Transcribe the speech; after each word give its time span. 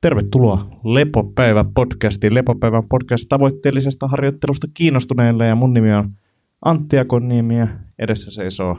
Tervetuloa 0.00 0.68
Lepopäivän 0.84 1.74
podcastiin. 1.74 2.34
Lepopäivän 2.34 2.88
podcast 2.88 3.24
tavoitteellisesta 3.28 4.08
harjoittelusta 4.08 4.66
kiinnostuneille 4.74 5.46
ja 5.46 5.54
mun 5.54 5.74
nimi 5.74 5.92
on 5.92 6.10
Antti 6.64 6.98
Akoniemi 6.98 7.58
ja 7.58 7.68
edessä 7.98 8.30
seisoo 8.30 8.78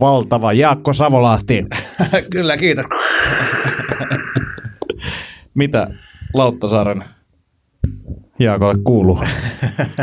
valtava 0.00 0.52
Jaakko 0.52 0.92
Savolahti. 0.92 1.64
Kyllä, 2.32 2.56
kiitos. 2.56 2.84
Mitä 5.54 5.90
Lauttasaaren 6.34 7.04
Jaakolle 8.38 8.74
kuuluu? 8.84 9.20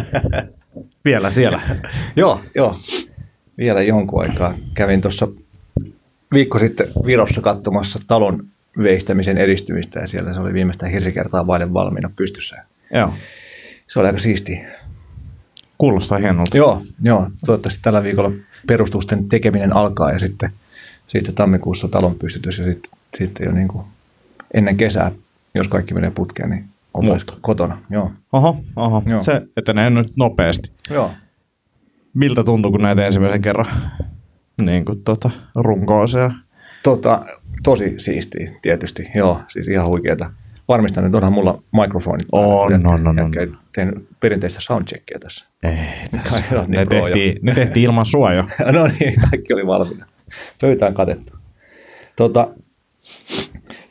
Vielä 1.06 1.32
siellä. 1.32 1.62
joo, 2.16 2.42
joo. 2.56 2.76
Vielä 3.58 3.82
jonkun 3.82 4.22
aikaa. 4.22 4.54
Kävin 4.74 5.02
tuossa 5.02 5.28
viikko 6.34 6.60
sitten 6.60 6.88
Virossa 7.06 7.42
katsomassa 7.42 8.00
talon 8.08 8.51
veistämisen 8.78 9.38
edistymistä 9.38 10.00
ja 10.00 10.08
siellä 10.08 10.34
se 10.34 10.40
oli 10.40 10.54
viimeistä 10.54 10.88
hirsikertaa 10.88 11.48
vaille 11.48 11.74
valmiina 11.74 12.10
pystyssä. 12.16 12.64
Joo. 12.94 13.14
Se 13.88 14.00
oli 14.00 14.08
aika 14.08 14.20
siistiä. 14.20 14.68
Kuulostaa 15.78 16.18
hienolta. 16.18 16.58
Joo, 16.58 16.82
joo. 17.02 17.28
Toivottavasti 17.46 17.80
tällä 17.84 18.04
viikolla 18.04 18.32
perustusten 18.68 19.30
tekeminen 19.30 19.76
alkaa 19.76 20.12
ja 20.12 20.20
sitten, 20.20 20.50
sitten 21.08 21.36
tammikuussa 21.36 21.88
talon 21.88 22.16
pystytys 22.16 22.60
ja 22.60 22.66
sitten, 22.66 22.92
sitten 23.18 23.46
jo 23.46 23.52
niin 23.52 23.68
kuin 23.68 23.86
ennen 24.54 24.78
kesää, 24.78 25.12
jos 25.56 25.68
kaikki 25.68 25.94
menee 25.94 26.12
putkeen, 26.12 26.50
niin 26.50 26.66
oltaisiin 26.94 27.40
kotona. 27.42 27.78
Joo. 27.90 28.12
Oho, 28.34 28.64
oho. 28.76 29.04
Joo. 29.06 29.24
Se 29.24 29.42
etenee 29.58 29.90
nyt 29.90 30.14
nopeasti. 30.16 30.72
Joo. 30.90 31.12
Miltä 32.14 32.44
tuntuu, 32.44 32.72
kun 32.72 32.82
näitä 32.82 33.06
ensimmäisen 33.06 33.42
kerran 33.42 33.68
niin 34.62 34.86
kuin, 34.86 35.04
tota, 35.04 35.30
runkoa 35.56 36.08
siellä? 36.08 36.34
Tota, 36.84 37.26
tosi 37.64 37.94
siistiä 37.98 38.52
tietysti, 38.62 39.08
joo, 39.16 39.42
siis 39.48 39.68
ihan 39.68 39.88
huikeeta. 39.88 40.32
Varmistan, 40.68 41.06
että 41.06 41.18
onhan 41.18 41.34
mulla 41.34 41.64
mikrofonit. 41.82 42.28
On, 42.32 42.74
on, 42.74 42.88
on, 42.88 43.08
on. 43.08 43.18
jätkä 43.18 43.58
Teen 43.76 44.08
perinteistä 44.20 44.62
soundcheckia 44.62 45.20
tässä. 45.20 45.46
Ei, 45.64 45.76
tässä. 46.12 46.42
Kai 46.50 46.68
niin 46.68 46.72
ne, 46.72 46.86
tehtiin, 46.86 47.38
ne 47.42 47.54
tehtiin 47.54 47.84
ilman 47.84 48.06
sua 48.06 48.34
jo. 48.34 48.44
no 48.72 48.88
niin, 49.00 49.14
kaikki 49.30 49.54
oli 49.54 49.68
valmiina. 49.68 50.06
Pöytään 50.62 50.94
katettu. 50.94 51.34
Tota, 52.16 52.48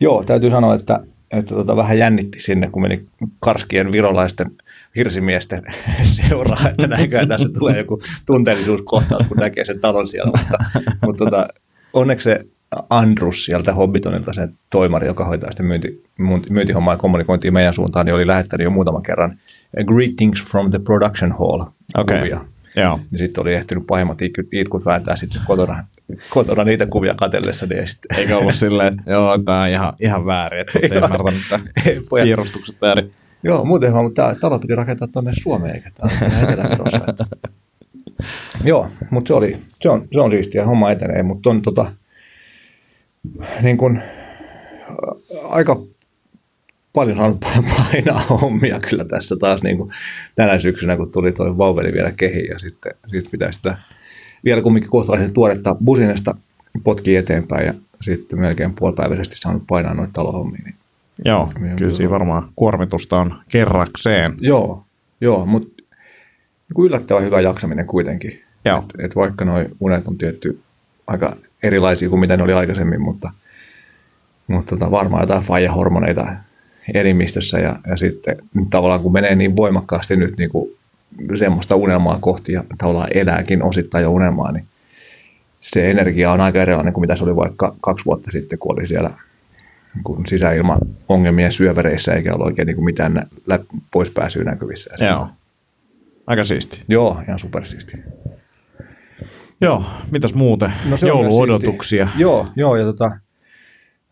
joo, 0.01 0.25
täytyy 0.25 0.51
sanoa, 0.51 0.75
että, 0.75 1.01
että 1.31 1.55
tota, 1.55 1.77
vähän 1.77 1.99
jännitti 1.99 2.41
sinne, 2.41 2.71
kun 2.71 2.83
meni 2.83 3.07
karskien 3.41 3.93
virolaisten 3.93 4.51
hirsimiesten 4.97 5.63
seuraa, 6.17 6.69
että 6.69 6.87
näköjään 6.87 7.29
tässä 7.29 7.49
tulee 7.59 7.79
joku 7.79 8.01
tunteellisuuskohtaus, 8.27 9.27
kun 9.29 9.37
näkee 9.37 9.65
sen 9.65 9.81
talon 9.81 10.09
siellä. 10.09 10.33
Mutta, 10.39 10.59
mutta 11.07 11.25
tota, 11.25 11.49
onneksi 11.93 12.25
se 12.25 12.45
Andrus 12.91 13.45
sieltä 13.45 13.75
Hobbitonilta, 13.75 14.33
se 14.33 14.49
toimari, 14.71 15.07
joka 15.07 15.25
hoitaa 15.25 15.51
sitä 15.51 15.63
myynti, 15.63 16.05
myynti- 16.19 16.51
myyntihommaa 16.51 16.95
ja 16.95 16.99
kommunikointia 16.99 17.53
meidän 17.53 17.75
suuntaan, 17.75 18.07
niin 18.07 18.15
oli 18.15 18.27
lähettänyt 18.27 18.65
jo 18.65 18.71
muutaman 18.71 19.03
kerran 19.03 19.39
Greetings 19.87 20.45
from 20.51 20.71
the 20.71 20.79
production 20.79 21.33
hall 21.33 21.63
Okei. 21.99 22.19
kuvia 22.19 22.45
Joo. 22.77 23.01
niin 23.11 23.19
sitten 23.19 23.43
oli 23.43 23.55
ehtinyt 23.55 23.87
pahimmat 23.87 24.23
itkut, 24.53 24.87
vääntää 24.87 25.17
sitten 25.17 25.41
kotona, 25.47 25.85
kotona 26.31 26.65
niitä 26.65 26.87
kuvia 26.87 27.15
katellessa. 27.15 27.67
Niin 27.67 27.89
sitten, 27.89 28.19
Eikä 28.19 28.39
ollut 28.39 28.55
silleen, 28.55 28.99
että 28.99 29.11
joo, 29.11 29.39
tämä 29.39 29.63
on 29.63 29.69
ihan, 29.69 29.93
ihan 30.01 30.27
väärin, 30.27 30.61
että 30.61 30.79
olette 30.79 30.95
ymmärtänyt 31.05 31.43
tämän 31.51 31.67
piirustukset 32.25 32.77
väärin. 32.83 33.11
Joo, 33.43 33.65
muuten 33.65 33.93
vaan, 33.93 34.05
mutta 34.05 34.37
talo 34.41 34.59
piti 34.59 34.75
rakentaa 34.75 35.09
tuonne 35.09 35.33
Suomeen, 35.43 35.75
eikä 35.75 35.91
tämä 35.95 36.43
Etelä-Virossa. 36.43 37.01
Joo, 38.65 38.89
mutta 39.11 39.29
se, 39.29 39.35
oli, 39.35 39.57
se, 39.61 39.89
on, 39.89 40.09
se 40.13 40.21
on 40.21 40.31
siistiä, 40.31 40.67
homma 40.67 40.91
etenee, 40.91 41.23
mutta 41.23 41.51
on 41.51 41.63
tota, 41.63 41.93
niin 43.63 43.77
kun, 43.77 43.97
ä, 43.97 44.03
aika 45.49 45.83
paljon 46.93 47.17
saanut 47.17 47.41
painaa 47.77 48.21
hommia 48.21 48.81
kyllä 48.81 49.05
tässä 49.05 49.37
taas 49.37 49.63
niin 49.63 49.77
kuin 49.77 49.91
tänä 50.35 50.59
syksynä, 50.59 50.97
kun 50.97 51.13
tuli 51.13 51.33
tuo 51.33 51.59
vauveli 51.59 51.93
vielä 51.93 52.13
kehiin 52.17 52.49
ja 52.51 52.59
sitten, 52.59 52.95
sitten 53.07 53.31
pitää 53.31 53.53
sitä 53.53 53.79
vielä 54.45 54.63
kumminkin 54.63 54.91
kohtalaisen 54.91 55.33
tuoretta 55.33 55.77
businesta 55.85 56.35
potki 56.85 57.17
eteenpäin 57.17 57.67
ja 57.67 57.75
sitten 58.03 58.41
melkein 58.41 58.75
puolipäiväisesti 58.75 59.37
saanut 59.37 59.63
painaa 59.67 59.95
noita 59.95 60.13
talohommia. 60.13 60.63
Niin 60.65 60.75
Joo, 61.25 61.53
Joo, 61.61 61.77
kyllä 61.77 61.95
siinä 61.95 62.11
varmaan 62.11 62.49
kuormitusta 62.57 63.19
on 63.21 63.35
kerrakseen. 63.49 64.35
Joo, 64.41 64.85
joo 65.21 65.47
mutta 65.47 65.83
yllättävän 66.79 67.23
hyvä 67.23 67.41
jaksaminen 67.41 67.87
kuitenkin. 67.87 68.43
Joo. 68.65 68.79
Et, 68.79 69.05
et 69.05 69.17
vaikka 69.17 69.45
nuo 69.45 69.65
unet 69.81 70.07
on 70.07 70.19
tietty 70.19 70.61
aika 71.07 71.37
erilaisia 71.63 72.09
kuin 72.09 72.21
mitä 72.21 72.37
ne 72.37 72.43
oli 72.43 72.53
aikaisemmin, 72.53 73.01
mutta, 73.01 73.31
mutta 74.47 74.77
tota, 74.77 74.91
varmaan 74.91 75.23
jotain 75.23 75.43
faija-hormoneita 75.43 76.33
elimistössä 76.95 77.59
ja, 77.59 77.77
ja 77.87 77.97
sitten 77.97 78.37
tavallaan 78.71 79.01
kun 79.01 79.13
menee 79.13 79.35
niin 79.35 79.57
voimakkaasti 79.57 80.17
nyt 80.17 80.37
niin 80.39 80.51
kuin 80.51 80.71
semmoista 81.39 81.77
unelmaa 81.77 82.19
kohti 82.21 82.53
ja 82.53 82.65
tavallaan 82.79 83.09
elääkin 83.15 83.63
osittain 83.63 84.03
jo 84.03 84.13
unelmaa, 84.13 84.53
niin 84.53 84.65
se 85.61 85.91
energia 85.91 86.33
on 86.33 86.41
aika 86.41 86.63
erilainen 86.63 86.93
kuin 86.93 87.01
mitä 87.03 87.17
se 87.17 87.25
oli 87.25 87.37
vaikka 87.37 87.75
kaksi 87.81 88.05
vuotta 88.05 88.31
sitten, 88.31 88.59
kun 88.59 88.73
oli 88.79 88.87
siellä 88.87 89.11
niin 89.95 90.05
kuin 90.05 90.27
sisäilmaongelmien 90.27 91.53
syövereissä 91.53 92.13
eikä 92.13 92.35
ole 92.35 92.45
oikein 92.45 92.67
niin 92.67 92.77
kuin 92.77 92.85
mitään 92.85 93.27
lä- 93.47 93.59
poispääsyä 93.91 94.45
näkyvissä. 94.45 94.91
Ja 94.93 94.99
se- 94.99 95.05
Joo. 95.07 95.29
Aika 96.27 96.45
siisti. 96.45 96.81
Joo, 96.89 97.21
ihan 97.29 97.39
supersiisti. 97.39 97.93
Joo, 99.61 99.85
mitäs 100.11 100.35
muuten? 100.35 100.73
No 100.91 100.97
Jouluodotuksia. 101.07 102.09
Joo, 102.17 102.47
joo, 102.57 102.77
ja 102.77 102.85
tota, 102.85 103.11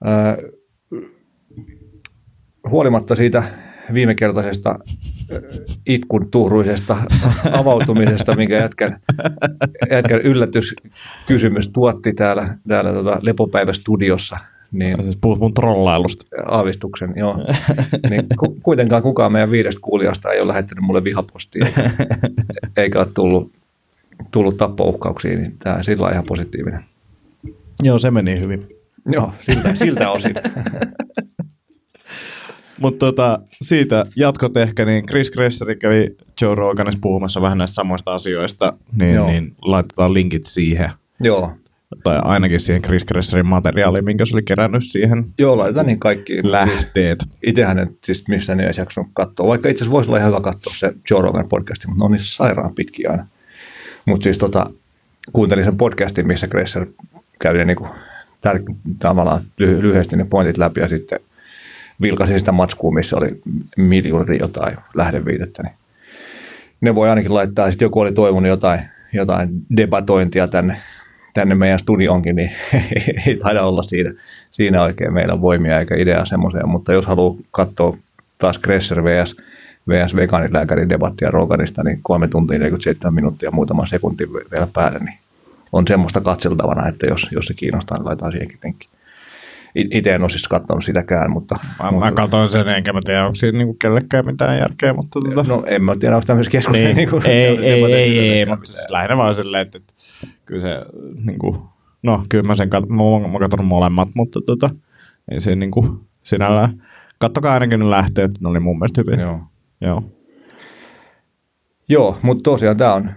ää, 0.04 0.36
huolimatta 2.70 3.14
siitä 3.14 3.42
viimekertaisesta 3.92 4.70
ää, 4.70 4.78
itkun 5.86 6.30
tuhruisesta 6.30 6.96
avautumisesta, 7.52 8.36
minkä 8.36 8.56
jätkän, 8.56 9.00
jätkän 9.90 10.20
yllätyskysymys 10.20 11.68
tuotti 11.68 12.12
täällä, 12.12 12.58
täällä 12.68 12.92
tota 12.92 13.18
Lepopäivästudiossa, 13.22 14.36
niin 14.72 15.02
Siis 15.02 15.18
puhut 15.20 15.38
mun 15.38 15.54
trollailusta. 15.54 16.26
aavistuksen, 16.46 17.12
joo. 17.16 17.36
Niin 18.10 18.26
ku, 18.38 18.56
kuitenkaan 18.62 19.02
kukaan 19.02 19.32
meidän 19.32 19.50
viidestä 19.50 19.80
kuulijasta 19.80 20.30
ei 20.32 20.40
ole 20.40 20.48
lähettänyt 20.48 20.84
mulle 20.84 21.04
vihapostia, 21.04 21.66
eikä, 21.66 21.90
eikä 22.76 22.98
ole 22.98 23.08
tullut, 23.14 23.52
tullut 24.30 24.56
tappouhkauksia, 24.56 25.38
niin 25.38 25.56
tämä 25.58 25.76
on 25.76 25.84
sillä 25.84 26.10
ihan 26.10 26.24
positiivinen. 26.24 26.84
Joo, 27.82 27.98
se 27.98 28.10
meni 28.10 28.40
hyvin. 28.40 28.68
Joo, 29.06 29.32
siltä, 29.40 29.74
siltä 29.74 30.10
osin. 30.10 30.34
Mutta 32.80 33.06
tota, 33.06 33.38
siitä 33.62 34.06
jatkot 34.16 34.56
ehkä, 34.56 34.84
niin 34.84 35.06
Chris 35.06 35.30
Gresseri 35.30 35.76
kävi 35.76 36.16
Joe 36.40 36.54
Roganissa 36.54 36.98
puhumassa 37.02 37.42
vähän 37.42 37.58
näistä 37.58 37.74
samoista 37.74 38.14
asioista, 38.14 38.72
niin, 38.92 39.14
Joo. 39.14 39.26
niin 39.26 39.54
laitetaan 39.62 40.14
linkit 40.14 40.46
siihen. 40.46 40.90
Joo, 41.20 41.52
Tai 42.04 42.18
ainakin 42.24 42.60
siihen 42.60 42.82
Chris 42.82 43.04
Gresserin 43.04 43.46
materiaaliin, 43.46 44.04
minkä 44.04 44.24
se 44.24 44.36
oli 44.36 44.42
kerännyt 44.42 44.82
siihen 44.84 45.24
joo 45.38 45.58
laitetaan 45.58 45.86
niin 45.86 46.00
kaikki. 46.00 46.32
Siis 46.32 46.44
lähteet. 46.44 47.18
itsehän 47.46 47.78
en 47.78 47.96
siis 48.04 48.28
missään 48.28 48.58
nimessä 48.58 48.82
jaksanut 48.82 49.10
katsoa, 49.12 49.46
vaikka 49.46 49.68
itse 49.68 49.78
asiassa 49.84 49.92
voisi 49.92 50.10
olla 50.10 50.18
ihan 50.18 50.30
hyvä 50.30 50.40
katsoa 50.40 50.74
se 50.76 50.92
Joe 51.10 51.22
Rogan 51.22 51.48
podcasti, 51.48 51.86
mutta 51.86 51.98
ne 52.00 52.04
on 52.04 52.12
niin 52.12 52.22
sairaan 52.24 52.74
pitkiä 52.74 53.10
aina. 53.10 53.26
Mutta 54.08 54.24
siis 54.24 54.38
tota, 54.38 54.70
kuuntelin 55.32 55.64
sen 55.64 55.76
podcastin, 55.76 56.26
missä 56.26 56.48
Gresser 56.48 56.86
kävi 57.38 57.58
ne 57.58 57.64
niinku 57.64 57.88
tär- 58.48 58.74
tavallaan 58.98 59.42
lyhy- 59.60 59.82
lyhyesti 59.82 60.16
ne 60.16 60.24
pointit 60.24 60.58
läpi 60.58 60.80
ja 60.80 60.88
sitten 60.88 61.20
vilkasin 62.02 62.38
sitä 62.38 62.52
matskua, 62.52 62.92
missä 62.92 63.16
oli 63.16 63.40
miljooni 63.76 64.38
jotain 64.38 64.76
lähdeviitettä. 64.94 65.62
Niin 65.62 65.74
ne 66.80 66.94
voi 66.94 67.10
ainakin 67.10 67.34
laittaa, 67.34 67.70
sitten 67.70 67.86
joku 67.86 68.00
oli 68.00 68.12
toivonut 68.12 68.48
jotain, 68.48 68.80
jotain 69.12 69.48
debatointia 69.76 70.48
tänne, 70.48 70.80
tänne 71.34 71.54
meidän 71.54 71.78
studioonkin, 71.78 72.36
niin 72.36 72.50
ei 73.26 73.36
taida 73.36 73.62
olla 73.62 73.82
siinä, 73.82 74.12
siinä 74.50 74.82
oikein 74.82 75.14
meillä 75.14 75.40
voimia 75.40 75.80
eikä 75.80 75.96
ideaa 75.96 76.24
semmoiseen, 76.24 76.68
mutta 76.68 76.92
jos 76.92 77.06
haluaa 77.06 77.36
katsoa 77.50 77.96
taas 78.38 78.58
Gresser 78.58 79.04
vs. 79.04 79.36
vs. 79.88 80.16
vegaanilääkärin 80.16 80.88
debattia 80.88 81.30
Roganista, 81.30 81.84
niin 81.84 81.98
3 82.02 82.28
tuntia 82.28 82.58
47 82.58 83.14
minuuttia 83.14 83.50
muutama 83.50 83.86
sekunti 83.86 84.32
vielä 84.32 84.68
päälle, 84.72 84.98
niin 84.98 85.18
on 85.72 85.86
semmoista 85.88 86.20
katseltavana, 86.20 86.88
että 86.88 87.06
jos, 87.06 87.28
jos 87.32 87.46
se 87.46 87.54
kiinnostaa, 87.54 87.98
niin 87.98 88.06
laitetaan 88.06 88.32
siihenkin 88.32 88.58
linkki. 88.64 88.88
Itse 89.74 90.14
en 90.14 90.22
ole 90.22 90.30
siis 90.30 90.48
katsonut 90.48 90.84
sitäkään, 90.84 91.30
mutta... 91.30 91.58
Mä, 91.82 91.90
mutta 91.90 92.06
mä 92.06 92.12
katsoin 92.12 92.48
sen, 92.48 92.68
enkä 92.68 92.92
mä 92.92 93.00
tiedä, 93.04 93.24
onko 93.24 93.34
siinä 93.34 93.58
niinku 93.58 93.76
kellekään 93.80 94.26
mitään 94.26 94.58
järkeä, 94.58 94.92
mutta 94.92 95.20
tota, 95.20 95.42
No 95.42 95.64
en 95.66 95.82
mä 95.84 95.92
tiedä, 96.00 96.16
onko 96.16 96.26
tämmöisessä 96.26 96.52
keskustelussa... 96.52 96.96
niin, 96.96 97.10
kuin, 97.10 97.26
ei, 97.26 97.46
ei, 97.46 97.84
ei, 97.94 98.18
ei, 98.18 98.32
ei, 98.32 98.46
mutta 98.46 98.66
siis 98.66 98.90
lähinnä 98.90 99.16
vaan 99.16 99.34
silleen, 99.34 99.62
että, 99.62 99.78
että 99.78 99.94
kyllä 100.46 100.62
se, 100.62 100.86
niin 101.24 101.38
kuin, 101.38 101.58
no 102.02 102.22
kyllä 102.28 102.46
mä 102.46 102.54
sen 102.54 102.70
kat, 102.70 102.88
mä, 102.88 102.96
mä 102.96 103.02
oon 103.02 103.38
katsonut 103.38 103.66
molemmat, 103.66 104.08
mutta 104.14 104.40
tota, 104.46 104.70
ei 105.30 105.40
se 105.40 105.56
niin 105.56 105.70
kuin, 105.70 106.00
sinällään, 106.22 106.82
kattokaa 107.18 107.54
ainakin 107.54 107.80
ne 107.80 107.90
lähteet, 107.90 108.30
ne 108.40 108.48
oli 108.48 108.60
mun 108.60 108.78
mielestä 108.78 109.00
hyviä. 109.00 109.24
Joo. 109.24 109.40
Joo. 109.80 110.02
Joo, 111.88 112.18
mutta 112.22 112.42
tosiaan 112.42 112.76
tämä 112.76 112.94
on 112.94 113.10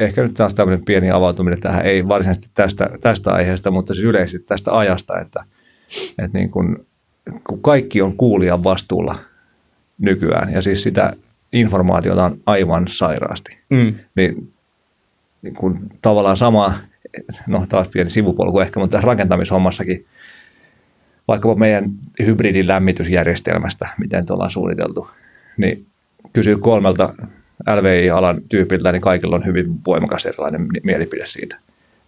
ehkä 0.00 0.22
nyt 0.22 0.34
taas 0.34 0.54
tämmöinen 0.54 0.84
pieni 0.84 1.10
avautuminen 1.10 1.60
tähän, 1.60 1.86
ei 1.86 2.08
varsinaisesti 2.08 2.50
tästä, 2.54 2.90
tästä 3.00 3.32
aiheesta, 3.32 3.70
mutta 3.70 3.94
siis 3.94 4.04
yleisesti 4.04 4.46
tästä 4.46 4.78
ajasta, 4.78 5.20
että, 5.20 5.44
että 6.18 6.38
niin 6.38 6.50
kun 6.50 6.86
kun 7.44 7.62
kaikki 7.62 8.02
on 8.02 8.16
kuulijan 8.16 8.64
vastuulla 8.64 9.16
nykyään, 9.98 10.52
ja 10.52 10.62
siis 10.62 10.82
sitä 10.82 11.12
informaatiota 11.52 12.24
on 12.24 12.40
aivan 12.46 12.88
sairaasti, 12.88 13.58
Mm. 13.70 13.94
niin, 14.14 14.52
niin 15.42 15.54
kun 15.54 15.78
tavallaan 16.02 16.36
sama, 16.36 16.74
no 17.46 17.66
taas 17.68 17.88
pieni 17.88 18.10
sivupolku 18.10 18.60
ehkä, 18.60 18.80
mutta 18.80 18.92
tässä 18.92 19.06
rakentamishommassakin, 19.06 20.06
vaikkapa 21.28 21.54
meidän 21.54 21.90
hybridin 22.26 22.66
lämmitysjärjestelmästä, 22.66 23.88
miten 23.98 24.26
tuolla 24.26 24.44
on 24.44 24.50
suunniteltu, 24.50 25.10
niin 25.60 25.86
kysyy 26.32 26.56
kolmelta 26.56 27.14
LVI-alan 27.66 28.40
tyypiltä, 28.48 28.92
niin 28.92 29.02
kaikilla 29.02 29.36
on 29.36 29.46
hyvin 29.46 29.66
voimakas 29.86 30.26
erilainen 30.26 30.60
mi- 30.60 30.80
mielipide 30.82 31.26
siitä. 31.26 31.56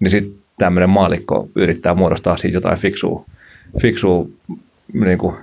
Niin 0.00 0.10
sitten 0.10 0.34
tämmöinen 0.58 0.90
maalikko 0.90 1.49
yrittää 1.54 1.94
muodostaa 1.94 2.37
siitä 2.37 2.56
jotain 2.56 2.78
fiksua, 2.78 3.25
fiksua 3.82 4.26
niin 4.93 5.19
kuin 5.19 5.37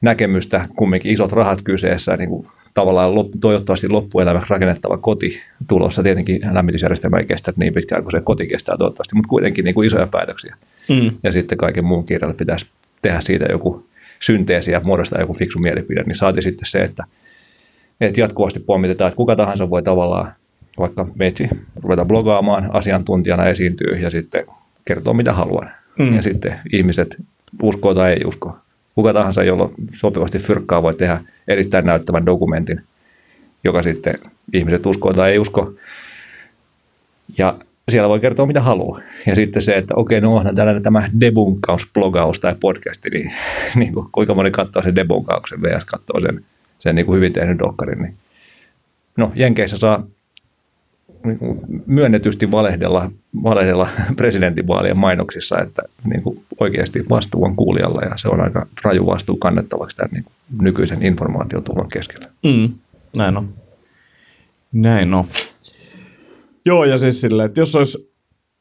näkemystä, 0.00 0.64
kumminkin 0.76 1.12
isot 1.12 1.32
rahat 1.32 1.62
kyseessä, 1.62 2.16
niin 2.16 2.28
kuin 2.28 2.46
tavallaan 2.74 3.12
toivottavasti 3.40 3.88
loppuelämäksi 3.88 4.50
rakennettava 4.50 4.96
koti 4.98 5.40
tulossa. 5.68 6.02
Tietenkin 6.02 6.40
lämmitysjärjestelmä 6.52 7.18
ei 7.18 7.26
kestä 7.26 7.52
niin 7.56 7.74
pitkään 7.74 8.02
kuin 8.02 8.12
se 8.12 8.20
koti 8.20 8.46
kestää 8.46 8.76
toivottavasti, 8.76 9.14
mutta 9.14 9.28
kuitenkin 9.28 9.64
niin 9.64 9.74
kuin 9.74 9.86
isoja 9.86 10.06
päätöksiä. 10.06 10.56
Mm. 10.88 11.10
Ja 11.22 11.32
sitten 11.32 11.58
kaiken 11.58 11.84
muun 11.84 12.06
kirjalle 12.06 12.34
pitäisi 12.34 12.66
tehdä 13.02 13.20
siitä 13.20 13.44
joku 13.44 13.86
synteesi 14.20 14.72
ja 14.72 14.80
muodostaa 14.80 15.20
joku 15.20 15.34
fiksu 15.34 15.58
mielipide. 15.58 16.02
Niin 16.02 16.16
saati 16.16 16.42
sitten 16.42 16.66
se, 16.66 16.78
että, 16.78 17.04
että 18.00 18.20
jatkuvasti 18.20 18.60
pommitetaan, 18.60 19.08
että 19.08 19.16
kuka 19.16 19.36
tahansa 19.36 19.70
voi 19.70 19.82
tavallaan 19.82 20.32
vaikka 20.78 21.06
metsi 21.14 21.48
ruveta 21.82 22.04
blogaamaan, 22.04 22.70
asiantuntijana 22.72 23.46
esiintyy 23.46 23.96
ja 23.96 24.10
sitten 24.10 24.44
kertoo 24.84 25.14
mitä 25.14 25.32
haluan. 25.32 25.70
Mm. 25.98 26.16
Ja 26.16 26.22
sitten 26.22 26.60
ihmiset 26.72 27.16
uskoo 27.62 27.94
tai 27.94 28.12
ei 28.12 28.24
usko. 28.24 28.56
Kuka 28.94 29.12
tahansa, 29.12 29.42
jolla 29.42 29.70
sopivasti 29.94 30.38
fyrkkaa, 30.38 30.82
voi 30.82 30.94
tehdä 30.94 31.20
erittäin 31.48 31.86
näyttävän 31.86 32.26
dokumentin, 32.26 32.80
joka 33.64 33.82
sitten 33.82 34.14
ihmiset 34.52 34.86
uskoo 34.86 35.12
tai 35.12 35.30
ei 35.30 35.38
usko. 35.38 35.72
Ja 37.38 37.54
siellä 37.88 38.08
voi 38.08 38.20
kertoa 38.20 38.46
mitä 38.46 38.60
haluaa. 38.60 39.00
Ja 39.26 39.34
sitten 39.34 39.62
se, 39.62 39.76
että 39.76 39.94
okei, 39.94 40.20
no 40.20 40.36
onhan 40.36 40.54
tällainen 40.54 40.82
tämä 40.82 41.10
debunkaus, 41.20 41.90
blogaus 41.94 42.40
tai 42.40 42.54
podcasti, 42.60 43.10
niin, 43.10 43.32
niin 43.74 43.92
kuin, 43.92 44.06
kuinka 44.12 44.34
moni 44.34 44.50
katsoo 44.50 44.82
sen 44.82 44.96
debunkauksen 44.96 45.62
vs. 45.62 45.84
katsoo 45.84 46.20
sen, 46.20 46.44
sen 46.78 46.94
niin 46.94 47.06
kuin 47.06 47.16
hyvin 47.16 47.32
tehnyt 47.32 47.58
dokkarin. 47.58 48.02
Niin. 48.02 48.14
No, 49.16 49.32
Jenkeissä 49.34 49.78
saa 49.78 50.06
niin 51.24 51.38
kuin 51.38 51.60
myönnetysti 51.86 52.50
valehdella, 52.50 53.10
valehdella 53.42 53.88
presidentinvaalien 54.16 54.96
mainoksissa, 54.96 55.60
että 55.60 55.82
niin 56.04 56.22
kuin 56.22 56.44
oikeasti 56.60 57.04
vastuu 57.10 57.44
on 57.44 57.56
kuulijalla 57.56 58.00
ja 58.02 58.16
se 58.16 58.28
on 58.28 58.40
aika 58.40 58.66
raju 58.84 59.06
vastuu 59.06 59.36
kannettavaksi 59.36 59.96
tämän 59.96 60.10
niin 60.12 60.24
kuin 60.24 60.34
nykyisen 60.60 61.06
informaatiotulon 61.06 61.88
keskellä. 61.88 62.28
Mm. 62.44 62.74
Näin 63.16 63.36
on. 63.36 63.48
Näin 64.72 65.14
on. 65.14 65.24
Joo, 66.64 66.84
ja 66.84 66.98
siis 66.98 67.20
silleen, 67.20 67.46
että 67.46 67.60
jos 67.60 67.76
olisi 67.76 68.12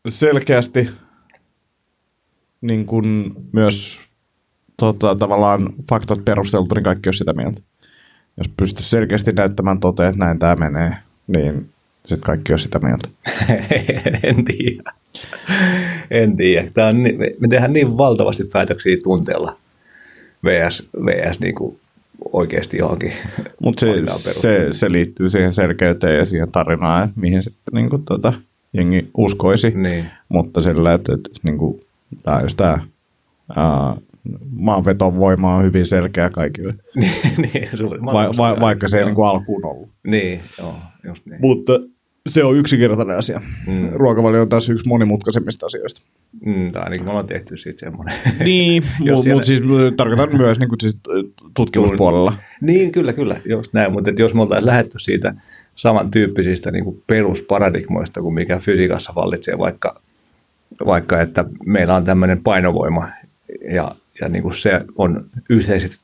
selkeästi 0.09 0.89
niin 2.61 2.85
kuin 2.85 3.33
myös 3.51 4.01
tota, 4.77 5.15
tavallaan 5.15 5.73
faktat 5.89 6.25
perusteltu, 6.25 6.75
niin 6.75 6.83
kaikki 6.83 7.07
olisi 7.07 7.17
sitä 7.17 7.33
mieltä. 7.33 7.61
Jos 8.37 8.47
pystyisi 8.57 8.89
selkeästi 8.89 9.31
näyttämään 9.31 9.79
toteen, 9.79 10.09
että 10.09 10.25
näin 10.25 10.39
tämä 10.39 10.55
menee, 10.55 10.93
niin 11.27 11.69
sitten 12.05 12.25
kaikki 12.25 12.53
olisi 12.53 12.63
sitä 12.63 12.79
mieltä. 12.79 13.09
en 14.23 14.45
tiedä. 14.45 14.93
En 16.11 16.35
tiedä. 16.35 16.71
Tämä 16.73 16.87
on, 16.87 17.03
niin- 17.03 17.19
me- 17.19 17.47
tehdään 17.49 17.73
niin 17.73 17.97
valtavasti 17.97 18.43
päätöksiä 18.43 18.97
tunteella 19.03 19.57
VS, 20.43 20.89
VS 21.05 21.39
niin 21.39 21.55
kuin 21.55 21.79
oikeasti 22.31 22.77
johonkin 22.77 23.13
Mutta 23.63 23.79
se, 23.79 24.33
se, 24.33 24.67
se, 24.71 24.91
liittyy 24.91 25.29
siihen 25.29 25.53
selkeyteen 25.53 26.17
ja 26.17 26.25
siihen 26.25 26.51
tarinaan, 26.51 27.03
että 27.03 27.19
mihin 27.19 27.43
sitten 27.43 27.73
niin 27.73 27.89
kuin, 27.89 28.05
tota, 28.05 28.33
jengi 28.73 29.09
uskoisi. 29.17 29.71
Niin. 29.71 30.05
Mutta 30.29 30.61
sillä, 30.61 30.93
että, 30.93 31.13
että 31.13 31.29
niin 31.43 31.57
kuin, 31.57 31.81
tämä 32.23 32.41
just 32.41 32.57
tämä 32.57 32.79
ää, 34.33 34.39
maanvetovoima 34.49 35.55
on 35.55 35.63
hyvin 35.63 35.85
selkeä 35.85 36.29
kaikille, 36.29 36.73
niin, 37.53 37.69
suurimman 37.77 38.13
va, 38.13 38.31
va, 38.37 38.57
vaikka 38.61 38.87
se 38.87 38.99
ei 38.99 39.05
niin 39.05 39.15
kuin 39.15 39.27
alkuun 39.27 39.65
ollut. 39.65 39.89
Niin, 40.07 40.41
joo, 40.59 40.75
just 41.03 41.25
niin. 41.25 41.41
Mutta 41.41 41.73
se 42.29 42.43
on 42.43 42.55
yksinkertainen 42.57 43.17
asia. 43.17 43.41
Mm. 43.67 43.89
Ruokavalio 43.93 44.41
on 44.41 44.49
taas 44.49 44.69
yksi 44.69 44.87
monimutkaisemmista 44.87 45.65
asioista. 45.65 46.01
Mm, 46.45 46.71
tai 46.71 46.83
ainakin 46.83 47.05
me 47.05 47.09
ollaan 47.09 47.27
tehty 47.27 47.57
siitä 47.57 47.79
semmoinen. 47.79 48.15
Niin, 48.45 48.83
mutta 48.99 49.21
siellä- 49.23 49.35
mut 49.35 49.43
siis 49.43 49.61
ö, 49.61 49.91
tarkoitan 49.97 50.37
myös 50.37 50.59
niin 50.59 50.69
kuin, 50.69 50.79
siis, 50.81 50.99
ö, 51.07 51.23
tutkimuspuolella. 51.53 52.33
niin, 52.61 52.91
kyllä, 52.91 53.13
kyllä, 53.13 53.41
just 53.45 53.73
näin. 53.73 53.91
Mutta 53.91 54.11
jos 54.17 54.33
me 54.33 54.41
oltaisiin 54.41 54.65
lähdetty 54.65 54.99
siitä 54.99 55.33
samantyyppisistä 55.75 56.71
niin 56.71 56.83
kuin 56.83 57.03
perusparadigmoista 57.07 58.21
kuin 58.21 58.33
mikä 58.33 58.59
fysiikassa 58.59 59.13
vallitsee, 59.15 59.57
vaikka, 59.57 60.01
vaikka 60.85 61.21
että 61.21 61.45
meillä 61.65 61.95
on 61.95 62.03
tämmöinen 62.03 62.43
painovoima 62.43 63.07
ja, 63.73 63.95
ja 64.21 64.29
niin 64.29 64.43
kuin 64.43 64.55
se 64.55 64.81
on 64.95 65.25
yhteisesti 65.49 65.97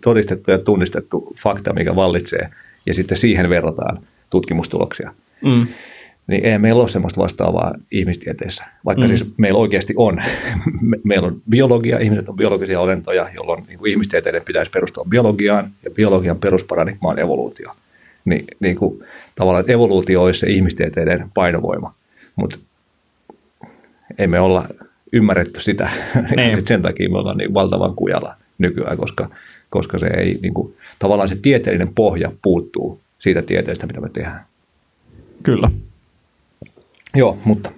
todistettu 0.00 0.50
ja 0.50 0.58
tunnistettu 0.58 1.32
fakta, 1.42 1.72
mikä 1.72 1.96
vallitsee, 1.96 2.48
ja 2.86 2.94
sitten 2.94 3.18
siihen 3.18 3.48
verrataan 3.48 3.98
tutkimustuloksia. 4.30 5.14
Mm. 5.44 5.66
niin 6.26 6.44
ei 6.44 6.58
meillä 6.58 6.82
ole 6.82 6.88
semmoista 6.88 7.20
vastaavaa 7.20 7.74
ihmistieteissä, 7.90 8.64
vaikka 8.84 9.02
mm. 9.02 9.08
siis 9.08 9.38
meillä 9.38 9.58
oikeasti 9.58 9.94
on. 9.96 10.16
Me, 10.80 10.96
meillä 11.04 11.26
on 11.26 11.42
biologia, 11.50 11.98
ihmiset 11.98 12.28
on 12.28 12.36
biologisia 12.36 12.80
olentoja, 12.80 13.28
jolloin 13.34 13.64
niin 13.68 13.78
kuin 13.78 13.90
ihmistieteiden 13.90 14.42
pitäisi 14.44 14.70
perustua 14.70 15.06
biologiaan, 15.08 15.70
ja 15.84 15.90
biologian 15.90 16.38
perusparadigma 16.38 17.08
on 17.08 17.18
evoluutio. 17.18 17.72
Ni, 18.24 18.44
niin 18.60 18.76
kuin, 18.76 19.04
tavallaan, 19.34 19.60
että 19.60 19.72
evoluutio 19.72 20.22
olisi 20.22 20.40
se 20.40 20.46
ihmistieteiden 20.46 21.30
painovoima, 21.34 21.94
mutta 22.36 22.58
ei 24.18 24.26
me 24.26 24.40
olla 24.40 24.68
ymmärretty 25.12 25.60
sitä. 25.60 25.90
Niin. 26.36 26.62
Sen 26.68 26.82
takia 26.82 27.10
me 27.10 27.18
ollaan 27.18 27.36
niin 27.36 27.54
valtavan 27.54 27.94
kujalla 27.94 28.34
nykyään, 28.58 28.96
koska, 28.96 29.28
koska 29.70 29.98
se 29.98 30.06
ei, 30.06 30.38
niin 30.42 30.54
kuin, 30.54 30.74
tavallaan 30.98 31.28
se 31.28 31.36
tieteellinen 31.42 31.94
pohja 31.94 32.32
puuttuu 32.42 33.00
siitä 33.18 33.42
tieteestä, 33.42 33.86
mitä 33.86 34.00
me 34.00 34.08
tehdään. 34.08 34.44
Kyllä. 35.42 35.70
Joo, 37.14 37.38
mutta 37.44 37.70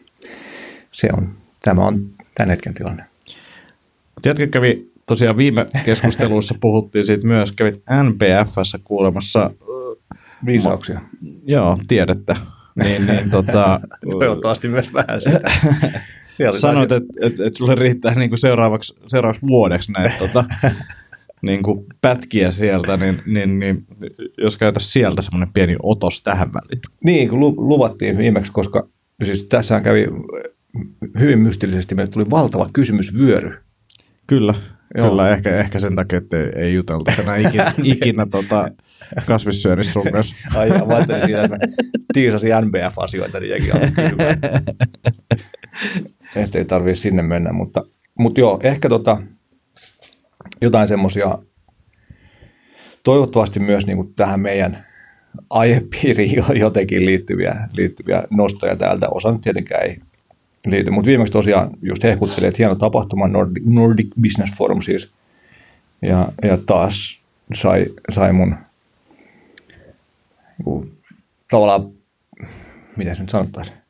se 0.92 1.08
on, 1.12 1.28
tämä 1.64 1.86
on 1.86 2.06
tämän 2.34 2.50
hetken 2.50 2.74
tilanne. 2.74 3.04
Tiedätkö, 4.22 4.46
kävi 4.46 4.90
tosiaan 5.06 5.36
viime 5.36 5.66
keskusteluissa 5.84 6.54
puhuttiin 6.60 7.06
siitä 7.06 7.26
myös, 7.26 7.52
kävit 7.52 7.82
NPFssä 8.02 8.78
kuulemassa, 8.84 9.50
ö, 9.60 10.16
Viisauksia. 10.46 11.00
joo, 11.44 11.78
tiedettä. 11.88 12.36
Niin, 12.82 13.06
niin 13.06 13.30
tota, 13.30 13.80
Toivottavasti 14.10 14.68
myös 14.68 14.94
vähän 14.94 15.20
sitä. 15.20 15.50
Siellä 16.32 16.58
sanoit, 16.58 16.88
taisi- 16.88 17.04
että 17.22 17.42
et, 17.42 17.46
et 17.46 17.54
sulle 17.54 17.74
riittää 17.74 18.14
niinku 18.14 18.36
seuraavaksi, 18.36 18.94
seuraavaksi 19.06 19.46
vuodeksi 19.46 19.92
näitä 19.92 20.14
tota, 20.18 20.44
niinku 21.42 21.86
pätkiä 22.00 22.52
sieltä, 22.52 22.96
niin, 22.96 23.18
niin, 23.26 23.58
niin 23.58 23.86
jos 24.38 24.56
käytäisiin 24.56 24.92
sieltä 24.92 25.22
semmoinen 25.22 25.52
pieni 25.54 25.76
otos 25.82 26.22
tähän 26.22 26.48
väliin. 26.52 26.80
Niin, 27.04 27.28
kun 27.28 27.40
lu- 27.40 27.68
luvattiin 27.68 28.18
viimeksi, 28.18 28.52
koska 28.52 28.88
siis 29.24 29.42
tässähän 29.42 29.82
kävi 29.82 30.06
hyvin 31.20 31.38
mystillisesti, 31.38 31.94
meille 31.94 32.12
tuli 32.12 32.30
valtava 32.30 32.70
kysymysvyöry. 32.72 33.58
Kyllä, 34.26 34.54
Joo. 34.96 35.08
kyllä 35.08 35.30
ehkä, 35.30 35.56
ehkä 35.56 35.78
sen 35.78 35.96
takia, 35.96 36.18
että 36.18 36.36
ei, 36.38 36.50
ei 36.56 36.74
juteltu 36.74 37.10
enää 37.22 37.36
ikinä, 37.48 37.72
ikinä 37.82 38.26
tota, 38.30 38.68
kasvissyönnissä 39.26 39.92
sun 39.92 40.12
kanssa. 40.12 40.36
Ai, 40.58 40.68
ja 40.68 40.84
mä 40.86 40.94
ajattelin 40.94 41.24
siinä, 41.24 41.40
että 41.40 41.56
mä 41.66 41.72
tiisasin 42.12 42.50
NBF-asioita, 42.64 43.40
niin 43.40 43.50
jäkin 43.50 43.72
alkoi 46.36 46.42
kysymään. 46.42 46.44
Että 46.44 46.58
ei 46.58 46.64
tarvitse 46.64 47.02
sinne 47.02 47.22
mennä, 47.22 47.52
mutta, 47.52 47.84
mutta 48.18 48.40
joo, 48.40 48.60
ehkä 48.62 48.88
tota, 48.88 49.22
jotain 50.60 50.88
semmoisia, 50.88 51.38
toivottavasti 53.02 53.60
myös 53.60 53.86
niin 53.86 53.96
kuin 53.96 54.14
tähän 54.14 54.40
meidän 54.40 54.86
aihepiiriin 55.50 56.36
jo- 56.36 56.54
jotenkin 56.54 57.06
liittyviä, 57.06 57.68
liittyviä 57.72 58.22
nostoja 58.30 58.76
täältä. 58.76 59.08
Osa 59.08 59.32
nyt 59.32 59.40
tietenkään 59.40 59.82
ei 59.82 59.98
liity, 60.66 60.90
mutta 60.90 61.08
viimeksi 61.08 61.32
tosiaan 61.32 61.70
just 61.82 62.02
hehkuttelin, 62.02 62.48
että 62.48 62.58
hieno 62.58 62.74
tapahtuma, 62.74 63.28
Nordic, 63.28 63.62
Nordic 63.66 64.08
Business 64.22 64.58
Forum 64.58 64.82
siis. 64.82 65.12
Ja, 66.02 66.28
ja 66.42 66.58
taas 66.66 67.22
sai, 67.54 67.86
sai 68.10 68.32
mun 68.32 68.56
niinku, 70.58 70.86
tavallaan, 71.50 71.92
miten 72.96 73.16
se 73.16 73.22
nyt 73.22 73.30
sanottaisiin, 73.30 73.81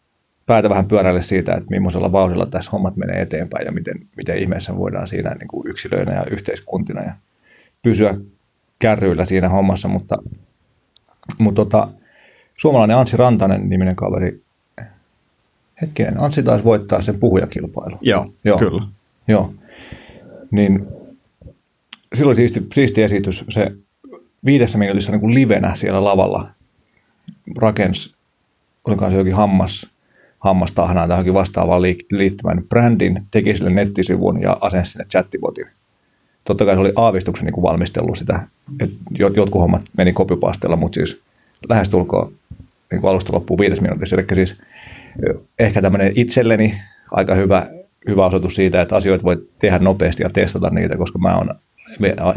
päätä 0.52 0.68
vähän 0.70 0.86
pyöräille 0.86 1.22
siitä, 1.22 1.54
että 1.54 1.70
millaisella 1.70 2.12
vauhdilla 2.12 2.46
tässä 2.46 2.70
hommat 2.70 2.96
menee 2.96 3.22
eteenpäin 3.22 3.66
ja 3.66 3.72
miten, 3.72 3.94
miten 4.16 4.38
ihmeessä 4.38 4.76
voidaan 4.76 5.08
siinä 5.08 5.34
niin 5.34 5.48
kuin 5.48 5.70
yksilöinä 5.70 6.14
ja 6.14 6.24
yhteiskuntina 6.30 7.02
ja 7.02 7.12
pysyä 7.82 8.14
kärryillä 8.78 9.24
siinä 9.24 9.48
hommassa, 9.48 9.88
mutta, 9.88 10.18
mutta 11.38 11.64
tota, 11.64 11.88
suomalainen 12.56 12.96
Anssi 12.96 13.16
Rantanen 13.16 13.68
niminen 13.68 13.96
kaveri, 13.96 14.42
hetkinen, 15.82 16.20
Anssi 16.22 16.42
taisi 16.42 16.64
voittaa 16.64 17.02
sen 17.02 17.18
puhujakilpailun. 17.20 17.98
Joo, 18.02 18.26
Joo. 18.44 18.58
kyllä. 18.58 18.82
Joo. 19.28 19.54
Niin 20.50 20.86
silloin 22.14 22.36
siisti, 22.36 22.66
siisti 22.74 23.02
esitys. 23.02 23.44
Se 23.48 23.72
viidessä 24.44 24.78
minuutissa 24.78 25.12
niin 25.12 25.20
kuin 25.20 25.34
livenä 25.34 25.74
siellä 25.74 26.04
lavalla 26.04 26.50
rakensi, 27.58 28.14
olikohan 28.84 29.12
se 29.12 29.18
jokin 29.18 29.34
hammas, 29.34 29.92
hammastahnaan 30.42 31.08
tai 31.08 31.14
johonkin 31.14 31.34
vastaavaan 31.34 31.82
liittyvän 32.10 32.62
brändin, 32.68 33.22
teki 33.30 33.54
sille 33.54 33.70
nettisivun 33.70 34.42
ja 34.42 34.56
asensi 34.60 34.92
sinne 34.92 35.04
chattibotin. 35.04 35.66
Totta 36.44 36.64
kai 36.64 36.74
se 36.74 36.80
oli 36.80 36.92
aavistuksen 36.96 37.46
niin 37.46 37.62
valmistellut 37.62 38.18
sitä, 38.18 38.40
että 38.80 38.96
jotkut 39.18 39.60
hommat 39.60 39.82
meni 39.96 40.12
kopipastella, 40.12 40.76
mutta 40.76 40.94
siis 40.94 41.20
lähestulkoon 41.68 42.32
niin 42.90 43.04
alusta 43.04 43.32
loppuun 43.32 43.58
viides 43.58 43.80
minuutissa. 43.80 44.16
Eli 44.16 44.26
siis 44.34 44.56
ehkä 45.58 45.82
tämmöinen 45.82 46.12
itselleni 46.14 46.74
aika 47.10 47.34
hyvä, 47.34 47.66
hyvä 48.08 48.26
osoitus 48.26 48.54
siitä, 48.54 48.82
että 48.82 48.96
asioita 48.96 49.24
voi 49.24 49.46
tehdä 49.58 49.78
nopeasti 49.78 50.22
ja 50.22 50.30
testata 50.30 50.70
niitä, 50.70 50.96
koska 50.96 51.18
mä 51.18 51.36
oon 51.36 51.54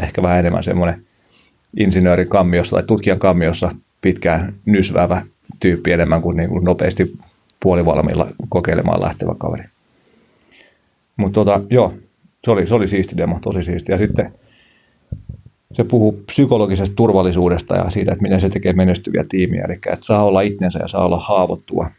ehkä 0.00 0.22
vähän 0.22 0.38
enemmän 0.38 0.64
semmoinen 0.64 1.02
insinööri 1.76 2.26
kammiossa 2.26 2.76
tai 2.76 2.82
tutkijan 2.82 3.18
kammiossa 3.18 3.70
pitkään 4.02 4.54
nysväävä 4.66 5.22
tyyppi 5.60 5.92
enemmän 5.92 6.22
kuin, 6.22 6.36
niin 6.36 6.48
kuin 6.48 6.64
nopeasti 6.64 7.18
puolivalmiilla 7.62 8.26
kokeilemaan 8.48 9.02
lähtevä 9.02 9.34
kaveri. 9.38 9.64
Mutta 11.16 11.34
tota, 11.34 11.60
joo, 11.70 11.94
se 12.44 12.50
oli, 12.50 12.66
se 12.66 12.74
oli 12.74 12.88
siisti 12.88 13.16
demo, 13.16 13.38
tosi 13.42 13.62
siisti. 13.62 13.92
Ja 13.92 13.98
sitten 13.98 14.32
se 15.72 15.84
puhuu 15.84 16.12
psykologisesta 16.12 16.96
turvallisuudesta 16.96 17.76
ja 17.76 17.90
siitä, 17.90 18.12
että 18.12 18.22
miten 18.22 18.40
se 18.40 18.48
tekee 18.48 18.72
menestyviä 18.72 19.24
tiimiä. 19.28 19.64
Eli 19.64 19.74
että 19.74 20.06
saa 20.06 20.24
olla 20.24 20.40
itsensä 20.40 20.78
ja 20.78 20.88
saa 20.88 21.04
olla 21.04 21.18
haavoittua. 21.18 21.90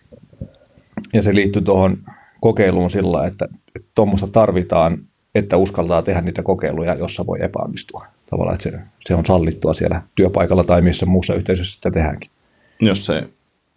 Ja 1.13 1.21
se 1.21 1.35
liittyy 1.35 1.61
tuohon 1.61 1.97
kokeiluun 2.41 2.89
sillä, 2.89 3.27
että 3.27 3.47
tuommoista 3.95 4.27
tarvitaan, 4.27 4.97
että 5.35 5.57
uskaltaa 5.57 6.01
tehdä 6.01 6.21
niitä 6.21 6.43
kokeiluja, 6.43 6.93
jossa 6.95 7.25
voi 7.25 7.43
epäonnistua. 7.43 8.05
Tavallaan, 8.29 8.55
että 8.55 8.69
se, 8.69 8.79
se 9.05 9.15
on 9.15 9.25
sallittua 9.25 9.73
siellä 9.73 10.01
työpaikalla 10.15 10.63
tai 10.63 10.81
missä 10.81 11.05
muussa 11.05 11.35
yhteisössä 11.35 11.75
sitä 11.75 11.91
tehdäänkin. 11.91 12.29
Jos 12.79 13.05
se 13.05 13.23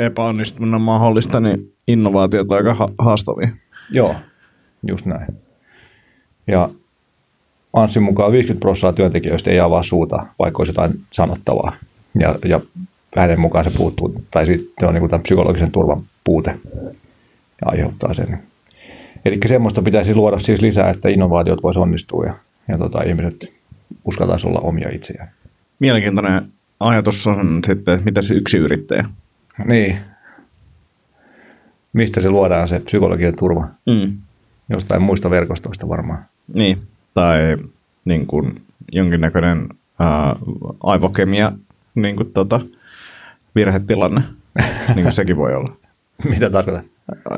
epäonnistuminen 0.01 0.75
on 0.75 0.81
mahdollista, 0.81 1.41
niin 1.41 1.73
innovaatiot 1.89 2.51
on 2.51 2.57
aika 2.57 2.75
ha- 2.75 2.89
haastavia. 2.99 3.49
Joo, 3.91 4.15
just 4.89 5.07
näin. 5.07 5.27
Ja 6.47 6.71
Anssin 7.73 8.03
mukaan 8.03 8.33
50 8.33 8.61
prosenttia 8.61 8.93
työntekijöistä 8.93 9.51
ei 9.51 9.61
avaa 9.61 9.83
suuta, 9.83 10.27
vaikka 10.39 10.61
olisi 10.61 10.71
jotain 10.71 10.93
sanottavaa. 11.13 11.73
Ja, 12.21 12.39
ja 12.45 12.61
hänen 13.17 13.41
mukaan 13.41 13.65
se 13.65 13.71
puuttuu, 13.77 14.25
tai 14.31 14.47
sitten 14.47 14.89
on 14.89 14.95
niin 14.95 15.01
kuin 15.01 15.11
tämän 15.11 15.23
psykologisen 15.23 15.73
turvan 15.73 16.03
puute 16.25 16.51
ja 17.61 17.67
aiheuttaa 17.67 18.15
sen. 18.15 18.43
Eli 19.25 19.39
semmoista 19.49 19.83
pitäisi 19.83 20.15
luoda 20.15 20.39
siis 20.39 20.61
lisää, 20.61 20.91
että 20.91 21.09
innovaatiot 21.09 21.63
voisi 21.63 21.81
onnistua 21.81 22.25
ja, 22.25 22.35
ja 22.69 22.79
tota, 22.79 23.03
ihmiset 23.03 23.53
uskaltaisi 24.05 24.47
olla 24.47 24.61
omia 24.61 24.91
itseään. 24.93 25.31
Mielenkiintoinen 25.79 26.43
ajatus 26.81 27.27
on 27.27 27.61
sitten, 27.67 27.95
että 27.95 28.05
mitä 28.05 28.23
se 28.23 28.35
yksi 28.35 28.57
yrittäjä? 28.57 29.05
Niin. 29.67 29.99
Mistä 31.93 32.21
se 32.21 32.31
luodaan 32.31 32.69
se 32.69 32.81
psykologinen 32.81 33.37
turva? 33.37 33.69
Mm. 33.87 34.19
Jostain 34.69 35.03
muista 35.03 35.31
verkostoista 35.31 35.89
varmaan. 35.89 36.25
Niin, 36.55 36.79
tai 37.15 37.57
niin 38.05 38.27
kuin 38.27 38.63
jonkinnäköinen 38.93 39.69
ää, 39.99 40.37
aivokemia 40.83 41.53
niin 41.95 42.17
kuin, 42.17 42.33
tota, 42.33 42.61
virhetilanne, 43.55 44.23
niin 44.95 45.03
kuin 45.03 45.13
sekin 45.13 45.37
voi 45.37 45.55
olla. 45.55 45.77
Mitä 46.29 46.51
tarkoitat? 46.51 46.87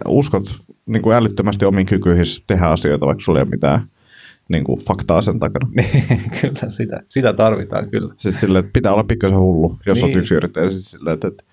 Uskot 0.06 0.42
niin 0.86 1.02
kuin 1.02 1.16
älyttömästi 1.16 1.64
omiin 1.64 1.86
kykyihin 1.86 2.24
tehdä 2.46 2.66
asioita, 2.66 3.06
vaikka 3.06 3.24
sulla 3.24 3.38
ei 3.38 3.42
ole 3.42 3.50
mitään 3.50 3.80
niin 4.48 4.64
kuin 4.64 4.80
faktaa 4.80 5.22
sen 5.22 5.38
takana. 5.38 5.68
kyllä, 6.40 6.70
sitä, 6.70 7.02
sitä 7.08 7.32
tarvitaan 7.32 7.90
kyllä. 7.90 8.14
Siis 8.16 8.40
sille, 8.40 8.58
että 8.58 8.70
pitää 8.72 8.92
olla 8.92 9.04
pikkasen 9.04 9.38
hullu, 9.38 9.78
jos 9.86 9.98
niin. 9.98 10.04
olet 10.04 10.16
yksi 10.16 10.34
yrittäjä. 10.34 10.70
Siis 10.70 10.90
sille, 10.90 11.12
että, 11.12 11.28
että 11.28 11.44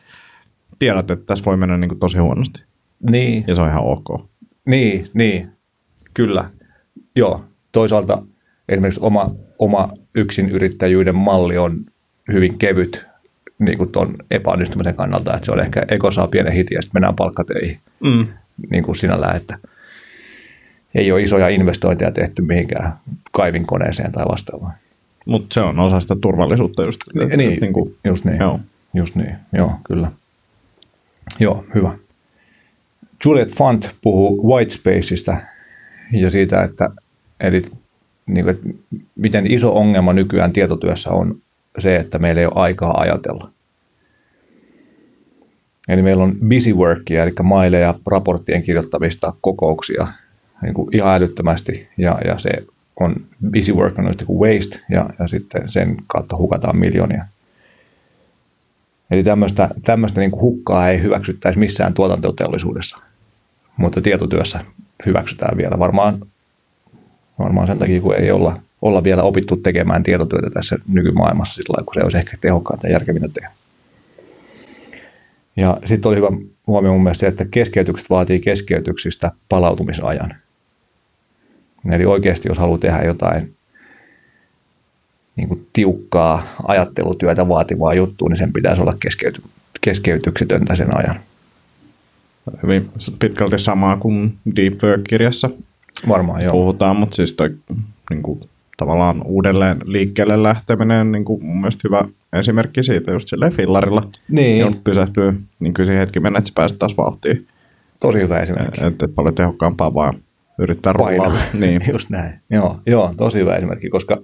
tiedät, 0.80 1.12
että 1.12 1.26
tässä 1.26 1.46
voi 1.46 1.58
mennä 1.58 1.78
niin 1.78 1.90
kuin 1.90 2.00
tosi 2.00 2.18
huonosti. 2.18 2.64
Niin. 3.10 3.44
Ja 3.48 3.56
se 3.56 3.62
on 3.62 3.70
ihan 3.70 3.84
ok. 3.84 4.30
Niin, 4.66 5.10
niin. 5.14 5.48
Kyllä. 6.14 6.50
Joo. 7.16 7.46
Toisaalta 7.72 8.24
esimerkiksi 8.70 9.02
oma, 9.04 9.36
oma 9.60 9.90
yksin 10.16 10.50
yrittäjyyden 10.50 11.16
malli 11.16 11.58
on 11.58 11.86
hyvin 12.32 12.58
kevyt 12.58 13.06
niin 13.60 13.78
kuin 13.78 13.92
tuon 13.92 14.16
epäonnistumisen 14.32 14.96
kannalta, 14.96 15.34
että 15.34 15.46
se 15.46 15.52
on 15.52 15.60
ehkä 15.60 15.86
eko 15.88 16.12
saa 16.12 16.28
pienen 16.28 16.54
hitin 16.54 16.76
ja 16.76 16.82
sitten 16.82 17.00
mennään 17.00 17.16
palkkatöihin 17.16 17.78
mm. 18.00 18.28
niin 18.72 18.84
kuin 18.84 18.96
sinällään, 18.96 19.36
että 19.36 19.58
ei 20.96 21.12
ole 21.12 21.22
isoja 21.22 21.50
investointeja 21.50 22.12
tehty 22.12 22.42
mihinkään 22.42 22.94
kaivinkoneeseen 23.32 24.12
tai 24.12 24.26
vastaavaan. 24.26 24.74
Mutta 25.26 25.54
se 25.54 25.62
on 25.62 25.80
osa 25.80 26.00
sitä 26.00 26.16
turvallisuutta 26.22 26.84
just. 26.84 27.02
Niin, 27.14 27.38
niin, 27.38 27.60
niin 27.60 27.74
kuin, 27.74 27.96
just 28.04 28.26
niin. 28.26 28.40
Joo. 28.40 28.60
Just 28.94 29.16
niin, 29.16 29.36
joo, 29.54 29.72
kyllä. 29.88 30.12
Joo, 31.40 31.66
hyvä. 31.76 31.92
Juliet 33.26 33.52
Font 33.52 33.96
puhuu 34.02 34.54
Whitespaceista 34.54 35.38
ja 36.12 36.30
siitä, 36.30 36.64
että, 36.64 36.90
eli, 37.40 37.62
niin 38.26 38.46
kuin, 38.46 38.56
että 38.56 38.70
miten 39.16 39.52
iso 39.52 39.76
ongelma 39.76 40.14
nykyään 40.14 40.54
tietotyössä 40.54 41.10
on 41.10 41.42
se, 41.80 41.96
että 41.96 42.20
meillä 42.20 42.42
ei 42.42 42.48
ole 42.48 42.54
aikaa 42.56 43.00
ajatella. 43.00 43.52
Eli 45.90 46.02
meillä 46.02 46.24
on 46.24 46.36
busy 46.50 46.74
workia, 46.74 47.24
eli 47.24 47.34
maileja, 47.44 47.96
raporttien 48.08 48.64
kirjoittamista, 48.64 49.34
kokouksia 49.42 50.08
niin 50.62 50.74
kuin 50.74 50.96
ihan 50.96 51.16
älyttömästi, 51.16 51.90
ja, 51.98 52.20
ja 52.26 52.40
se 52.40 52.50
on 53.00 53.16
busy 53.52 53.74
work 53.74 54.00
on 54.00 54.06
nyt 54.06 54.24
kuin 54.26 54.40
waste, 54.40 54.80
ja, 54.90 55.10
ja 55.20 55.28
sitten 55.28 55.72
sen 55.72 55.98
kautta 56.08 56.38
hukataan 56.38 56.78
miljoonia. 56.78 57.26
Eli 59.12 59.24
tämmöistä, 59.24 59.70
tämmöistä 59.84 60.22
niin 60.22 60.32
kuin 60.32 60.42
hukkaa 60.42 60.90
ei 60.90 61.02
hyväksyttäisi 61.02 61.60
missään 61.60 61.94
tuotantoteollisuudessa, 61.94 62.98
mutta 63.78 64.02
tietotyössä 64.02 64.60
hyväksytään 65.06 65.58
vielä. 65.58 65.80
Varmaan, 65.80 66.20
varmaan 67.40 67.68
sen 67.68 67.80
takia, 67.80 68.02
kun 68.02 68.16
ei 68.16 68.32
olla, 68.32 68.60
olla 68.82 69.04
vielä 69.04 69.24
opittu 69.24 69.56
tekemään 69.56 70.04
tietotyötä 70.04 70.50
tässä 70.50 70.80
nykymaailmassa 70.88 71.54
sillä 71.54 71.74
lailla, 71.74 71.86
kun 71.86 71.94
se 71.94 72.04
olisi 72.04 72.18
ehkä 72.18 72.38
tehokkainta 72.42 72.88
ja 72.88 72.94
järkevintä 72.94 73.30
tehdä. 73.34 73.52
Ja 75.56 75.78
sitten 75.86 76.10
oli 76.10 76.16
hyvä 76.16 76.28
huomio 76.68 76.92
mun 76.92 77.04
mielestä 77.04 77.20
se, 77.20 77.28
että 77.28 77.46
keskeytykset 77.52 78.10
vaatii 78.10 78.40
keskeytyksistä 78.40 79.32
palautumisajan. 79.50 80.36
Eli 81.92 82.06
oikeasti, 82.06 82.50
jos 82.50 82.58
haluaa 82.58 82.78
tehdä 82.78 83.02
jotain 83.02 83.56
niin 85.40 85.48
kuin 85.48 85.68
tiukkaa 85.74 86.44
ajattelutyötä 86.68 87.48
vaativaa 87.48 87.94
juttua, 87.94 88.30
niin 88.30 88.38
sen 88.38 88.54
pitäisi 88.54 88.82
olla 88.82 88.94
keskeyty, 89.00 89.42
keskeytyksetöntä 89.82 90.76
sen 90.76 90.98
ajan. 90.98 91.20
Hyvin 92.64 92.90
pitkälti 93.20 93.60
samaa 93.60 93.98
kuin 93.98 94.34
Deep 94.56 94.84
Work-kirjassa 94.84 95.50
Varmaan, 96.08 96.44
joo. 96.44 96.52
puhutaan, 96.52 96.96
mutta 96.96 97.16
siis 97.16 97.34
toi, 97.34 97.50
niin 98.10 98.24
kuin, 98.24 98.40
tavallaan 98.78 99.22
uudelleen 99.26 99.78
liikkeelle 99.86 100.44
lähteminen 100.44 101.12
niin 101.12 101.26
kuin 101.26 101.46
mun 101.46 101.58
mielestä 101.58 101.82
hyvä 101.84 102.06
esimerkki 102.34 102.84
siitä 102.84 103.12
just 103.12 103.28
silleen 103.28 103.54
fillarilla. 103.54 104.08
Niin. 104.32 104.60
Joudut 104.60 104.84
pysähtyy, 104.84 105.42
niin 105.60 105.74
kyllä 105.74 105.88
siihen 105.88 106.00
hetki 106.00 106.20
mennä, 106.20 106.40
että 106.40 106.48
sä 106.48 106.54
pääset 106.56 106.80
taas 106.80 106.98
vauhtiin. 106.98 107.48
Tosi 108.00 108.20
hyvä 108.20 108.40
esimerkki. 108.40 108.84
Että 108.84 109.06
et 109.06 109.16
paljon 109.16 109.36
tehokkaampaa 109.36 109.94
vaan 109.94 110.14
yrittää 110.60 110.94
rullaa. 110.94 111.34
Niin. 111.54 111.82
Just 111.94 112.10
näin. 112.10 112.34
Joo, 112.50 112.80
joo, 112.86 113.14
tosi 113.18 113.40
hyvä 113.40 113.56
esimerkki, 113.56 113.90
koska 113.90 114.18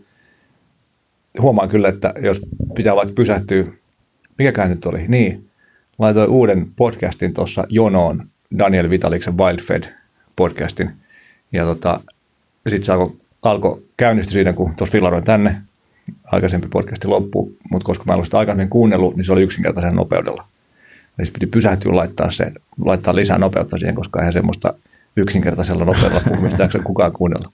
huomaan 1.42 1.70
kyllä, 1.70 1.88
että 1.88 2.14
jos 2.22 2.42
pitää 2.76 2.96
vaikka 2.96 3.14
pysähtyä, 3.14 3.66
mikäkään 4.38 4.70
nyt 4.70 4.86
oli, 4.86 5.06
niin, 5.08 5.48
laitoin 6.00 6.30
uuden 6.30 6.68
podcastin 6.76 7.34
tuossa 7.34 7.64
jonoon, 7.70 8.28
Daniel 8.58 8.90
Vitaliksen 8.90 9.38
Wildfed 9.38 9.84
podcastin, 10.36 10.92
ja 11.52 11.64
tota, 11.64 12.00
sitten 12.68 12.86
se 12.86 12.92
alkoi, 12.92 13.16
alko 13.42 13.82
käynnistyi 13.98 14.34
siinä, 14.34 14.54
kun 14.54 14.76
tuossa 14.76 14.92
fillaroin 14.92 15.24
tänne, 15.24 15.62
aikaisempi 16.24 16.68
podcasti 16.68 17.08
loppu, 17.08 17.54
mutta 17.70 17.86
koska 17.86 18.04
mä 18.08 18.14
en 18.14 18.16
ollut 18.16 18.26
sitä 18.26 18.40
aikaisemmin 18.40 18.70
kuunnellut, 18.70 19.16
niin 19.16 19.26
se 19.26 19.34
oli 19.34 19.44
yksinkertaisen 19.44 19.96
nopeudella. 19.96 20.44
Eli 21.20 21.28
piti 21.34 21.48
pysähtyä 21.48 21.96
laittaa, 21.96 22.32
se, 22.32 22.52
laittaa 22.86 23.16
lisää 23.16 23.38
nopeutta 23.38 23.78
siihen, 23.78 23.96
koska 23.96 24.20
eihän 24.20 24.34
semmoista 24.34 24.74
yksinkertaisella 25.16 25.86
nopeudella 25.86 26.22
puhumista 26.30 26.62
jaksa 26.62 26.80
kukaan 26.80 27.12
kuunnella. 27.12 27.52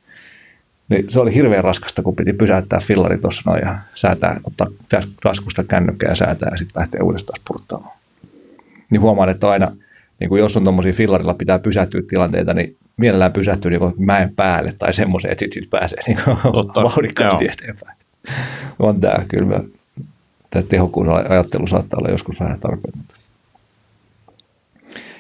Niin 0.92 1.06
se 1.10 1.20
oli 1.20 1.34
hirveän 1.34 1.64
raskasta, 1.64 2.02
kun 2.02 2.16
piti 2.16 2.34
pysäyttää 2.34 2.80
fillari 2.84 3.18
tuossa 3.18 3.42
noin 3.46 3.62
ja 3.66 3.78
säätää, 3.96 4.40
ottaa 4.44 4.68
taskusta 5.24 5.64
kännykkää 5.64 6.10
ja 6.10 6.16
säätää 6.16 6.50
ja 6.52 6.58
sitten 6.58 6.80
lähteä 6.80 7.04
uudestaan 7.04 7.40
purttaamaan. 7.48 7.98
Niin 8.90 9.02
huomaan, 9.02 9.30
että 9.30 9.50
aina, 9.50 9.72
niin 10.20 10.30
kuin 10.30 10.40
jos 10.40 10.58
on 10.58 10.64
tuommoisia 10.64 10.94
fillarilla 10.94 11.34
pitää 11.34 11.60
pysähtyä 11.60 12.02
tilanteita, 12.10 12.54
niin 12.54 12.78
mielellään 12.98 13.32
pysähtyy 13.32 13.72
niin 13.72 13.94
mäen 13.98 14.36
päälle 14.36 14.74
tai 14.80 14.94
semmoiseen, 14.94 15.32
että 15.32 15.46
sitten 15.46 15.64
sit 15.64 15.70
pääsee 15.70 16.00
niin 16.08 16.18
vauhdikkaasti 16.84 17.46
eteenpäin. 17.46 17.98
On 18.80 19.02
tämä 19.02 19.26
kyllä. 19.28 19.64
Tämä 20.50 20.64
tehokkuusajattelu 20.64 21.68
saattaa 21.68 21.98
olla 21.98 22.10
joskus 22.10 22.40
vähän 22.40 22.60
tarpeen. 22.60 22.94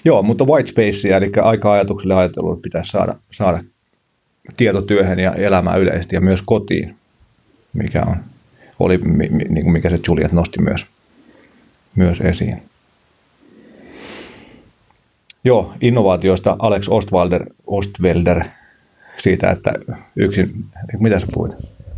Joo, 0.05 0.23
mutta 0.23 0.45
white 0.45 0.69
space, 0.69 1.15
eli 1.15 1.31
aika-ajatukselle 1.41 2.15
ajattelulle 2.15 2.61
pitäisi 2.61 2.91
saada, 2.91 3.15
saada 3.31 3.63
tietotyöhön 4.57 5.19
ja 5.19 5.33
elämään 5.33 5.81
yleisesti 5.81 6.15
ja 6.15 6.21
myös 6.21 6.41
kotiin. 6.45 6.95
mikä 7.73 8.03
on, 8.07 8.17
oli, 8.79 8.97
niin 9.49 9.63
kuin 9.63 9.71
mikä 9.71 9.89
se 9.89 9.99
Juliet 10.07 10.31
nosti 10.31 10.61
myös, 10.61 10.85
myös 11.95 12.21
esiin. 12.21 12.61
Joo, 15.43 15.73
innovaatioista 15.81 16.55
Alex 16.59 16.89
Ostwalder, 16.89 17.45
Ostwelder 17.67 18.43
siitä, 19.17 19.51
että 19.51 19.73
yksin, 20.15 20.65
mitä 20.99 21.19
sä 21.19 21.27
puhuit? 21.33 21.51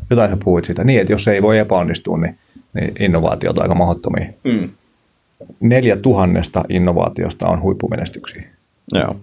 Jotain 0.10 0.32
sä 0.32 0.38
puhuit 0.44 0.66
siitä. 0.66 0.84
Niin, 0.84 1.02
että 1.02 1.14
jos 1.14 1.24
se 1.24 1.32
ei 1.32 1.42
voi 1.42 1.58
epäonnistua, 1.58 2.18
niin, 2.18 2.38
niin 2.74 2.92
innovaatiot 3.00 3.58
on 3.58 3.62
aika 3.62 3.76
mahdottomia. 3.76 4.30
Mm. 4.44 4.70
Neljä 5.60 5.98
tuhannesta 5.98 6.64
innovaatiosta 6.70 7.48
on 7.48 7.62
huippumenestyksiä. 7.62 8.44
Joo. 8.94 9.16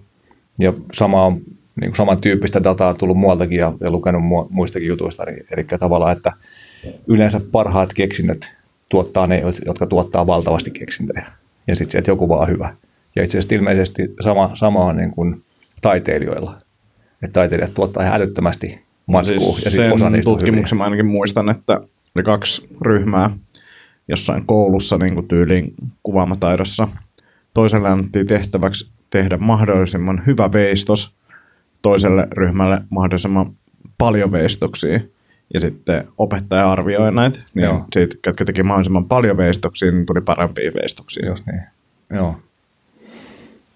Ja 0.59 0.73
sama 0.93 1.25
on 1.25 1.41
niin 1.75 1.89
kuin 1.89 1.95
samantyyppistä 1.95 2.63
dataa 2.63 2.93
tullut 2.93 3.17
muualtakin 3.17 3.59
ja, 3.59 3.73
ja 3.79 3.91
lukenut 3.91 4.21
muistakin 4.49 4.87
jutuista. 4.87 5.23
Eli, 5.23 5.45
eli 5.51 5.63
tavallaan, 5.79 6.17
että 6.17 6.33
yleensä 7.07 7.41
parhaat 7.51 7.93
keksinnöt 7.93 8.55
tuottaa 8.89 9.27
ne, 9.27 9.43
jotka 9.65 9.85
tuottaa 9.85 10.27
valtavasti 10.27 10.71
keksintöjä. 10.71 11.25
Ja 11.67 11.75
sitten 11.75 11.99
että 11.99 12.11
joku 12.11 12.29
vaan 12.29 12.49
hyvä. 12.49 12.75
Ja 13.15 13.23
itse 13.23 13.37
asiassa 13.37 13.55
ilmeisesti 13.55 14.13
sama, 14.21 14.51
sama 14.53 14.85
on 14.85 14.97
niin 14.97 15.11
kuin 15.11 15.43
taiteilijoilla. 15.81 16.57
Että 17.23 17.33
taiteilijat 17.33 17.73
tuottaa 17.73 18.03
ihan 18.03 18.15
älyttömästi 18.15 18.81
matskua. 19.11 19.53
Siis 19.53 19.65
ja 19.65 19.71
sen 19.71 19.93
osa 19.93 20.09
niistä 20.09 20.29
tutkimuksen 20.29 20.77
mä 20.77 20.83
ainakin 20.83 21.05
muistan, 21.05 21.49
että 21.49 21.81
oli 22.15 22.23
kaksi 22.23 22.67
ryhmää 22.81 23.29
jossain 24.07 24.45
koulussa 24.45 24.97
niin 24.97 25.13
kuin 25.13 25.27
tyyliin 25.27 25.73
kuvaamataidossa. 26.03 26.87
Toiselle 27.53 27.89
annettiin 27.89 28.27
tehtäväksi 28.27 28.91
tehdä 29.09 29.37
mahdollisimman 29.37 30.23
hyvä 30.27 30.49
veistos, 30.53 31.15
toiselle 31.81 32.27
ryhmälle 32.31 32.81
mahdollisimman 32.89 33.53
paljon 33.97 34.31
veistoksia. 34.31 34.99
Ja 35.53 35.59
sitten 35.59 36.07
opettaja 36.17 36.71
arvioi 36.71 37.11
näitä, 37.11 37.39
niin 37.53 37.63
Joo. 37.63 37.85
siitä, 37.93 38.15
ketkä 38.21 38.45
teki 38.45 38.63
mahdollisimman 38.63 39.05
paljon 39.05 39.37
veistoksia, 39.37 39.91
niin 39.91 40.05
tuli 40.05 40.21
parempia 40.21 40.71
veistoksia. 40.73 41.29
Just 41.29 41.45
niin. 41.45 41.61
Joo. 42.09 42.35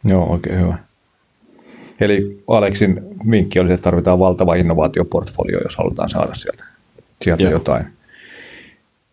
Joo, 0.04 0.26
oikein 0.26 0.60
hyvä. 0.60 0.78
Eli 2.00 2.44
Aleksin 2.48 3.02
vinkki 3.32 3.60
oli, 3.60 3.74
että 3.74 3.84
tarvitaan 3.84 4.20
valtava 4.20 4.56
innovaatioportfolio, 4.56 5.60
jos 5.64 5.78
halutaan 5.78 6.10
saada 6.10 6.36
sieltä, 6.36 6.66
sieltä 7.22 7.44
jotain, 7.44 7.86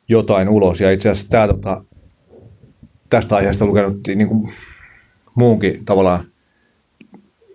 jotain 0.08 0.48
ulos. 0.48 0.80
Ja 0.80 0.90
itse 0.90 1.08
asiassa 1.08 1.30
tämä, 1.30 1.48
tota, 1.48 1.84
tästä 3.10 3.36
aiheesta 3.36 3.66
lukenut 3.66 3.98
niin 4.06 4.28
kuin 4.28 4.52
muunkin 5.34 5.84
tavallaan, 5.84 6.24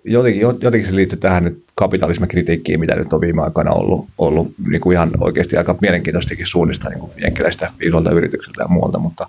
jotenkin, 0.08 0.42
jotenkin 0.42 0.86
se 0.86 0.96
liittyy 0.96 1.20
tähän 1.20 1.44
nyt 1.44 1.64
kapitalismikritiikkiin, 1.76 2.80
mitä 2.80 2.96
nyt 2.96 3.14
on 3.14 3.22
viime 3.22 3.42
aikoina 3.42 3.72
ollut, 3.72 4.08
ollut 4.18 4.54
niin 4.70 4.82
kuin 4.82 4.94
ihan 4.94 5.12
oikeasti 5.20 5.58
aika 5.58 5.76
mielenkiintoistakin 5.82 6.48
suunnista 6.48 6.90
niin 6.90 7.12
jenkkiläistä 7.22 7.72
isolta 7.82 8.12
yrityksiltä 8.12 8.64
ja 8.64 8.68
muualta, 8.68 9.00
mutta, 9.00 9.28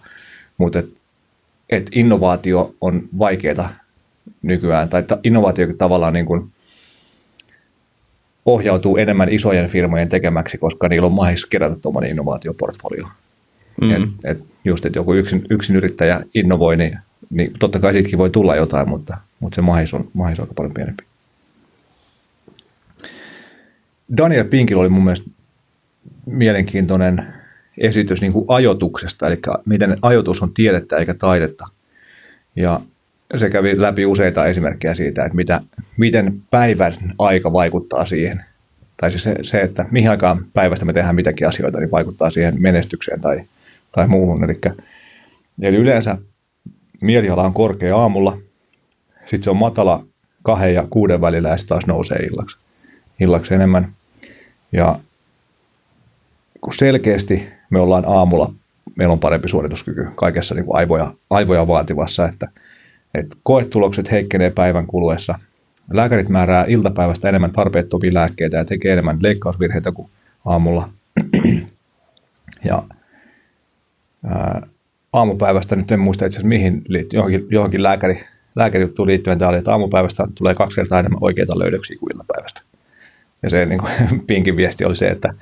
mutta 0.58 0.78
et, 0.78 0.88
et 1.70 1.88
innovaatio 1.92 2.74
on 2.80 3.02
vaikeaa 3.18 3.70
nykyään, 4.42 4.88
tai 4.88 5.04
innovaatio 5.24 5.66
tavallaan 5.78 6.12
niin 6.12 6.26
kuin 6.26 6.50
ohjautuu 8.46 8.96
enemmän 8.96 9.28
isojen 9.28 9.68
firmojen 9.70 10.08
tekemäksi, 10.08 10.58
koska 10.58 10.88
niillä 10.88 11.06
on 11.06 11.12
mahdollisuus 11.12 11.46
kerätä 11.46 11.76
tuommoinen 11.76 12.10
innovaatioportfolio. 12.10 13.08
Mm. 13.80 13.90
Et, 13.90 14.02
et 14.24 14.44
just, 14.64 14.86
että 14.86 14.98
joku 14.98 15.14
yksin, 15.14 15.42
yksin 15.50 15.76
yrittäjä 15.76 16.20
innovoi, 16.34 16.76
niin, 16.76 16.98
niin 17.30 17.52
totta 17.58 17.80
kai 17.80 17.92
siitäkin 17.92 18.18
voi 18.18 18.30
tulla 18.30 18.56
jotain, 18.56 18.88
mutta, 18.88 19.18
mutta 19.40 19.56
se 19.56 19.62
mahdollisuus 19.62 20.02
on, 20.02 20.10
mahdollisuus 20.14 20.44
on 20.44 20.48
aika 20.48 20.54
paljon 20.54 20.74
pienempi. 20.74 21.04
Daniel 24.16 24.44
Pinkillä 24.44 24.80
oli 24.80 24.88
mun 24.88 25.04
mielestä 25.04 25.30
mielenkiintoinen 26.26 27.34
esitys 27.78 28.20
niin 28.20 28.32
kuin 28.32 28.44
ajotuksesta, 28.48 29.26
eli 29.26 29.38
miten 29.64 29.96
ajoitus 30.02 30.42
on 30.42 30.54
tiedettä 30.54 30.96
eikä 30.96 31.14
taidetta. 31.14 31.66
Ja 32.56 32.80
se 33.36 33.50
kävi 33.50 33.80
läpi 33.80 34.06
useita 34.06 34.46
esimerkkejä 34.46 34.94
siitä, 34.94 35.24
että 35.24 35.36
mitä, 35.36 35.60
miten 35.96 36.42
päivän 36.50 36.94
aika 37.18 37.52
vaikuttaa 37.52 38.04
siihen. 38.04 38.44
Tai 38.96 39.10
siis 39.10 39.22
se, 39.22 39.36
se, 39.42 39.60
että 39.60 39.86
mihin 39.90 40.10
aikaan 40.10 40.46
päivästä 40.54 40.84
me 40.84 40.92
tehdään 40.92 41.14
mitäkin 41.14 41.48
asioita, 41.48 41.78
niin 41.78 41.90
vaikuttaa 41.90 42.30
siihen 42.30 42.62
menestykseen 42.62 43.20
tai, 43.20 43.40
tai 43.92 44.08
muuhun. 44.08 44.44
Eli, 44.44 44.60
eli 45.62 45.76
yleensä 45.76 46.18
mieliala 47.00 47.42
on 47.42 47.54
korkea 47.54 47.96
aamulla, 47.96 48.38
sitten 49.30 49.42
se 49.42 49.50
on 49.50 49.56
matala 49.56 50.04
kahden 50.42 50.74
ja 50.74 50.86
kuuden 50.90 51.20
välillä 51.20 51.48
ja 51.48 51.56
sitten 51.56 51.68
taas 51.68 51.86
nousee 51.86 52.18
illaksi, 52.18 52.56
illaksi 53.20 53.54
enemmän. 53.54 53.92
Ja 54.72 55.00
kun 56.60 56.74
selkeästi 56.74 57.48
me 57.70 57.80
ollaan 57.80 58.04
aamulla, 58.06 58.52
meillä 58.96 59.12
on 59.12 59.20
parempi 59.20 59.48
suorituskyky 59.48 60.08
kaikessa 60.14 60.54
niin 60.54 60.64
kuin 60.64 60.76
aivoja, 60.76 61.12
aivoja 61.30 61.66
vaativassa, 61.66 62.28
että– 62.28 62.48
että 63.14 63.36
koetulokset 63.42 64.10
heikkenee 64.10 64.50
päivän 64.50 64.86
kuluessa. 64.86 65.38
Lääkärit 65.92 66.28
määrää 66.28 66.64
iltapäivästä 66.68 67.28
enemmän 67.28 67.52
tarpeettomia 67.52 68.14
lääkkeitä 68.14 68.56
ja 68.56 68.64
tekee 68.64 68.92
enemmän 68.92 69.18
leikkausvirheitä 69.20 69.92
kuin 69.92 70.08
aamulla. 70.44 70.88
ja 72.64 72.82
ää, 74.24 74.66
aamupäivästä 75.12 75.76
nyt 75.76 75.92
en 75.92 76.00
muista 76.00 76.26
itse 76.26 76.36
asiassa 76.36 76.48
mihin 76.48 76.82
liittyy, 76.88 77.18
johonkin, 77.18 77.46
johonkin 77.50 77.82
lääkäri, 77.82 78.20
lääkärijuttuun 78.58 79.08
liittyen 79.08 79.38
tämä 79.38 79.48
oli, 79.48 79.58
että 79.58 79.70
aamupäivästä 79.70 80.26
tulee 80.34 80.54
kaksi 80.54 80.76
kertaa 80.76 81.00
enemmän 81.00 81.18
oikeita 81.20 81.58
löydöksiä 81.58 81.96
kuin 82.00 82.12
iltapäivästä. 82.14 82.60
Ja 83.42 83.50
se 83.50 83.66
niin 83.66 83.80
kuin, 83.80 83.92
pinkin 84.26 84.56
viesti 84.56 84.84
oli 84.84 84.96
se, 84.96 85.08
että, 85.08 85.34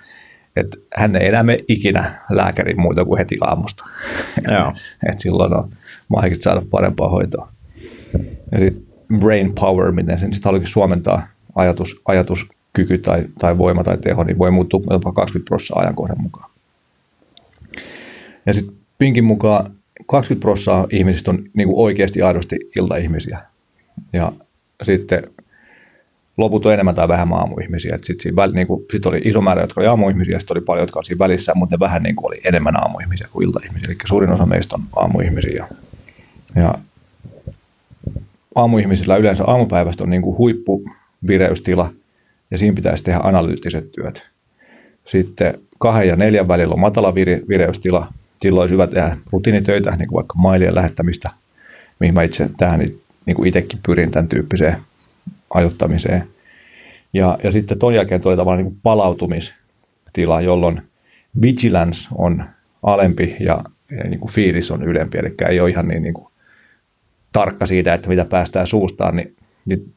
että 0.57 0.77
hän 0.97 1.17
ei 1.17 1.29
enää 1.29 1.43
mene 1.43 1.59
ikinä 1.69 2.11
lääkärin 2.31 2.81
muuta 2.81 3.05
kuin 3.05 3.19
heti 3.19 3.37
aamusta. 3.41 3.85
Joo. 4.53 4.73
että 5.09 5.23
silloin 5.23 5.55
on 5.55 5.71
mahdollista 6.09 6.45
saada 6.45 6.63
parempaa 6.71 7.09
hoitoa. 7.09 7.49
Ja 8.53 8.59
sitten 8.59 8.87
brain 9.19 9.55
power, 9.55 9.93
miten 9.93 10.19
sen 10.19 10.33
sitten 10.33 10.49
haluaikin 10.49 10.73
suomentaa 10.73 11.27
ajatus, 11.55 12.01
ajatuskyky 12.05 12.99
tai, 12.99 13.25
tai 13.39 13.59
voima 13.59 13.85
tai 13.85 13.99
teho, 13.99 14.25
niin 14.25 14.39
voi 14.39 14.51
muuttua 14.51 14.81
jopa 14.91 15.13
20 15.13 15.49
prosenttia 15.49 15.81
ajankohdan 15.81 16.23
mukaan. 16.23 16.51
Ja 18.47 18.55
sitten 18.55 18.77
Pinkin 18.99 19.25
mukaan 19.25 19.76
20 20.07 20.43
prosenttia 20.43 20.99
ihmisistä 20.99 21.31
on 21.31 21.45
niin 21.55 21.69
kuin 21.69 21.79
oikeasti 21.79 22.23
aidosti 22.23 22.57
iltaihmisiä. 22.77 23.39
Ja 24.13 24.33
sitten 24.83 25.23
loput 26.37 26.67
on 26.67 26.73
enemmän 26.73 26.95
tai 26.95 27.09
vähemmän 27.09 27.39
aamuihmisiä. 27.39 27.99
Sitten 28.03 28.33
niin 28.55 28.67
sit 28.93 29.07
oli 29.07 29.21
iso 29.25 29.41
määrä, 29.41 29.63
jotka 29.63 29.81
oli 29.81 29.89
aamuihmisiä, 29.89 30.39
sitten 30.39 30.57
oli 30.57 30.65
paljon, 30.65 30.83
jotka 30.83 30.99
oli 30.99 31.05
siinä 31.05 31.19
välissä, 31.19 31.53
mutta 31.55 31.77
ne 31.77 31.81
vähän 31.81 32.03
niin 32.03 32.17
kuin 32.17 32.27
oli 32.27 32.41
enemmän 32.45 32.81
aamuihmisiä 32.81 33.29
kuin 33.33 33.47
iltaihmisiä. 33.47 33.87
Eli 33.89 33.97
suurin 34.05 34.31
osa 34.31 34.47
meistä 34.47 34.77
on 34.77 34.83
aamuihmisiä. 34.97 35.69
Ja 36.57 36.75
aamuihmisillä 38.55 39.17
yleensä 39.17 39.45
aamupäivästä 39.45 40.03
on 40.03 40.11
niin 40.11 40.23
kuin 40.23 40.39
huippuvireystila 40.39 41.93
ja 42.51 42.59
siinä 42.59 42.75
pitäisi 42.75 43.05
tehdä 43.05 43.21
analyyttiset 43.23 43.93
työt. 43.93 44.23
Sitten 45.07 45.61
kahden 45.79 46.09
ja 46.09 46.17
neljän 46.17 46.49
välillä 46.49 46.73
on 46.73 46.81
matala 46.81 47.15
vireystila. 47.49 48.07
Silloin 48.42 48.62
olisi 48.62 48.72
hyvä 48.75 48.87
tehdä 48.87 49.16
rutiinitöitä, 49.33 49.90
niin 49.90 50.09
kuin 50.09 50.16
vaikka 50.16 50.35
mailien 50.38 50.75
lähettämistä, 50.75 51.31
mihin 52.01 52.14
mä 52.14 52.22
itse 52.22 52.51
tähän 52.57 52.81
niin 53.27 53.37
kuin 53.37 53.49
itsekin 53.49 53.79
pyrin 53.87 54.11
tämän 54.11 54.29
tyyppiseen 54.29 54.77
ajottamiseen. 55.55 56.25
Ja, 57.12 57.38
ja 57.44 57.53
sitten 57.53 57.79
ton 57.79 57.94
jälkeen 57.94 58.20
tulee 58.20 58.37
tavallaan 58.37 58.64
niin 58.64 58.72
kuin 58.72 58.81
palautumistila, 58.83 60.40
jolloin 60.40 60.83
vigilance 61.40 62.09
on 62.14 62.44
alempi 62.83 63.37
ja, 63.40 63.64
ja 63.90 64.05
niin 64.05 64.20
kuin 64.20 64.33
fiilis 64.33 64.70
on 64.70 64.83
ylempi, 64.83 65.18
eli 65.18 65.35
ei 65.49 65.61
ole 65.61 65.70
ihan 65.70 65.88
niin, 65.88 66.03
niin 66.03 66.14
kuin 66.14 66.29
tarkka 67.33 67.66
siitä, 67.66 67.94
että 67.94 68.09
mitä 68.09 68.25
päästään 68.25 68.66
suustaan, 68.66 69.16
niin, 69.16 69.37
niin 69.68 69.92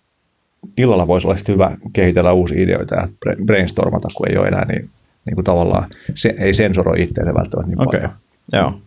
illalla 0.78 1.08
voisi 1.08 1.28
olla 1.28 1.38
hyvä 1.48 1.78
kehitellä 1.94 2.34
uusia 2.34 2.64
ideoita 2.64 2.96
ja 2.96 3.08
brainstormata, 3.46 4.08
kun 4.18 4.30
ei 4.30 4.38
ole 4.38 4.48
enää 4.48 4.66
niin, 4.66 4.90
niin 5.26 5.36
kuin 5.36 5.46
tavallaan, 5.46 5.90
se, 6.16 6.36
ei 6.38 6.54
sensoroi 6.54 7.02
itseänsä 7.02 7.34
välttämättä 7.34 7.70
niin 7.70 7.82
okay. 7.82 8.00
paljon. 8.00 8.14
Joo. 8.54 8.80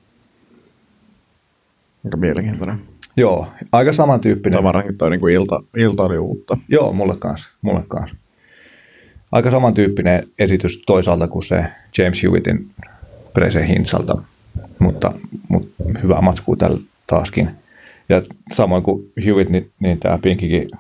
Aika 2.05 2.17
mielenkiintoinen. 2.17 2.81
Joo, 3.17 3.49
aika 3.73 3.93
samantyyppinen. 3.93 4.59
Tavarankin 4.59 4.99
toi 4.99 5.11
niin 5.11 5.21
kuin 5.21 5.35
ilta, 5.35 5.63
ilta 5.77 6.03
oli 6.03 6.19
uutta. 6.19 6.59
Joo, 6.69 6.93
mulle 6.93 7.15
kanssa, 7.19 7.49
mulle 7.63 7.85
kanssa. 7.89 8.17
Aika 9.33 9.51
samantyyppinen 9.51 10.29
esitys 10.39 10.83
toisaalta 10.87 11.29
kuin 11.29 11.43
se 11.43 11.65
James 11.99 12.23
Hewittin 12.23 12.71
Prese 13.33 13.69
Hinsalta, 13.69 14.23
mutta, 14.79 15.13
mutta 15.49 15.85
hyvää 16.03 16.21
matskua 16.21 16.57
tällä 16.57 16.81
taaskin. 17.07 17.51
Ja 18.09 18.23
samoin 18.53 18.83
kuin 18.83 19.13
Hewitt, 19.25 19.51
niin, 19.51 19.71
niin 19.81 19.99
tämä 19.99 20.19
Pinkikin 20.23 20.71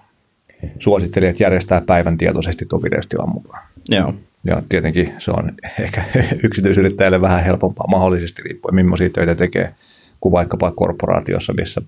suositteli, 0.79 1.27
että 1.27 1.42
järjestää 1.42 1.81
päivän 1.81 2.18
tietoisesti 2.18 2.66
tuon 2.68 2.83
vireystilan 2.83 3.33
mukaan. 3.33 3.62
Joo. 3.88 4.14
Ja 4.44 4.62
tietenkin 4.68 5.12
se 5.18 5.31
on 5.31 5.52
ehkä 5.85 6.02
yksityisyrittäjälle 6.42 7.20
vähän 7.20 7.44
helpompaa 7.44 7.87
mahdollisesti 7.90 8.42
riippuen, 8.42 8.74
millaisia 8.74 9.11
töitä 9.11 9.35
tekee, 9.35 9.74
kuin 10.20 10.33
vaikkapa 10.33 10.70
korporaatiossa, 10.70 11.52
missä 11.52 11.83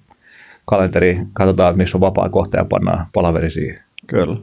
kalenteri, 0.65 1.19
katsotaan, 1.33 1.77
missä 1.77 1.97
on 1.97 2.01
vapaa 2.01 2.29
kohta 2.29 2.57
ja 2.57 2.65
pannaan 2.65 3.07
palaveri 3.13 3.51
siihen. 3.51 3.81
Kyllä. 4.07 4.37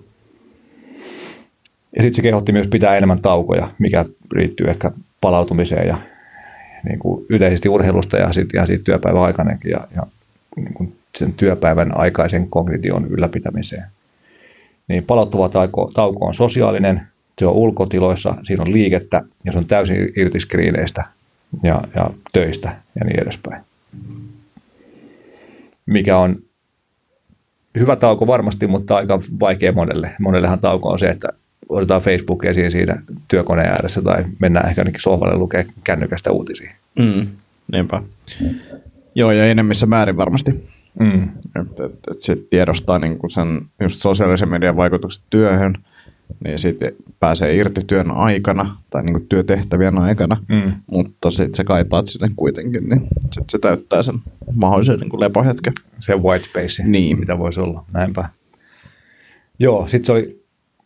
Ja 1.96 2.02
sitten 2.02 2.14
se 2.14 2.22
kehotti 2.22 2.52
myös 2.52 2.68
pitää 2.68 2.98
enemmän 2.98 3.22
taukoja, 3.22 3.68
mikä 3.80 4.06
riittyy 4.32 4.68
ehkä 4.70 4.92
palautumiseen 5.22 5.88
ja 5.88 5.98
niin 6.86 7.00
kuin 7.00 7.26
yleisesti 7.30 7.70
urheilusta 7.70 8.18
ja 8.18 8.34
sitten 8.34 8.58
ihan 8.58 8.68
siitä 8.68 8.84
työpäivän 8.84 9.22
aikanakin 9.22 9.72
ja, 9.72 9.88
ja 9.96 10.04
niin 10.56 10.74
kuin 10.74 10.96
sen 11.18 11.34
työpäivän 11.34 11.98
aikaisen 11.98 12.50
kognition 12.50 13.08
ylläpitämiseen. 13.08 13.84
Niin 14.88 15.04
palauttava 15.04 15.50
tauko, 15.50 15.92
tauko 15.94 16.26
on 16.26 16.34
sosiaalinen, 16.34 17.02
se 17.40 17.46
on 17.46 17.54
ulkotiloissa, 17.54 18.36
siinä 18.44 18.64
on 18.64 18.74
liikettä 18.74 19.22
ja 19.46 19.52
se 19.52 19.58
on 19.58 19.66
täysin 19.66 20.14
irti 20.16 20.40
skriineistä 20.40 21.04
ja, 21.64 21.82
ja 21.96 22.10
töistä 22.34 22.76
ja 23.00 23.06
niin 23.06 23.24
edespäin. 23.24 23.62
Mikä 25.86 26.18
on 26.18 26.36
hyvä 27.80 27.96
tauko 27.96 28.28
varmasti, 28.28 28.68
mutta 28.68 28.96
aika 28.96 29.22
vaikea 29.40 29.72
monelle. 29.72 30.12
Monellehan 30.20 30.60
tauko 30.60 30.90
on 30.90 31.00
se, 31.00 31.10
että 31.10 31.30
otetaan 31.70 32.02
Facebook 32.02 32.46
esiin 32.46 32.72
siinä 32.72 33.02
työkoneen 33.28 33.70
ääressä 33.70 34.02
tai 34.02 34.26
mennään 34.40 34.70
ehkä 34.70 34.82
ainakin 34.82 35.02
sohvalle 35.02 35.36
lukea 35.36 35.64
kännykästä 35.84 36.32
uutisia. 36.32 36.72
Mm, 37.00 37.28
niinpä. 37.72 38.02
Joo, 39.16 39.32
ja 39.32 39.46
enemmissä 39.46 39.86
määrin 39.86 40.18
varmasti. 40.18 40.66
Mm. 41.00 41.24
Että 41.62 41.86
et, 41.86 41.92
et 42.12 42.22
sit 42.22 42.50
tiedostaa 42.50 43.00
niinku 43.00 43.30
sen 43.30 43.62
just 43.82 44.02
sosiaalisen 44.02 44.50
median 44.50 44.76
vaikutukset 44.76 45.24
työhön, 45.30 45.76
niin 46.46 46.60
sitten 46.60 46.92
pääsee 47.20 47.56
irti 47.56 47.82
työn 47.88 48.12
aikana 48.12 48.76
tai 48.90 49.04
niinku 49.04 49.26
työtehtävien 49.30 49.98
aikana, 49.98 50.38
mm. 50.48 50.74
mutta 50.88 51.32
sitten 51.32 51.56
se 51.56 51.64
kaipaat 51.64 52.08
sinne 52.08 52.30
kuitenkin, 52.36 52.90
niin 52.90 53.02
sitten 53.22 53.50
se 53.50 53.60
täyttää 53.60 54.04
sen 54.04 54.16
mahdollisen 54.54 55.00
niinku 55.00 55.20
lepohetken. 55.20 55.74
Se 56.00 56.16
white 56.16 56.46
space, 56.46 56.84
Niin. 56.84 57.20
mitä 57.20 57.38
voisi 57.40 57.60
olla, 57.60 57.86
näinpä. 57.94 58.30
Joo, 59.60 59.88
sitten 59.88 60.06
se 60.06 60.12
oli 60.12 60.44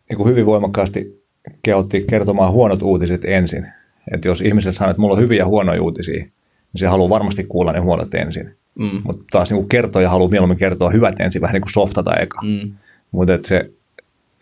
niin 0.09 0.17
kuin 0.17 0.29
hyvin 0.29 0.45
voimakkaasti 0.45 1.23
kehotti 1.63 2.05
kertomaan 2.09 2.51
huonot 2.51 2.81
uutiset 2.81 3.25
ensin. 3.25 3.65
Että 4.13 4.27
jos 4.27 4.41
ihmiset 4.41 4.75
sanoo, 4.75 4.91
että 4.91 5.01
mulla 5.01 5.15
on 5.15 5.21
hyviä 5.21 5.37
ja 5.37 5.47
huonoja 5.47 5.81
uutisia, 5.81 6.19
niin 6.23 6.79
se 6.79 6.87
haluaa 6.87 7.09
varmasti 7.09 7.43
kuulla 7.43 7.71
ne 7.71 7.79
huonot 7.79 8.13
ensin. 8.13 8.55
Mm. 8.75 9.01
Mutta 9.03 9.23
taas 9.31 9.51
niin 9.51 9.69
kertoja 9.69 10.09
haluaa 10.09 10.29
mieluummin 10.29 10.57
kertoa 10.57 10.89
hyvät 10.89 11.19
ensin, 11.19 11.41
vähän 11.41 11.53
niin 11.53 11.61
kuin 11.61 11.73
softata 11.73 12.15
eka. 12.15 12.39
Mm. 12.43 12.71
Mutta 13.11 13.39
se 13.47 13.71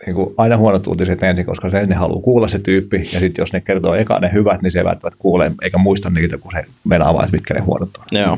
niin 0.05 0.15
kuin 0.15 0.33
aina 0.37 0.57
huonot 0.57 0.87
uutiset 0.87 1.23
ensin, 1.23 1.45
koska 1.45 1.69
se 1.69 1.85
ne 1.85 1.95
haluaa 1.95 2.21
kuulla 2.21 2.47
se 2.47 2.59
tyyppi, 2.59 2.97
ja 2.97 3.19
sitten 3.19 3.41
jos 3.41 3.53
ne 3.53 3.61
kertoo 3.61 3.95
eka 3.95 4.19
ne 4.19 4.31
hyvät, 4.33 4.61
niin 4.61 4.71
se 4.71 4.79
ei 4.79 4.85
välttämättä 4.85 5.19
kuule, 5.19 5.51
eikä 5.61 5.77
muista 5.77 6.09
niitä, 6.09 6.37
kun 6.37 6.51
se 6.51 6.65
mennä 6.83 7.13
vaan, 7.13 7.29
mitkä 7.31 7.53
ne 7.53 7.59
huonot 7.59 7.89
on. 7.97 8.19
Joo. 8.19 8.37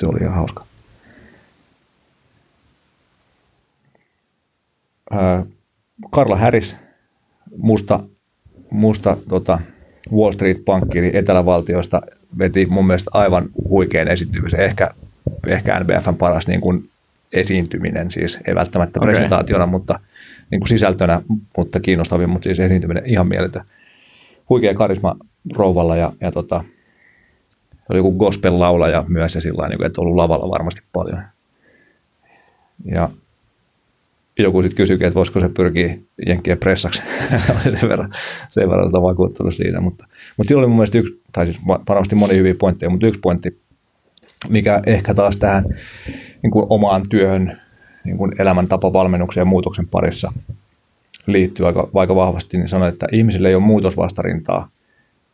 Se 0.00 0.06
oli 0.06 0.18
ihan 0.20 0.34
hauska. 0.34 0.64
Karla 6.10 6.36
Harris, 6.36 6.76
musta, 7.56 8.00
musta 8.70 9.16
tota, 9.28 9.58
Wall 10.12 10.32
Street-pankkiri 10.32 11.10
etelävaltioista, 11.14 12.02
veti 12.38 12.66
mun 12.66 12.86
mielestä 12.86 13.10
aivan 13.14 13.48
huikean 13.68 14.08
esitymisen. 14.08 14.60
Ehkä, 14.60 14.90
ehkä 15.46 15.80
NBFn 15.80 16.14
paras 16.14 16.46
niin 16.46 16.60
kuin 16.60 16.90
esiintyminen, 17.32 18.10
siis 18.10 18.38
ei 18.46 18.54
välttämättä 18.54 19.00
Okei. 19.00 19.12
presentaationa, 19.12 19.66
mutta 19.66 20.00
niin 20.50 20.60
kuin 20.60 20.68
sisältönä, 20.68 21.22
mutta 21.56 21.80
kiinnostavin, 21.80 22.30
mutta 22.30 22.44
siis 22.44 22.60
esiintyminen 22.60 23.06
ihan 23.06 23.28
mieletön. 23.28 23.62
Huikea 24.48 24.74
karisma 24.74 25.16
rouvalla 25.56 25.96
ja, 25.96 26.12
ja 26.20 26.32
tota, 26.32 26.64
oli 27.88 27.98
joku 27.98 28.12
gospel-laulaja 28.12 29.04
myös 29.08 29.34
ja 29.34 29.40
sillä 29.40 29.68
niin 29.68 29.86
että 29.86 30.00
ollut 30.00 30.16
lavalla 30.16 30.50
varmasti 30.50 30.80
paljon. 30.92 31.22
Ja 32.84 33.10
joku 34.38 34.62
sitten 34.62 34.76
kysyikin, 34.76 35.06
että 35.06 35.14
voisiko 35.14 35.40
se 35.40 35.48
pyrkiä 35.48 35.98
jenkkien 36.26 36.58
pressaksi. 36.58 37.02
Sen 37.80 37.88
verran, 37.88 38.14
sen 38.48 38.70
verran 38.70 38.90
tota 38.90 39.02
vakuuttunut 39.02 39.54
siitä. 39.54 39.80
Mutta, 39.80 40.06
mutta 40.36 40.48
sillä 40.48 40.60
oli 40.60 40.66
mun 40.66 40.76
mielestä 40.76 40.98
yksi, 40.98 41.22
tai 41.32 41.46
siis 41.46 41.58
va- 41.68 41.80
varmasti 41.88 42.14
moni 42.14 42.36
hyviä 42.36 42.54
pointteja, 42.54 42.90
mutta 42.90 43.06
yksi 43.06 43.20
pointti, 43.20 43.60
mikä 44.48 44.82
ehkä 44.86 45.14
taas 45.14 45.36
tähän 45.36 45.64
niin 46.42 46.50
kuin 46.50 46.66
omaan 46.68 47.02
työhön, 47.08 47.60
niin 48.04 48.16
kuin 48.16 48.32
elämäntapavalmennuksen 48.38 49.40
ja 49.40 49.44
muutoksen 49.44 49.88
parissa 49.88 50.32
liittyy 51.26 51.66
aika, 51.66 51.88
aika 51.94 52.16
vahvasti, 52.16 52.58
niin 52.58 52.68
sanoi, 52.68 52.88
että 52.88 53.06
ihmisille 53.12 53.48
ei 53.48 53.54
ole 53.54 53.62
muutosvastarintaa, 53.62 54.68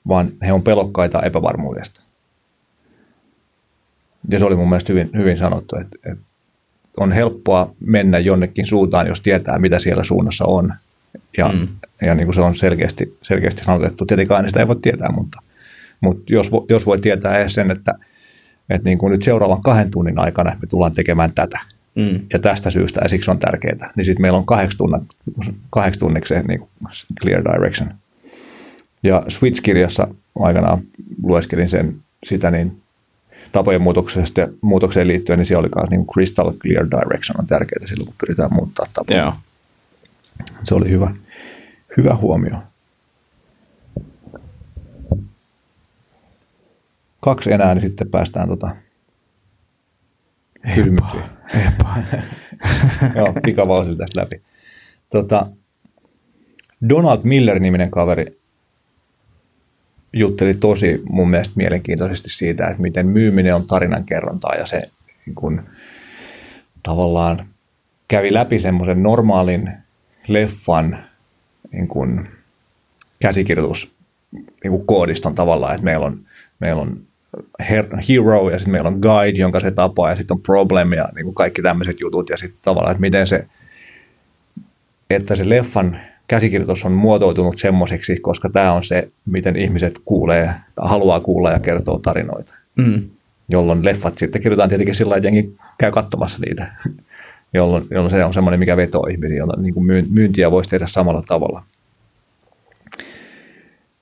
vaan 0.09 0.33
he 0.47 0.53
on 0.53 0.63
pelokkaita 0.63 1.23
epävarmuudesta. 1.23 2.03
Ja 4.31 4.39
se 4.39 4.45
oli 4.45 4.57
mun 4.57 4.69
mielestä 4.69 4.93
hyvin, 4.93 5.11
hyvin 5.15 5.39
sanottu, 5.39 5.77
että, 5.77 5.99
että 6.13 6.25
on 6.97 7.13
helppoa 7.13 7.75
mennä 7.81 8.19
jonnekin 8.19 8.67
suuntaan, 8.67 9.07
jos 9.07 9.21
tietää, 9.21 9.59
mitä 9.59 9.79
siellä 9.79 10.05
suunnassa 10.05 10.45
on. 10.45 10.75
Ja, 11.39 11.49
mm. 11.49 11.69
ja 12.03 12.15
niin 12.15 12.27
kuin 12.27 12.35
se 12.35 12.41
on 12.41 12.57
selkeästi, 12.57 13.19
selkeästi 13.23 13.65
sanotettu. 13.65 14.07
Tietenkään 14.07 14.49
sitä 14.49 14.61
ei 14.61 14.69
voi 14.69 14.77
tietää, 14.83 15.13
mutta, 15.13 15.41
mutta 16.01 16.33
jos, 16.33 16.51
jos 16.69 16.87
voi 16.87 16.99
tietää 16.99 17.39
edes 17.39 17.55
sen, 17.55 17.71
että, 17.71 17.95
että 18.71 18.89
niin 18.89 18.99
kuin 18.99 19.11
nyt 19.11 19.23
seuraavan 19.23 19.61
kahden 19.61 19.91
tunnin 19.91 20.19
aikana 20.19 20.57
me 20.63 20.67
tullaan 20.69 20.93
tekemään 20.93 21.33
tätä. 21.35 21.61
Mm. 21.97 22.21
Ja 22.33 22.39
tästä 22.39 22.71
syystä, 22.71 23.01
ja 23.03 23.09
siksi 23.09 23.31
on 23.31 23.39
tärkeää. 23.39 23.93
Niin 23.97 24.05
sitten 24.05 24.23
meillä 24.23 24.39
on 24.39 24.47
kahdeksi, 24.47 24.79
tunnan, 24.79 25.07
kahdeksi 25.71 26.01
tunniksi 26.01 26.35
se 26.35 26.43
niin 26.43 26.69
clear 27.23 27.43
direction. 27.45 27.95
Ja 29.03 29.23
Switch-kirjassa 29.29 30.09
aikanaan 30.39 30.83
lueskelin 31.23 31.69
sen, 31.69 31.97
sitä, 32.25 32.51
niin 32.51 32.83
tapojen 33.53 33.83
muutoksesta 33.83 34.49
muutokseen 34.61 35.09
liittyen, 35.09 35.39
niin 35.39 35.47
siellä 35.47 35.61
oli 35.61 35.71
myös 35.77 35.91
niin 35.91 36.07
crystal 36.07 36.53
clear 36.53 36.87
direction 36.91 37.41
on 37.41 37.47
tärkeää 37.47 37.87
silloin, 37.87 38.07
kun 38.07 38.15
pyritään 38.21 38.55
muuttaa 38.55 38.87
tapoja. 38.93 39.19
Joo. 39.19 39.33
Se 40.65 40.75
oli 40.75 40.91
hyvä, 40.91 41.15
hyvä 41.97 42.15
huomio. 42.15 42.57
Kaksi 47.21 47.53
enää, 47.53 47.75
niin 47.75 47.83
sitten 47.83 48.11
päästään 48.11 48.49
tota 48.49 48.71
kysymyksiin. 50.75 51.23
Epa. 51.67 51.95
Joo, 53.17 53.33
pikavauhdilla 53.45 53.99
tästä 53.99 54.21
läpi. 54.21 54.43
Tota, 55.11 55.47
Donald 56.89 57.21
Miller-niminen 57.23 57.91
kaveri 57.91 58.41
jutteli 60.13 60.55
tosi 60.55 61.03
mun 61.09 61.31
mielestä 61.31 61.53
mielenkiintoisesti 61.57 62.31
siitä, 62.31 62.67
että 62.67 62.83
miten 62.83 63.07
myyminen 63.07 63.55
on 63.55 63.67
tarinankerrontaa 63.67 64.55
ja 64.55 64.67
se 64.67 64.91
niin 65.27 65.35
kun, 65.35 65.63
tavallaan 66.83 67.47
kävi 68.09 68.35
läpi 68.35 68.59
semmoisen 68.59 69.03
normaalin 69.03 69.73
leffan 70.29 70.99
niin 71.73 71.89
kun, 71.89 72.29
käsikirjoitus 73.21 73.95
niin 74.33 74.71
kuin 74.71 74.87
koodiston 74.87 75.35
tavallaan, 75.35 75.75
että 75.75 75.85
meillä 75.85 76.07
on, 76.07 76.21
meillä 76.61 76.83
on 76.83 77.06
her- 77.63 77.97
hero 78.09 78.51
ja 78.51 78.59
sitten 78.59 78.73
meillä 78.73 78.89
on 78.89 78.99
guide, 79.01 79.39
jonka 79.39 79.61
se 79.61 79.71
tapaa 79.71 80.11
ja 80.11 80.17
sitten 80.17 80.35
on 80.35 80.43
problem 80.43 80.93
ja 80.93 81.09
niin 81.15 81.25
kuin 81.25 81.35
kaikki 81.35 81.63
tämmöiset 81.63 82.01
jutut 82.01 82.31
ja 82.31 82.37
sitten 82.37 82.59
tavallaan, 82.63 82.93
että 82.93 83.01
miten 83.01 83.27
se, 83.27 83.47
että 85.11 85.37
se 85.37 85.49
leffan 85.49 86.01
käsikirjoitus 86.29 86.85
on 86.85 86.93
muotoutunut 86.93 87.59
semmoiseksi, 87.59 88.17
koska 88.21 88.49
tämä 88.49 88.73
on 88.73 88.85
se, 88.85 89.09
miten 89.27 89.57
ihmiset 89.57 90.01
kuulee, 90.05 90.51
haluaa 90.77 91.21
kuulla 91.21 91.51
ja 91.51 91.61
kertoo 91.61 91.99
tarinoita. 91.99 92.55
Mm. 92.77 93.03
Jolloin 93.49 93.85
leffat 93.85 94.19
sitten 94.19 94.43
kirjoitetaan 94.43 94.69
tietenkin 94.69 94.95
sillä 94.95 95.11
lailla, 95.11 95.29
että 95.29 95.37
jengi 95.37 95.57
käy 95.79 95.91
katsomassa 95.91 96.39
niitä, 96.47 96.73
jolloin, 97.55 97.87
jolloin 97.91 98.11
se 98.11 98.25
on 98.25 98.35
semmoinen, 98.35 98.61
mikä 98.61 98.77
vetoo 98.77 99.07
ihmisiä, 99.11 99.37
jolloin 99.37 99.63
niin 99.63 99.75
kuin 99.75 99.87
myyn- 99.87 100.07
myyntiä 100.11 100.51
voisi 100.51 100.71
tehdä 100.71 100.87
samalla 100.87 101.23
tavalla. 101.29 101.63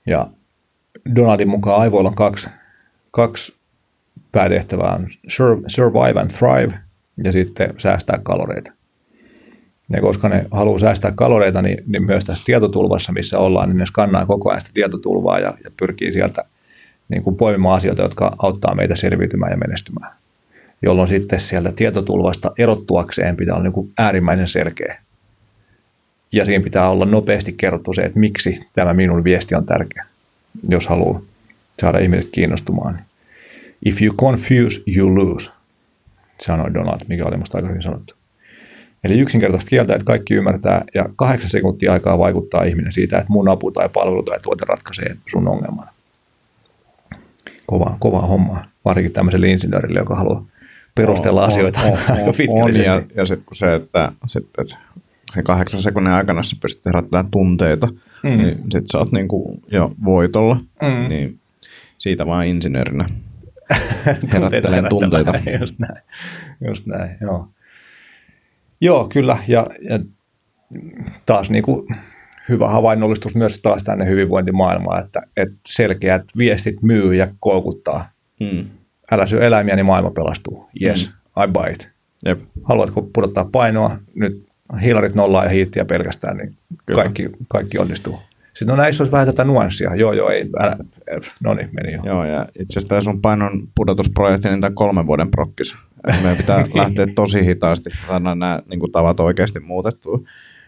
Ja 0.07 0.27
Donaldin 1.17 1.49
mukaan 1.49 1.81
aivoilla 1.81 2.09
on 2.09 2.15
kaksi, 2.15 2.49
kaksi 3.15 3.55
päätehtävää, 4.33 4.95
on 4.95 5.07
sur- 5.29 5.65
survive 5.67 6.21
and 6.21 6.31
thrive 6.31 6.79
ja 7.25 7.33
sitten 7.33 7.75
säästää 7.79 8.19
kaloreita. 8.23 8.73
Ja 9.93 10.01
koska 10.01 10.29
ne 10.29 10.47
haluaa 10.51 10.79
säästää 10.79 11.13
kaloreita, 11.13 11.63
niin, 11.63 11.85
niin 11.87 12.03
myös 12.03 12.25
tässä 12.25 12.45
tietotulvassa, 12.45 13.13
missä 13.13 13.39
ollaan, 13.39 13.69
niin 13.69 13.77
ne 13.77 13.87
skannaa 13.87 14.27
koko 14.27 14.51
ajan 14.51 14.61
sitä 14.61 14.71
tietotulvaa 14.75 15.39
ja, 15.39 15.55
ja 15.65 15.71
pyrkii 15.77 16.13
sieltä 16.13 16.45
niin 17.09 17.23
kuin 17.23 17.37
poimimaan 17.37 17.77
asioita, 17.77 18.03
jotka 18.03 18.37
auttaa 18.39 18.75
meitä 18.75 18.97
selviytymään 18.97 19.53
ja 19.53 19.57
menestymään. 19.57 20.13
Jolloin 20.83 21.09
sitten 21.09 21.41
sieltä 21.41 21.73
tietotulvasta 21.73 22.53
erottuakseen 22.59 23.37
pitää 23.37 23.55
olla 23.55 23.65
niin 23.65 23.73
kuin 23.73 23.93
äärimmäisen 23.99 24.49
selkeä. 24.49 24.99
Ja 26.33 26.45
siinä 26.45 26.65
pitää 26.65 26.91
olla 26.91 27.05
nopeasti 27.05 27.53
kerrottu 27.53 27.93
se, 27.93 28.03
että 28.03 28.19
miksi 28.19 28.67
tämä 28.73 28.95
minun 28.95 29.25
viesti 29.25 29.55
on 29.55 29.67
tärkeä, 29.67 30.05
jos 30.69 30.87
haluaa 30.87 31.21
saada 31.81 31.99
ihmiset 31.99 32.31
kiinnostumaan. 32.33 33.01
If 33.85 34.03
you 34.03 34.15
confuse, 34.17 34.83
you 34.97 35.15
lose, 35.15 35.51
sanoi 36.43 36.75
Donald, 36.75 37.01
mikä 37.09 37.25
oli 37.25 37.37
musta 37.37 37.59
aika 37.59 37.69
hyvin 37.69 37.83
sanottu. 37.83 38.15
Eli 39.05 39.19
yksinkertaisesti 39.19 39.71
kieltä, 39.71 39.95
että 39.95 40.05
kaikki 40.05 40.35
ymmärtää 40.35 40.85
ja 40.95 41.09
kahdeksan 41.17 41.51
sekuntia 41.51 41.93
aikaa 41.93 42.19
vaikuttaa 42.19 42.65
ihminen 42.65 42.93
siitä, 42.93 43.19
että 43.19 43.33
mun 43.33 43.49
apu 43.49 43.71
tai 43.71 43.89
palvelu 43.89 44.23
tai 44.23 44.41
tuote 44.43 44.65
ratkaisee 44.69 45.17
sun 45.31 45.49
ongelman. 45.49 45.89
Kova, 47.67 47.97
kova 48.01 48.21
homma, 48.21 48.65
varsinkin 48.85 49.13
tämmöiselle 49.13 49.49
insinöörille, 49.49 49.99
joka 49.99 50.15
haluaa 50.15 50.45
perustella 50.95 51.43
On- 51.43 51.49
asioita 51.49 51.81
on, 51.81 51.93
on, 51.93 51.99
aika 51.99 52.31
on, 52.49 52.63
on, 52.63 52.77
ja, 52.77 53.03
ja 53.15 53.25
sitten 53.27 53.47
kun 53.47 53.57
se, 53.57 53.75
että, 53.75 54.13
sit, 54.27 54.45
että 54.59 54.77
sen 55.35 55.45
kahdeksan 55.45 55.83
sekunnin 55.83 56.13
aikana, 56.13 56.43
sä 56.43 56.57
pystyt 56.63 56.87
herättämään 56.87 57.31
tunteita, 57.31 57.89
mm. 58.23 58.31
niin 58.31 58.59
sit 58.73 58.85
sä 58.93 58.99
oot 58.99 59.13
niinku 59.13 59.61
jo 59.71 59.93
voitolla. 60.05 60.55
Mm. 60.83 61.09
Niin 61.09 61.41
siitä 62.05 62.27
vaan 62.27 62.47
insinöörinä 62.47 63.05
herättelen 64.33 64.85
tunteita. 64.89 65.33
Just 65.61 65.79
näin, 65.79 66.03
just 66.69 66.87
näin, 66.87 67.17
joo. 67.21 67.49
Joo, 68.81 69.09
kyllä, 69.09 69.39
ja, 69.49 69.67
ja 69.89 69.99
taas 71.27 71.51
niin 71.51 71.65
kuin 71.65 71.87
hyvä 72.49 72.69
havainnollistus 72.69 73.37
myös 73.37 73.59
taas 73.63 73.85
tänne 73.85 74.07
hyvinvointimaailmaan, 74.07 75.05
että, 75.05 75.23
että 75.37 75.57
selkeät 75.69 76.23
viestit 76.39 76.83
myy 76.83 77.15
ja 77.15 77.29
koukuttaa. 77.41 78.09
Hmm. 78.45 78.65
Älä 79.11 79.27
syö 79.27 79.47
eläimiä, 79.47 79.77
niin 79.77 79.87
maailma 79.87 80.11
pelastuu. 80.11 80.69
Yes, 80.83 81.11
hmm. 81.11 81.45
I 81.45 81.53
buy 81.53 81.73
it. 81.73 81.91
Jep. 82.27 82.41
Haluatko 82.65 83.03
pudottaa 83.03 83.49
painoa? 83.53 83.99
Nyt 84.15 84.47
hiilarit 84.83 85.15
nollaa 85.15 85.45
ja 85.45 85.51
hiittiä 85.51 85.85
pelkästään, 85.85 86.37
niin 86.37 86.57
kaikki, 86.95 87.31
kaikki 87.49 87.79
onnistuu. 87.79 88.19
Sitten 88.55 88.69
no 88.69 88.77
näissä 88.77 89.03
olisi 89.03 89.13
vähän 89.13 89.27
tätä 89.27 89.45
nuanssia. 89.45 89.95
Joo, 89.95 90.13
joo, 90.13 90.31
ei, 90.31 90.51
älä, 90.61 90.77
no 91.45 91.55
niin, 91.55 91.69
meni 91.73 91.93
jo. 91.93 92.01
Joo, 92.05 92.25
ja 92.25 92.47
itse 92.59 92.73
asiassa 92.73 92.89
tämä 92.89 93.01
sun 93.01 93.21
painon 93.21 93.69
pudotusprojekti, 93.75 94.49
niin 94.49 94.61
tämä 94.61 94.75
kolmen 94.75 95.07
vuoden 95.07 95.31
prokkis. 95.31 95.75
Meidän 96.07 96.37
pitää 96.37 96.65
lähteä 96.75 97.07
tosi 97.15 97.47
hitaasti, 97.47 97.91
saada 98.07 98.35
nämä 98.35 98.61
niin 98.71 98.81
kuin, 98.81 98.93
tavat 98.93 99.21
oikeasti 99.21 99.61
muutettua. 99.61 100.21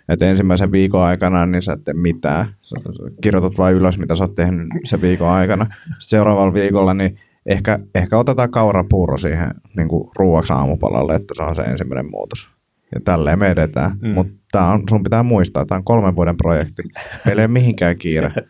Että 0.08 0.26
ensimmäisen 0.26 0.72
viikon 0.72 1.02
aikana 1.02 1.46
niin 1.46 1.62
sä 1.62 1.72
et 1.72 1.84
tee 1.84 1.94
mitään. 1.94 2.46
Sä 2.62 2.76
kirjoitat 3.20 3.58
vain 3.58 3.76
ylös, 3.76 3.98
mitä 3.98 4.14
sä 4.14 4.24
oot 4.24 4.34
tehnyt 4.34 4.66
sen 4.84 5.02
viikon 5.02 5.28
aikana. 5.28 5.64
Sitten 5.64 5.96
seuraavalla 6.00 6.54
viikolla 6.54 6.94
niin 6.94 7.18
ehkä, 7.46 7.78
ehkä 7.94 8.18
otetaan 8.18 8.50
kaurapuuro 8.50 9.16
siihen 9.16 9.50
niin 9.76 9.88
kuin 9.88 10.10
ruuaksi 10.16 10.52
aamupalalle, 10.52 11.14
että 11.14 11.34
se 11.36 11.42
on 11.42 11.56
se 11.56 11.62
ensimmäinen 11.62 12.10
muutos. 12.10 12.55
Ja 12.94 13.00
tälleen 13.04 13.38
me 13.38 13.50
edetään. 13.50 13.90
Mm. 14.02 14.08
Mutta 14.08 14.64
on, 14.64 14.82
sun 14.90 15.02
pitää 15.02 15.22
muistaa, 15.22 15.62
että 15.62 15.68
tämä 15.68 15.78
on 15.78 15.84
kolmen 15.84 16.16
vuoden 16.16 16.36
projekti. 16.36 16.82
Meillä 17.26 17.42
ei 17.42 17.46
ole 17.46 17.52
mihinkään 17.52 17.98
kiire. 17.98 18.32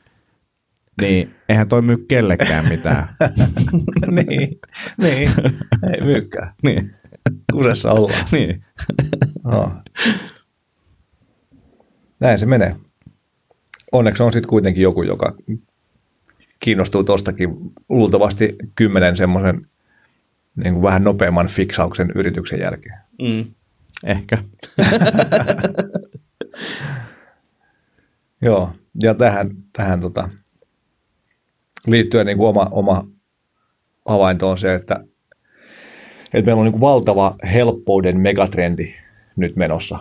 Niin, 1.01 1.35
eihän 1.49 1.68
toi 1.68 1.83
myy 1.83 2.05
kellekään 2.09 2.68
mitään. 2.68 3.07
niin, 4.16 4.59
niin, 4.99 5.31
ei 5.92 6.01
myykään. 6.05 6.53
niin. 6.62 6.94
Kusessa 7.53 7.92
ollaan. 7.92 8.27
niin. 8.33 8.64
no. 9.44 9.72
Näin 12.20 12.38
se 12.38 12.46
menee. 12.46 12.77
Onneksi 13.92 14.22
on 14.22 14.33
sitten 14.33 14.49
kuitenkin 14.49 14.83
joku, 14.83 15.03
joka 15.03 15.35
kiinnostuu 16.61 17.05
tostakin 17.05 17.49
luultavasti 17.88 18.57
kymmenen 18.75 19.16
semmoisen 19.16 19.66
niin 20.64 20.75
kuin 20.75 20.83
vähän 20.83 21.05
nopeamman 21.05 21.46
fiksauksen 21.46 22.12
yrityksen 22.14 22.61
jälkeen. 22.61 22.99
Mm. 23.22 23.44
Ehkä. 24.04 24.38
Joo, 28.42 28.70
ja 29.02 29.14
tähän, 29.14 29.50
tähän 29.72 30.00
tota, 30.00 30.28
liittyen 31.87 32.26
niin 32.26 32.38
kuin 32.38 32.48
oma, 32.48 32.68
oma 32.70 33.06
havainto 34.06 34.50
on 34.50 34.59
se, 34.59 34.74
että, 34.74 35.04
että 36.35 36.46
meillä 36.46 36.61
on 36.61 36.64
niin 36.64 36.72
kuin 36.72 36.80
valtava 36.80 37.37
helppouden 37.52 38.20
megatrendi 38.20 38.94
nyt 39.37 39.56
menossa, 39.56 39.98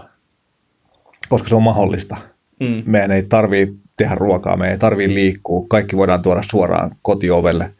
koska 1.29 1.47
se 1.47 1.55
on 1.55 1.63
mahdollista. 1.63 2.17
Mm. 2.59 2.83
Meidän 2.85 3.11
ei 3.11 3.23
tarvii 3.23 3.73
tehdä 3.97 4.15
ruokaa, 4.15 4.57
meidän 4.57 4.71
ei 4.73 4.79
tarvii 4.79 5.13
liikkua, 5.13 5.65
kaikki 5.69 5.97
voidaan 5.97 6.21
tuoda 6.21 6.41
suoraan 6.49 6.91
kotiovelle. 7.01 7.73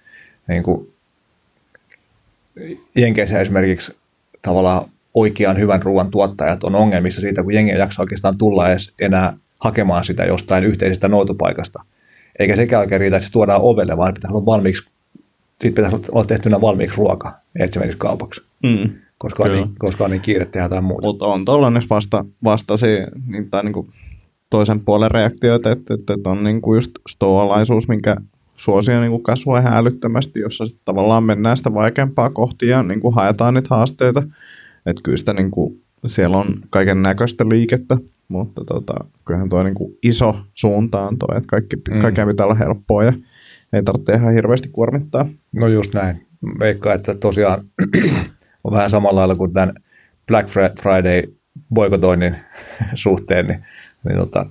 Niin 0.47 0.63
kuin 0.63 0.93
Jenkeissä 2.95 3.39
esimerkiksi 3.39 3.95
tavallaan 4.41 4.89
oikean 5.15 5.59
hyvän 5.59 5.83
ruoan 5.83 6.11
tuottajat 6.11 6.63
on 6.63 6.75
ongelmissa 6.75 7.21
siitä, 7.21 7.43
kun 7.43 7.53
jengi 7.53 7.71
ei 7.71 7.79
jaksa 7.79 8.01
oikeastaan 8.01 8.37
tulla 8.37 8.69
edes 8.69 8.93
enää 8.99 9.37
hakemaan 9.59 10.05
sitä 10.05 10.23
jostain 10.23 10.63
yhteisestä 10.63 11.07
noutopaikasta. 11.07 11.83
Eikä 12.39 12.55
sekään 12.55 12.79
oikein 12.79 13.01
riitä, 13.01 13.17
että 13.17 13.27
se 13.27 13.31
tuodaan 13.31 13.61
ovelle, 13.61 13.97
vaan 13.97 14.13
pitäisi 14.13 14.35
olla 14.35 14.45
valmiiksi, 14.45 14.83
siitä 15.61 15.75
pitäisi 15.75 15.97
olla 16.11 16.25
tehtynä 16.25 16.61
valmiiksi 16.61 16.97
ruoka, 16.97 17.31
että 17.59 17.73
se 17.73 17.79
menisi 17.79 17.97
kaupaksi. 17.97 18.41
Mm. 18.63 18.89
Koska, 19.17 19.43
on 19.43 19.51
niin, 19.51 19.69
koska 19.79 20.03
on 20.03 20.09
niin 20.09 20.21
kiire 20.21 20.45
tehdä 20.45 20.65
jotain 20.65 20.83
muuta. 20.83 21.07
Mutta 21.07 21.25
on 21.25 21.45
tuollainen 21.45 21.81
vasta, 21.89 22.25
vastasi, 22.43 22.87
niin, 23.27 23.49
tai 23.49 23.63
niin 23.63 23.73
kuin 23.73 23.89
toisen 24.49 24.79
puolen 24.79 25.11
reaktioita, 25.11 25.71
että, 25.71 25.93
että, 25.93 26.13
että 26.13 26.29
on 26.29 26.43
niin 26.43 26.61
kuin 26.61 26.77
just 26.77 26.91
stoalaisuus, 27.09 27.87
minkä 27.87 28.15
suosio 28.55 29.01
niin 29.01 29.23
kasvaa 29.23 29.59
ihan 29.59 29.73
älyttömästi, 29.73 30.39
jossa 30.39 30.65
sitten 30.65 30.85
tavallaan 30.85 31.23
mennään 31.23 31.57
sitä 31.57 31.73
vaikeampaa 31.73 32.29
kohti 32.29 32.67
ja 32.67 32.83
niin 32.83 32.99
kuin 32.99 33.15
haetaan 33.15 33.53
niitä 33.53 33.67
haasteita. 33.75 34.23
Että 34.85 35.01
kyllä 35.03 35.17
sitä 35.17 35.33
niin 35.33 35.51
kuin, 35.51 35.81
siellä 36.07 36.37
on 36.37 36.47
kaiken 36.69 37.01
näköistä 37.01 37.49
liikettä, 37.49 37.97
mutta 38.27 38.65
tota, 38.65 38.93
kyllähän 39.25 39.49
tuo 39.49 39.63
niin 39.63 39.75
kuin 39.75 39.97
iso 40.03 40.37
suunta 40.53 41.01
on 41.01 41.19
tuo, 41.19 41.29
että 41.37 41.47
kaikki, 41.47 41.75
mm. 41.75 41.99
kaikkea 41.99 42.27
pitää 42.27 42.45
olla 42.45 42.55
helppoa 42.55 43.03
ja 43.03 43.13
ei 43.73 43.83
tarvitse 43.83 44.13
ihan 44.13 44.33
hirveästi 44.33 44.69
kuormittaa. 44.69 45.29
No 45.55 45.67
just 45.67 45.93
näin. 45.93 46.25
Veikkaa, 46.59 46.93
että 46.93 47.13
tosiaan 47.13 47.63
on 48.63 48.73
vähän 48.73 48.89
samalla 48.89 49.19
lailla 49.19 49.35
kuin 49.35 49.53
tämän 49.53 49.73
Black 50.27 50.49
Friday 50.81 51.23
boikotoinnin 51.73 52.35
suhteen, 52.93 53.47
niin, 53.47 53.65
niin 54.03 54.17
tota, 54.17 54.45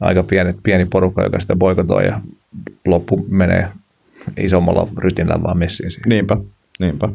aika 0.00 0.22
pieni, 0.22 0.54
pieni 0.62 0.84
porukka, 0.84 1.22
joka 1.22 1.40
sitä 1.40 1.56
boikotoi 1.56 2.06
ja 2.06 2.20
loppu 2.86 3.26
menee 3.28 3.68
isommalla 4.36 4.88
rytinällä 4.98 5.42
vaan 5.42 5.58
messiin 5.58 5.90
siihen. 5.90 6.08
Niinpä, 6.08 6.36
niinpä. 6.80 7.08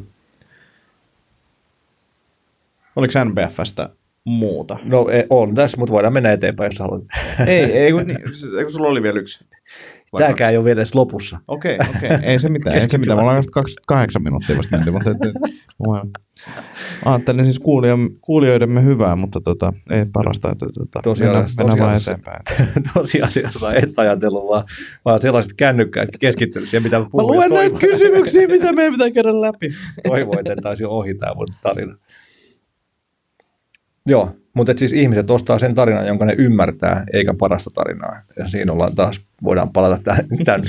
Oliko 2.96 3.14
NBFstä 3.24 3.90
muuta? 4.26 4.80
No 4.84 5.10
ei, 5.10 5.26
on 5.30 5.56
tässä, 5.56 5.78
mutta 5.78 5.94
voidaan 5.94 6.14
mennä 6.14 6.32
eteenpäin, 6.32 6.72
jos 6.72 6.80
haluat. 6.80 7.04
ei, 7.48 7.64
ei 7.64 7.92
kun, 7.92 8.08
niin, 8.08 8.20
kun 8.64 8.72
sulla 8.72 8.88
oli 8.88 9.04
vielä 9.04 9.20
yksi. 9.20 9.46
Tämäkään 10.18 10.52
ei 10.52 10.58
ole 10.58 10.66
vielä 10.66 10.80
edes 10.80 10.96
lopussa. 10.96 11.40
Okei, 11.48 11.76
okay, 11.76 11.88
okei. 11.98 12.16
Okay. 12.16 12.30
Ei 12.30 12.40
se 12.40 12.50
mitään, 12.50 12.76
ei 12.78 12.90
se 12.90 12.98
mitään. 12.98 13.18
Me 13.18 13.22
ollaan 13.22 13.44
28 13.54 14.24
minuuttia 14.24 14.58
vasta 14.58 14.78
menty, 14.78 14.92
mutta 14.92 15.12
et, 15.12 15.18
ajattelin 17.06 17.46
siis 17.46 17.62
kuulijoidemme 18.22 18.84
hyvää, 18.84 19.16
mutta 19.16 19.42
tota, 19.42 19.74
ei 19.90 20.06
parasta, 20.14 20.52
että 20.52 20.66
tota, 20.66 21.00
tosiaan, 21.04 21.36
mennään, 21.36 21.52
mennään 21.58 21.80
vaan 21.80 21.98
eteenpäin. 21.98 22.42
Tosiasiassa 22.94 23.74
et 23.74 23.90
ajatellut, 23.98 24.48
vaan, 24.50 24.64
vaan 25.06 25.22
sellaiset 25.22 25.54
kännykkäät 25.54 26.10
keskittynyt 26.20 26.70
siihen, 26.70 26.84
mitä 26.84 27.00
mä 27.00 27.06
puhuin. 27.12 27.28
Mä 27.28 27.34
luen 27.36 27.52
näitä 27.52 27.80
kysymyksiä, 27.80 28.48
mitä 28.48 28.74
meidän 28.74 28.94
pitää 28.94 29.12
käydä 29.12 29.42
läpi. 29.42 29.74
Toivoin, 30.08 30.40
että 30.40 30.56
taisi 30.62 30.86
ohi 30.86 31.14
tämä 31.14 31.34
mun 31.36 31.48
tarina. 31.62 31.96
Joo, 34.06 34.36
mutta 34.54 34.74
siis 34.78 34.94
ihmiset 34.94 35.32
ostaa 35.32 35.60
sen 35.60 35.76
tarinan, 35.76 36.08
jonka 36.08 36.26
ne 36.26 36.36
ymmärtää, 36.38 37.04
eikä 37.14 37.34
parasta 37.34 37.70
tarinaa. 37.74 38.22
Ja 38.38 38.48
siinä 38.48 38.74
ollaan 38.74 38.96
taas, 38.96 39.22
voidaan 39.44 39.70
palata 39.70 40.04
tämän, 40.04 40.26
tämän, 40.46 40.62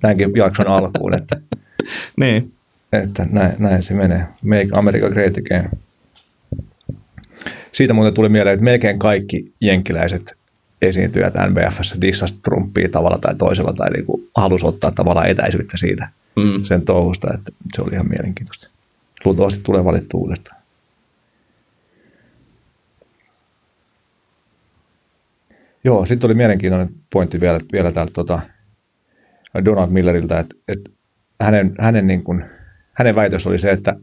tämänkin 0.00 0.30
jakson 0.36 0.66
alkuun, 0.66 1.14
että, 1.14 1.36
niin. 2.20 2.52
että 2.92 3.26
näin, 3.30 3.54
näin, 3.58 3.82
se 3.82 3.94
menee. 3.94 4.26
Make 4.42 4.68
America 4.72 5.10
Great 5.10 5.34
Again. 5.36 5.70
Siitä 7.72 7.94
muuten 7.94 8.14
tuli 8.14 8.28
mieleen, 8.28 8.54
että 8.54 8.64
melkein 8.64 8.98
kaikki 8.98 9.52
jenkkiläiset 9.60 10.36
esiintyjät 10.82 11.34
NBFssä 11.34 12.00
dissasi 12.00 12.38
Trumpia 12.42 12.88
tavalla 12.88 13.18
tai 13.18 13.34
toisella, 13.34 13.72
tai 13.72 13.90
niinku 13.90 14.24
halusi 14.36 14.66
ottaa 14.66 14.90
tavallaan 14.90 15.28
etäisyyttä 15.28 15.76
siitä 15.76 16.08
mm. 16.36 16.64
sen 16.64 16.82
touhusta, 16.82 17.34
että 17.34 17.52
se 17.74 17.82
oli 17.82 17.92
ihan 17.92 18.08
mielenkiintoista. 18.08 18.68
Luultavasti 19.24 19.60
tulee 19.62 19.84
valittu 19.84 20.18
uudestaan. 20.18 20.61
Joo, 25.84 26.06
sitten 26.06 26.28
oli 26.28 26.34
mielenkiintoinen 26.34 26.94
pointti 27.12 27.40
vielä, 27.40 27.60
vielä 27.72 27.92
täältä 27.92 28.12
tota 28.12 28.40
Donald 29.64 29.90
Milleriltä, 29.90 30.38
että, 30.38 30.56
että 30.68 30.90
hänen, 31.40 31.74
hänen, 31.80 32.06
niin 32.06 32.24
kuin, 32.24 32.44
hänen 32.92 33.14
väitös 33.14 33.46
oli 33.46 33.58
se, 33.58 33.70
että 33.70 33.96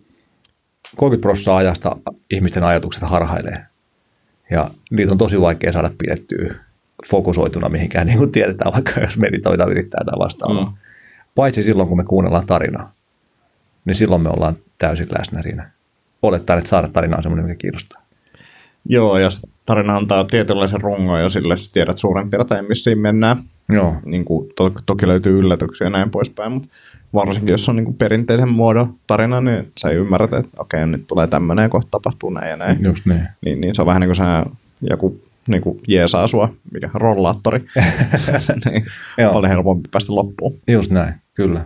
30 0.96 1.22
prosenttia 1.22 1.56
ajasta 1.56 1.96
ihmisten 2.30 2.63
ajatukset 2.63 3.04
harhailee. 3.04 3.65
Ja 4.52 4.72
niitä 4.92 5.12
on 5.12 5.18
tosi 5.18 5.42
vaikea 5.42 5.74
saada 5.74 5.92
pidettyä 5.98 6.56
fokusoituna 7.10 7.70
mihinkään, 7.70 8.08
niin 8.08 8.18
kuin 8.18 8.32
tiedetään, 8.32 8.74
vaikka 8.74 9.02
jos 9.02 9.18
meditoita 9.18 9.65
yrittää 9.65 10.02
tai 10.06 10.20
vastaavaa. 10.20 10.65
Mm. 10.65 10.78
Paitsi 11.36 11.63
silloin, 11.63 11.89
kun 11.89 11.98
me 11.98 12.04
kuunnellaan 12.04 12.46
tarinaa, 12.46 12.94
niin 13.86 13.96
silloin 13.96 14.22
me 14.22 14.30
ollaan 14.30 14.56
täysin 14.78 15.08
läsnä 15.20 15.42
siinä. 15.42 15.72
Olettaen, 16.22 16.60
että 16.60 16.70
saada 16.70 16.88
tarinaa 16.88 17.18
on 17.18 17.24
semmoinen, 17.24 17.46
mikä 17.46 17.58
kiinnostaa. 17.58 18.02
Joo, 18.91 19.17
ja 19.17 19.30
tarina 19.65 19.97
antaa 19.97 20.23
tietynlaisen 20.23 20.82
rungon 20.82 21.21
jo 21.21 21.30
sille, 21.30 21.54
että 21.54 21.65
tiedät 21.73 21.97
suurin 21.97 22.30
piirtein, 22.30 22.65
missä 22.67 22.84
siinä 22.84 23.02
mennään. 23.02 23.38
Joo. 23.69 23.95
Niin 24.06 24.25
kuin, 24.25 24.49
to, 24.56 24.71
toki 24.86 25.08
löytyy 25.08 25.39
yllätyksiä 25.39 25.88
ja 25.88 25.91
näin 25.91 26.10
poispäin, 26.10 26.52
mutta 26.52 26.69
varsinkin 27.13 27.52
jos 27.52 27.69
on 27.69 27.75
niin 27.75 27.86
kuin 27.86 27.97
perinteisen 27.97 28.49
muodon 28.49 28.95
tarina, 29.08 29.41
niin 29.41 29.71
sä 29.80 29.89
ymmärrät, 29.89 30.34
että 30.34 30.62
okei, 30.62 30.88
nyt 30.88 31.08
tulee 31.08 31.28
tämmöinen 31.28 31.63
ja 31.63 31.69
kohta 31.69 31.91
tapahtuu 31.91 32.30
näin 32.30 32.49
ja 32.49 32.58
näin. 32.58 32.84
Just 32.84 33.06
niin. 33.06 33.28
Niin, 33.45 33.62
niin 33.62 33.75
se 33.75 33.82
on 33.82 33.86
vähän 33.86 34.02
niin 34.02 34.08
kuin 34.08 34.15
se 34.15 34.23
joku 34.89 35.21
niin 35.47 35.62
kuin 35.62 35.80
jeesaa 35.88 36.28
sua, 36.28 36.54
mikä 36.71 36.89
rollaattori. 36.93 37.60
niin, 38.65 38.86
paljon 39.17 39.49
helpompi 39.49 39.89
päästä 39.91 40.15
loppuun. 40.15 40.56
Just 40.67 40.91
näin, 40.91 41.13
kyllä. 41.34 41.65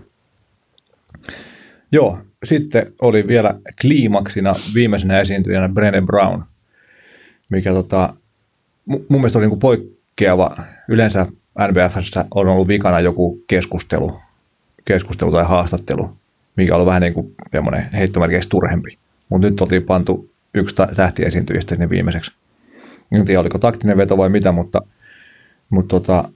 Joo, 1.91 2.17
sitten 2.43 2.93
oli 3.01 3.27
vielä 3.27 3.55
kliimaksina 3.81 4.53
viimeisenä 4.75 5.19
esiintyjänä 5.19 5.67
Brené 5.67 6.05
Brown– 6.05 6.43
mikä 7.53 7.73
tota, 7.73 8.13
mun 8.85 9.05
mielestä 9.09 9.39
oli 9.39 9.43
niin 9.43 9.49
kuin 9.49 9.59
poikkeava. 9.59 10.57
Yleensä 10.87 11.25
NBFssä 11.67 12.25
on 12.35 12.47
ollut 12.47 12.67
vikana 12.67 12.99
joku 12.99 13.39
keskustelu, 13.47 14.19
keskustelu 14.85 15.31
tai 15.31 15.43
haastattelu, 15.43 16.09
mikä 16.55 16.73
on 16.73 16.75
ollut 16.75 16.87
vähän 16.87 17.01
niin 17.01 17.13
kuin 17.13 17.35
semmoinen 17.51 17.89
heittomerkeistä 17.91 18.49
turhempi. 18.49 18.97
Mutta 19.29 19.49
nyt 19.49 19.61
oltiin 19.61 19.83
pantu 19.83 20.29
yksi 20.53 20.75
tähtiesiintyjistä 20.95 21.75
sinne 21.75 21.89
viimeiseksi. 21.89 22.31
En 23.11 23.25
tiedä, 23.25 23.39
oliko 23.39 23.59
taktinen 23.59 23.97
veto 23.97 24.17
vai 24.17 24.29
mitä, 24.29 24.51
mutta, 24.51 24.81
mutta 25.69 25.89
tota, 25.89 26.29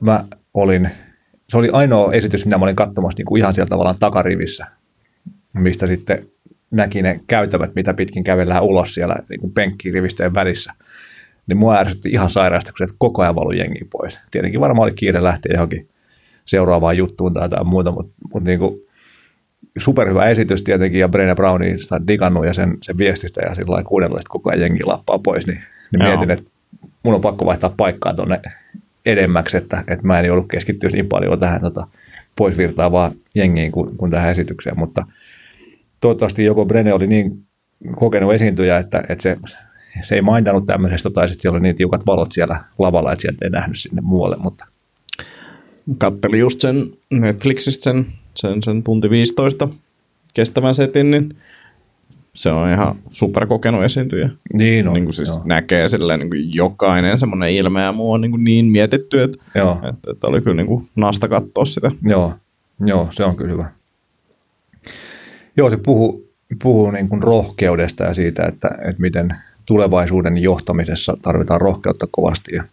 mä 0.00 0.24
olin, 0.54 0.90
se 1.48 1.58
oli 1.58 1.70
ainoa 1.72 2.12
esitys, 2.12 2.44
mitä 2.44 2.58
mä 2.58 2.64
olin 2.64 2.76
katsomassa 2.76 3.18
niin 3.18 3.26
kuin 3.26 3.40
ihan 3.40 3.54
sieltä 3.54 3.70
tavallaan 3.70 3.98
takarivissä, 3.98 4.66
mistä 5.54 5.86
sitten 5.86 6.28
näki 6.76 7.02
ne 7.02 7.20
käytävät, 7.26 7.74
mitä 7.74 7.94
pitkin 7.94 8.24
kävellään 8.24 8.62
ulos 8.62 8.94
siellä 8.94 9.16
niin 9.28 9.52
penkkirivistöjen 9.52 10.34
välissä. 10.34 10.72
Niin 11.46 11.56
mua 11.56 11.76
ärsytti 11.78 12.08
ihan 12.08 12.30
sairaasti, 12.30 12.72
kun 12.72 12.88
se 12.88 12.94
koko 12.98 13.22
ajan 13.22 13.34
valu 13.34 13.50
jengi 13.50 13.84
pois. 13.92 14.20
Tietenkin 14.30 14.60
varmaan 14.60 14.84
oli 14.84 14.94
kiire 14.94 15.22
lähteä 15.22 15.52
johonkin 15.54 15.88
seuraavaan 16.44 16.96
juttuun 16.96 17.32
tai 17.32 17.44
jotain 17.44 17.68
muuta, 17.68 17.90
mutta, 17.92 18.12
mutta 18.32 18.48
niin 18.48 18.58
kuin 18.58 18.80
superhyvä 19.78 20.24
esitys 20.24 20.62
tietenkin, 20.62 21.00
ja 21.00 21.08
Brené 21.08 21.34
Brownin 21.34 21.82
sitä 21.82 22.00
digannut 22.08 22.46
ja 22.46 22.52
sen, 22.52 22.78
sen 22.82 22.98
viestistä, 22.98 23.40
ja 23.48 23.54
sillä 23.54 23.82
kuunnella, 23.82 24.18
että 24.18 24.30
koko 24.30 24.50
ajan 24.50 24.60
jengi 24.60 24.84
lappaa 24.84 25.18
pois, 25.18 25.46
niin, 25.46 25.62
niin 25.92 26.02
mietin, 26.02 26.30
että 26.30 26.50
mun 27.02 27.14
on 27.14 27.20
pakko 27.20 27.46
vaihtaa 27.46 27.74
paikkaa 27.76 28.14
tuonne 28.14 28.40
edemmäksi, 29.06 29.56
että, 29.56 29.84
että 29.88 30.06
mä 30.06 30.20
en 30.20 30.32
ollut 30.32 30.48
keskittyä 30.48 30.90
niin 30.90 31.08
paljon 31.08 31.40
tähän 31.40 31.60
tota, 31.60 31.86
pois 32.36 32.58
virtaavaan 32.58 33.12
jengiin 33.34 33.72
kuin, 33.72 33.96
kuin 33.96 34.10
tähän 34.10 34.30
esitykseen, 34.30 34.78
mutta 34.78 35.06
toivottavasti 36.00 36.44
joko 36.44 36.64
Brené 36.64 36.92
oli 36.92 37.06
niin 37.06 37.46
kokenut 37.96 38.32
esiintyjä, 38.32 38.78
että, 38.78 39.02
että 39.08 39.22
se, 39.22 39.36
se 40.02 40.14
ei 40.14 40.22
mindannut 40.22 40.66
tämmöisestä, 40.66 41.10
tai 41.10 41.28
sitten 41.28 41.42
siellä 41.42 41.56
oli 41.56 41.62
niin 41.62 41.76
tiukat 41.76 42.06
valot 42.06 42.32
siellä 42.32 42.64
lavalla, 42.78 43.12
että 43.12 43.22
sieltä 43.22 43.44
ei 43.44 43.50
nähnyt 43.50 43.78
sinne 43.78 44.00
muualle, 44.00 44.36
mutta 44.36 44.66
Kattelin 45.98 46.40
just 46.40 46.60
sen 46.60 46.92
Netflixistä 47.12 47.82
sen, 47.82 48.06
sen, 48.34 48.62
sen 48.62 48.82
tunti 48.82 49.10
15 49.10 49.68
kestävän 50.34 50.74
setin, 50.74 51.10
niin 51.10 51.36
se 52.34 52.50
on 52.50 52.68
ihan 52.68 52.96
superkokenut 53.10 53.84
esiintyjä. 53.84 54.30
Niin 54.52 54.88
on. 54.88 54.94
Niin 54.94 55.04
kuin 55.04 55.14
siis 55.14 55.28
joo. 55.28 55.42
näkee 55.44 55.88
silleen 55.88 56.20
niin 56.20 56.30
kuin 56.30 56.54
jokainen 56.54 57.18
semmoinen 57.18 57.50
ilme 57.50 57.82
ja 57.82 57.92
muu 57.92 58.12
on 58.12 58.20
niin, 58.20 58.30
kuin 58.30 58.44
niin 58.44 58.64
mietitty, 58.64 59.22
että, 59.22 59.38
Joo. 59.54 59.72
että, 59.72 60.10
että 60.10 60.26
oli 60.26 60.40
kyllä 60.40 60.56
niin 60.56 60.66
kuin 60.66 60.88
nasta 60.96 61.28
katsoa 61.28 61.64
sitä. 61.64 61.92
Joo, 62.02 62.34
joo, 62.86 63.08
se 63.12 63.24
on 63.24 63.36
kyllä 63.36 63.50
hyvä. 63.50 63.70
Joo, 65.56 65.70
se 65.70 65.76
puhuu, 65.76 66.32
puhuu 66.62 66.90
niin 66.90 67.08
kuin 67.08 67.22
rohkeudesta 67.22 68.04
ja 68.04 68.14
siitä, 68.14 68.46
että, 68.46 68.68
että 68.68 69.02
miten 69.02 69.36
tulevaisuuden 69.66 70.38
johtamisessa 70.38 71.16
tarvitaan 71.22 71.60
rohkeutta 71.60 72.06
kovasti 72.10 72.54
ja, 72.54 72.64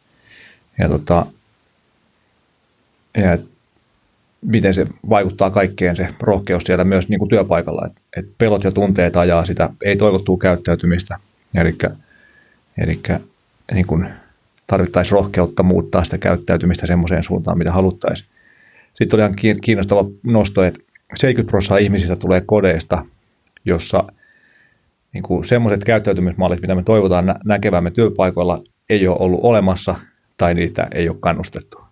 ja, 0.80 0.90
tota, 0.90 1.26
ja 3.18 3.38
miten 4.42 4.74
se 4.74 4.88
vaikuttaa 5.10 5.50
kaikkeen 5.50 5.96
se 5.96 6.08
rohkeus 6.20 6.64
siellä 6.64 6.84
myös 6.84 7.10
niin 7.10 7.20
kuin 7.20 7.30
työpaikalla. 7.30 7.86
Et, 7.86 7.94
et 8.18 8.26
pelot 8.38 8.64
ja 8.64 8.72
tunteet 8.72 9.16
ajaa 9.16 9.46
sitä 9.46 9.70
ei-toivottua 9.84 10.38
käyttäytymistä. 10.38 11.18
Eli, 11.56 11.78
niin 13.74 13.88
kuin 13.88 14.10
tarvittaisiin 14.68 15.12
rohkeutta 15.12 15.64
muuttaa 15.64 16.04
sitä 16.04 16.18
käyttäytymistä 16.18 16.88
semmoiseen 16.88 17.24
suuntaan, 17.24 17.58
mitä 17.58 17.72
haluttaisiin. 17.72 18.30
Sitten 18.94 19.18
oli 19.18 19.22
ihan 19.22 19.60
kiinnostava 19.62 20.06
nosto, 20.24 20.64
että 20.64 20.80
70 21.16 21.52
prosenttia 21.52 21.84
ihmisistä 21.84 22.16
tulee 22.16 22.42
kodeista, 22.42 23.06
jossa 23.66 24.04
niin 25.14 25.24
kuin 25.24 25.46
semmoiset 25.46 25.84
käyttäytymismallit, 25.84 26.62
mitä 26.62 26.76
me 26.76 26.84
toivotaan 26.84 27.26
nä- 27.26 27.40
näkevämme 27.46 27.92
työpaikoilla, 27.92 28.64
ei 28.90 29.08
ole 29.08 29.18
ollut 29.20 29.40
olemassa 29.44 29.96
tai 30.38 30.54
niitä 30.54 30.88
ei 30.92 31.10
ole 31.10 31.18
kannustettu. 31.20 31.84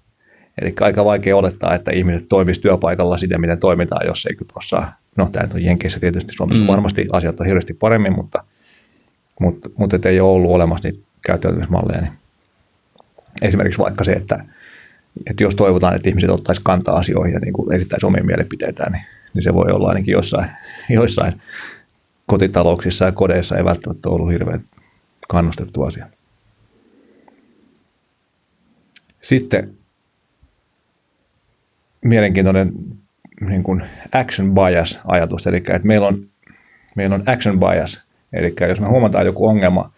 Eli 0.62 0.74
aika 0.82 1.06
vaikea 1.06 1.38
olettaa, 1.38 1.76
että 1.76 1.92
ihmiset 1.92 2.30
toimisivat 2.30 2.62
työpaikalla 2.62 3.18
sitä, 3.18 3.38
miten 3.38 3.60
toimitaan, 3.60 4.08
jos 4.08 4.26
ei 4.26 4.38
osaa. 4.56 4.94
No, 5.18 5.30
tämä 5.32 5.48
on 5.54 5.64
Jenkeissä 5.64 6.00
tietysti, 6.00 6.34
Suomessa 6.34 6.64
mm. 6.64 6.68
varmasti 6.68 7.08
asiat 7.12 7.40
on 7.40 7.46
hirveästi 7.46 7.74
paremmin, 7.74 8.14
mutta, 8.14 8.44
mutta, 9.40 9.70
mutta 9.78 10.10
ei 10.10 10.20
ole 10.20 10.32
ollut 10.32 10.52
olemassa 10.52 10.90
niitä 10.90 11.04
käyttäytymismalleja. 11.26 12.02
Niin 12.02 12.14
esimerkiksi 13.42 13.80
vaikka 13.80 14.04
se, 14.04 14.12
että, 14.12 14.46
että 15.30 15.44
jos 15.44 15.56
toivotaan, 15.56 15.96
että 15.96 16.10
ihmiset 16.10 16.30
ottaisivat 16.30 16.66
kantaa 16.66 16.98
asioihin 16.98 17.34
ja 17.34 17.40
niin 17.40 17.54
kuin 17.54 17.76
esittäisi 17.76 18.06
omia 18.06 18.24
mielipiteitään, 18.24 18.92
niin, 18.92 19.06
niin 19.34 19.44
se 19.44 19.54
voi 19.54 19.72
olla 19.72 19.90
ainakin 19.90 20.12
jossain, 20.12 20.50
joissain 20.90 21.42
kotitalouksissa 22.26 23.06
ja 23.06 23.12
kodeissa 23.12 23.58
ei 23.58 23.66
välttämättä 23.66 24.10
ollut 24.10 24.32
hirveän 24.32 24.64
kannustettu 25.28 25.84
asia. 25.84 26.08
Sitten 29.22 29.74
mielenkiintoinen 32.06 32.74
niin 33.48 33.64
kuin 33.64 33.84
action 34.12 34.54
bias-ajatus, 34.54 35.48
eli 35.48 35.58
että 35.58 35.80
meillä 35.84 36.08
on, 36.08 36.28
meillä 36.96 37.16
on 37.16 37.24
action 37.26 37.60
bias, 37.60 38.04
eli 38.34 38.56
jos 38.70 38.80
me 38.80 38.88
huomataan 38.88 39.26
joku 39.26 39.48
ongelma, 39.48 39.94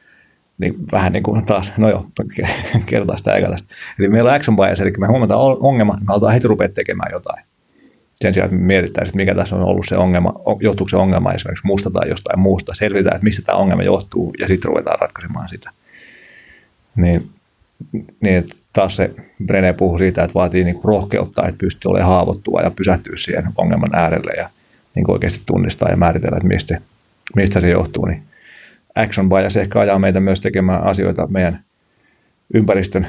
niin 0.57 0.75
vähän 0.91 1.13
niin 1.13 1.23
kuin 1.23 1.45
taas, 1.45 1.73
no 1.77 1.89
joo, 1.89 2.05
kertaa 2.85 3.17
sitä 3.17 3.31
tästä. 3.49 3.75
Eli 3.99 4.07
meillä 4.07 4.29
on 4.29 4.35
action 4.35 4.55
bias, 4.55 4.81
eli 4.81 4.91
me 4.97 5.07
huomataan 5.07 5.39
ongelma, 5.59 5.93
me 5.93 6.05
halutaan 6.07 6.33
heti 6.33 6.47
rupea 6.47 6.69
tekemään 6.69 7.11
jotain. 7.11 7.43
Sen 8.13 8.33
sijaan, 8.33 8.45
että 8.45 8.57
me 8.57 8.65
mietittäisiin, 8.65 9.09
että 9.09 9.17
mikä 9.17 9.35
tässä 9.35 9.55
on 9.55 9.61
ollut 9.61 9.85
se 9.87 9.97
ongelma, 9.97 10.33
johtuuko 10.59 10.89
se 10.89 10.97
ongelma 10.97 11.31
esimerkiksi 11.31 11.67
muusta 11.67 11.89
tai 11.91 12.09
jostain 12.09 12.39
muusta, 12.39 12.73
selvitään, 12.73 13.15
että 13.15 13.23
mistä 13.23 13.41
tämä 13.41 13.57
ongelma 13.57 13.83
johtuu, 13.83 14.33
ja 14.39 14.47
sitten 14.47 14.69
ruvetaan 14.69 14.99
ratkaisemaan 14.99 15.49
sitä. 15.49 15.69
Niin, 16.95 17.29
niin 18.21 18.49
taas 18.73 18.95
se 18.95 19.11
Brené 19.43 19.73
puhuu 19.77 19.97
siitä, 19.97 20.23
että 20.23 20.33
vaatii 20.33 20.63
niin 20.63 20.79
rohkeutta, 20.83 21.47
että 21.47 21.57
pystyy 21.57 21.89
olemaan 21.89 22.09
haavoittuva 22.09 22.61
ja 22.61 22.71
pysähtyä 22.71 23.13
siihen 23.17 23.43
ongelman 23.57 23.95
äärelle 23.95 24.31
ja 24.37 24.49
niin 24.95 25.11
oikeasti 25.11 25.41
tunnistaa 25.45 25.89
ja 25.89 25.97
määritellä, 25.97 26.37
että 26.37 26.47
mistä, 26.47 26.79
mistä 27.35 27.61
se 27.61 27.69
johtuu. 27.69 28.05
Niin 28.05 28.23
action 28.95 29.29
bias 29.29 29.58
ehkä 29.58 29.79
ajaa 29.79 29.99
meitä 29.99 30.19
myös 30.19 30.41
tekemään 30.41 30.84
asioita 30.84 31.27
meidän 31.27 31.60
ympäristön 32.53 33.08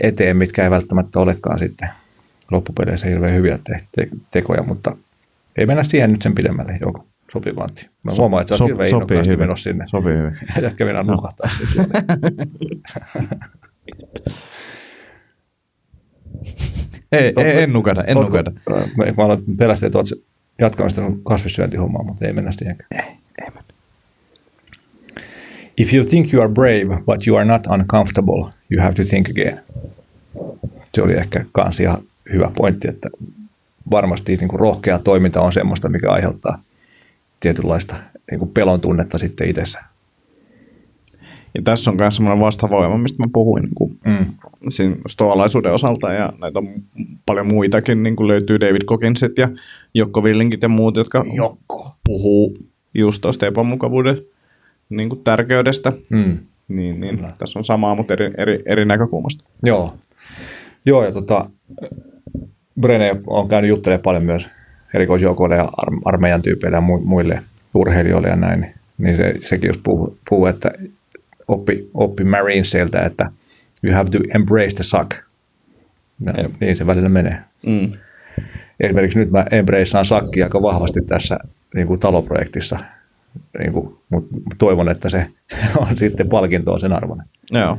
eteen, 0.00 0.36
mitkä 0.36 0.64
ei 0.64 0.70
välttämättä 0.70 1.20
olekaan 1.20 1.58
sitten 1.58 1.88
loppupeleissä 2.50 3.06
hirveän 3.06 3.34
hyviä 3.34 3.58
te- 3.64 3.80
te- 3.92 4.08
tekoja, 4.30 4.62
mutta 4.62 4.96
ei 5.58 5.66
mennä 5.66 5.84
siihen 5.84 6.10
nyt 6.10 6.22
sen 6.22 6.34
pidemmälle, 6.34 6.78
joko 6.80 7.06
sopii 7.32 7.52
Antti. 7.56 7.88
Mä 8.02 8.12
huomaan, 8.18 8.40
että 8.40 8.56
sä 8.56 8.64
oot 8.64 8.68
so, 8.68 8.74
hirveän 8.74 8.88
innokkaasti 8.88 9.36
menossa 9.36 9.62
sinne. 9.62 9.86
Sopii 9.86 10.16
hyvin. 10.16 10.32
Jätkä 10.62 10.92
no. 10.92 11.02
nukahtaa. 11.02 11.50
ei, 17.12 17.32
ei, 17.36 17.62
en 17.62 17.72
nukahda, 17.72 18.04
en 18.06 18.16
nukahda. 18.16 18.52
Mä, 18.96 19.04
mä 19.16 19.24
aloin 19.24 19.44
pelästä, 19.56 19.86
että 19.86 19.98
oot 19.98 20.06
jatkanut 20.58 20.92
sitä 20.92 21.06
kasvissyöntihommaa, 21.22 22.04
mutta 22.04 22.26
ei 22.26 22.32
mennä 22.32 22.52
siihenkään. 22.52 23.19
If 25.80 25.94
you 25.94 26.04
think 26.04 26.32
you 26.34 26.42
are 26.42 26.52
brave, 26.52 27.02
but 27.06 27.26
you 27.26 27.36
are 27.36 27.44
not 27.44 27.66
uncomfortable, 27.66 28.52
you 28.70 28.82
have 28.82 28.94
to 28.94 29.02
think 29.04 29.28
again. 29.30 29.60
Se 30.94 31.02
oli 31.02 31.12
ehkä 31.12 31.44
kans 31.52 31.80
ihan 31.80 31.98
hyvä 32.32 32.50
pointti, 32.56 32.88
että 32.88 33.08
varmasti 33.90 34.36
niin 34.36 34.48
kuin 34.48 34.60
rohkea 34.60 34.98
toiminta 34.98 35.40
on 35.40 35.52
semmoista, 35.52 35.88
mikä 35.88 36.10
aiheuttaa 36.12 36.62
tietynlaista 37.40 37.96
niin 38.30 38.38
kuin 38.38 38.50
pelon 38.50 38.80
tunnetta 38.80 39.18
sitten 39.18 39.48
itsessä. 39.48 39.78
Ja 41.54 41.62
tässä 41.64 41.90
on 41.90 41.96
myös 41.96 42.16
semmoinen 42.16 42.40
vastavoima, 42.44 42.98
mistä 42.98 43.22
mä 43.22 43.26
puhuin 43.32 43.62
niin 43.62 43.74
kuin 43.74 43.98
Mm. 44.06 44.26
siinä 44.68 44.96
stoalaisuuden 45.08 45.72
osalta, 45.72 46.12
ja 46.12 46.32
näitä 46.40 46.58
on 46.58 46.68
paljon 47.26 47.46
muitakin, 47.46 48.02
niin 48.02 48.16
kuin 48.16 48.28
löytyy 48.28 48.60
David 48.60 48.82
Cockinsit 48.84 49.38
ja 49.38 49.48
Jokko 49.94 50.20
Willinkit 50.20 50.62
ja 50.62 50.68
muut, 50.68 50.96
jotka 50.96 51.24
Jokko. 51.32 51.90
puhuu 52.04 52.58
just 52.94 53.20
tuosta 53.22 53.46
epämukavuuden 53.46 54.22
niin 54.90 55.08
kuin 55.08 55.24
tärkeydestä. 55.24 55.92
Mm. 56.08 56.38
Niin, 56.68 57.00
niin 57.00 57.26
tässä 57.38 57.58
on 57.58 57.64
samaa, 57.64 57.94
mutta 57.94 58.12
eri, 58.12 58.30
eri, 58.38 58.62
eri 58.66 58.84
näkökulmasta. 58.84 59.44
Joo. 59.62 59.94
Joo, 60.86 61.04
ja 61.04 61.12
tota, 61.12 61.50
Brené 62.80 63.20
on 63.26 63.48
käynyt 63.48 63.68
juttelemaan 63.68 64.02
paljon 64.02 64.24
myös 64.24 64.48
erikoisjoukoille 64.94 65.56
ja 65.56 65.64
ar- 65.64 66.00
armeijan 66.04 66.42
tyypeille 66.42 66.76
ja 66.76 66.82
mu- 66.82 67.04
muille 67.04 67.42
urheilijoille 67.74 68.28
ja 68.28 68.36
näin, 68.36 68.60
niin, 68.60 68.74
niin 68.98 69.16
se, 69.16 69.34
sekin 69.40 69.68
just 69.68 69.80
puhuu, 69.84 70.18
puhuu 70.30 70.46
että 70.46 70.70
oppi, 71.48 71.90
oppi 71.94 72.24
Marinesilta, 72.24 73.02
että 73.02 73.30
you 73.82 73.94
have 73.94 74.10
to 74.10 74.18
embrace 74.34 74.76
the 74.76 74.84
suck. 74.84 75.10
Jep. 76.36 76.52
niin 76.60 76.76
se 76.76 76.86
välillä 76.86 77.08
menee. 77.08 77.38
Mm. 77.66 77.92
Esimerkiksi 78.80 79.18
nyt 79.18 79.30
mä 79.30 79.44
embraceaan 79.50 80.04
sakkia 80.04 80.46
aika 80.46 80.62
vahvasti 80.62 81.00
tässä 81.06 81.38
niin 81.74 81.86
kuin 81.86 82.00
taloprojektissa, 82.00 82.78
niin 83.58 83.72
kuin, 83.72 83.96
mutta 84.08 84.36
toivon, 84.58 84.88
että 84.88 85.08
se 85.08 85.26
on 85.80 85.96
sitten 85.96 86.28
palkintoa 86.28 86.78
sen 86.78 86.92
arvoinen. 86.92 87.26
Joo. 87.50 87.78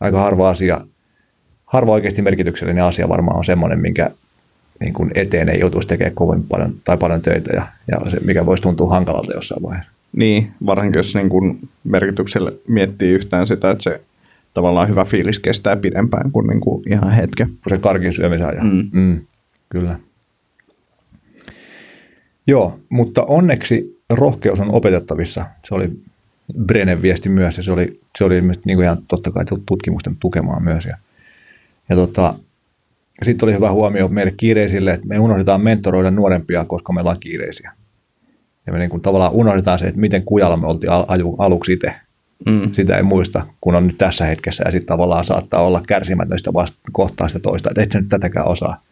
Aika 0.00 0.20
harva 0.20 0.50
asia, 0.50 0.80
harva 1.66 1.92
oikeasti 1.92 2.22
merkityksellinen 2.22 2.84
asia 2.84 3.08
varmaan 3.08 3.38
on 3.38 3.44
semmoinen, 3.44 3.80
minkä 3.80 4.10
niin 4.80 4.92
kuin 4.92 5.10
eteen 5.14 5.48
ei 5.48 5.60
joutuisi 5.60 5.88
tekemään 5.88 6.14
kovin 6.14 6.42
paljon 6.42 6.74
tai 6.84 6.96
paljon 6.96 7.22
töitä 7.22 7.50
ja, 7.54 7.66
ja 7.90 8.10
se, 8.10 8.20
mikä 8.20 8.46
voisi 8.46 8.62
tuntua 8.62 8.90
hankalalta 8.90 9.32
jossain 9.32 9.62
vaiheessa. 9.62 9.92
Niin, 10.16 10.50
varsinkin 10.66 10.98
jos 10.98 11.14
niin 11.14 11.28
kuin 11.28 11.68
merkitykselle 11.84 12.52
miettii 12.68 13.12
yhtään 13.12 13.46
sitä, 13.46 13.70
että 13.70 13.82
se 13.82 14.00
tavallaan 14.54 14.88
hyvä 14.88 15.04
fiilis 15.04 15.38
kestää 15.38 15.76
pidempään 15.76 16.32
kuin, 16.32 16.46
niin 16.46 16.60
kuin 16.60 16.82
ihan 16.92 17.10
hetken. 17.10 17.48
Kun 17.48 17.76
se 17.76 17.78
karkin 17.78 18.12
syömisen 18.12 18.46
ajan. 18.46 18.66
Mm. 18.66 18.90
Mm, 18.92 19.20
kyllä. 19.68 19.98
Joo, 22.46 22.78
mutta 22.88 23.22
onneksi 23.22 23.99
rohkeus 24.10 24.60
on 24.60 24.74
opetettavissa. 24.74 25.46
Se 25.68 25.74
oli 25.74 25.90
Brennan 26.66 27.02
viesti 27.02 27.28
myös 27.28 27.56
ja 27.56 27.62
se 27.62 27.72
oli, 27.72 28.00
se 28.18 28.24
oli 28.24 28.36
ilmeisesti 28.36 28.66
niin 28.66 28.76
kuin 28.76 28.84
ihan 28.84 28.98
totta 29.08 29.30
kai 29.30 29.44
tutkimusten 29.66 30.16
tukemaan 30.20 30.62
myös. 30.62 30.84
Ja, 30.84 30.96
ja 31.88 31.96
tota, 31.96 32.34
sitten 33.22 33.46
oli 33.46 33.54
hyvä 33.54 33.70
huomio 33.70 34.08
meille 34.08 34.32
kiireisille, 34.36 34.92
että 34.92 35.06
me 35.06 35.18
unohdetaan 35.18 35.60
mentoroida 35.60 36.10
nuorempia, 36.10 36.64
koska 36.64 36.92
me 36.92 37.00
ollaan 37.00 37.20
kiireisiä. 37.20 37.72
Ja 38.66 38.72
me 38.72 38.78
niin 38.78 38.90
kuin 38.90 39.02
tavallaan 39.02 39.32
unohdetaan 39.32 39.78
se, 39.78 39.86
että 39.86 40.00
miten 40.00 40.24
kujalla 40.24 40.56
me 40.56 40.66
oltiin 40.66 40.90
al- 40.90 41.06
aluksi 41.38 41.72
itse. 41.72 41.94
Mm. 42.46 42.72
Sitä 42.72 42.96
ei 42.96 43.02
muista, 43.02 43.46
kun 43.60 43.74
on 43.74 43.86
nyt 43.86 43.98
tässä 43.98 44.24
hetkessä 44.24 44.64
ja 44.66 44.70
sitten 44.70 44.86
tavallaan 44.86 45.24
saattaa 45.24 45.62
olla 45.62 45.82
kärsimätöntä 45.86 46.52
vasta 46.52 46.78
kohtaa 46.92 47.28
sitä 47.28 47.40
toista, 47.40 47.70
että 47.70 47.82
et 47.82 47.92
sä 47.92 48.00
nyt 48.00 48.08
tätäkään 48.08 48.48
osaa, 48.48 48.82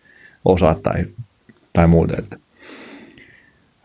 osaa 0.45 0.75
tai, 0.75 1.05
tai 1.73 1.87
muuta. 1.87 2.15
Että 2.19 2.37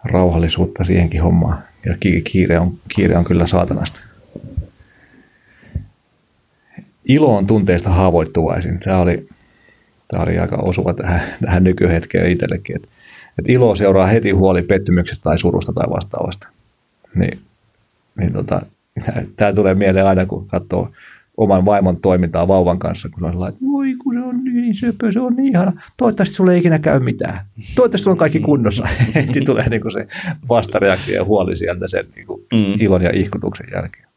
rauhallisuutta 0.06 0.84
siihenkin 0.84 1.24
hommaan 1.24 1.64
ja 1.86 1.98
kiire 2.24 2.60
on, 2.60 2.74
kiire 2.96 3.18
on 3.18 3.26
kyllä 3.26 3.48
saatanasta. 3.48 4.00
Ilo 7.06 7.38
on 7.38 7.48
tunteista 7.48 7.90
haavoittuvaisin. 7.90 8.80
Tämä 8.80 8.98
oli, 8.98 9.28
tämä 10.08 10.24
oli 10.24 10.40
aika 10.40 10.56
osuva 10.56 10.94
tähän, 10.94 11.22
tähän 11.42 11.64
nykyhetkeen 11.64 12.32
itsellekin. 12.32 12.76
Että, 12.76 12.88
että 13.40 13.52
ilo 13.52 13.76
seuraa 13.76 14.08
heti 14.08 14.32
huoli 14.32 14.62
pettymyksestä 14.62 15.24
tai 15.24 15.38
surusta 15.38 15.74
tai 15.74 15.90
vastaavasta. 15.90 16.48
Niin, 17.16 17.40
niin 18.20 18.34
tota, 18.34 18.62
tämä 19.36 19.54
tulee 19.54 19.76
mieleen 19.76 20.06
aina, 20.06 20.26
kun 20.26 20.48
katsoo 20.48 20.92
oman 21.38 21.66
vaimon 21.66 22.02
toimintaa 22.02 22.48
vauvan 22.48 22.80
kanssa, 22.80 23.10
kun 23.10 23.20
se 23.20 23.26
on 23.26 23.32
sellainen, 23.32 23.54
että 23.54 23.66
voi 23.66 23.94
kun 23.94 24.14
se 24.14 24.20
on 24.20 24.44
niin 24.44 24.76
söpö, 24.76 25.12
se 25.12 25.20
on 25.20 25.36
niin 25.36 25.48
ihana. 25.48 25.82
Toivottavasti 25.98 26.36
sulle 26.36 26.54
ei 26.54 26.60
ikinä 26.60 26.80
käy 26.80 27.00
mitään. 27.00 27.46
Toivottavasti 27.76 28.04
sulla 28.04 28.14
on 28.14 28.18
kaikki 28.18 28.40
kunnossa. 28.40 28.88
Heti 29.16 29.42
tulee 29.42 29.70
niin 29.70 29.82
kuin 29.82 29.92
se 29.92 30.08
vastareaktio 30.50 31.16
ja 31.16 31.24
huoli 31.24 31.56
sieltä 31.56 31.88
sen 31.88 32.06
niin 32.16 32.28
kuin 32.28 32.42
mm. 32.54 32.80
ilon 32.80 33.02
ja 33.02 33.12
ihkutuksen 33.14 33.68
jälkeen. 33.74 34.08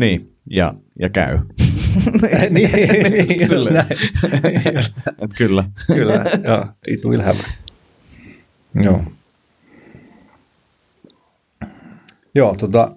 Niin, 0.00 0.32
ja, 0.50 0.74
ja 0.98 1.08
käy. 1.08 1.38
niin, 2.50 2.70
niin, 2.72 3.50
just 3.56 3.70
näin. 3.70 3.86
Just 4.74 4.94
näin. 5.06 5.30
Kyllä. 5.36 5.64
kyllä, 5.86 6.24
joo. 6.44 6.66
It 6.86 7.04
will 7.04 7.22
happen. 7.22 7.50
Joo. 8.82 9.04
Joo, 12.34 12.56
tota, 12.58 12.96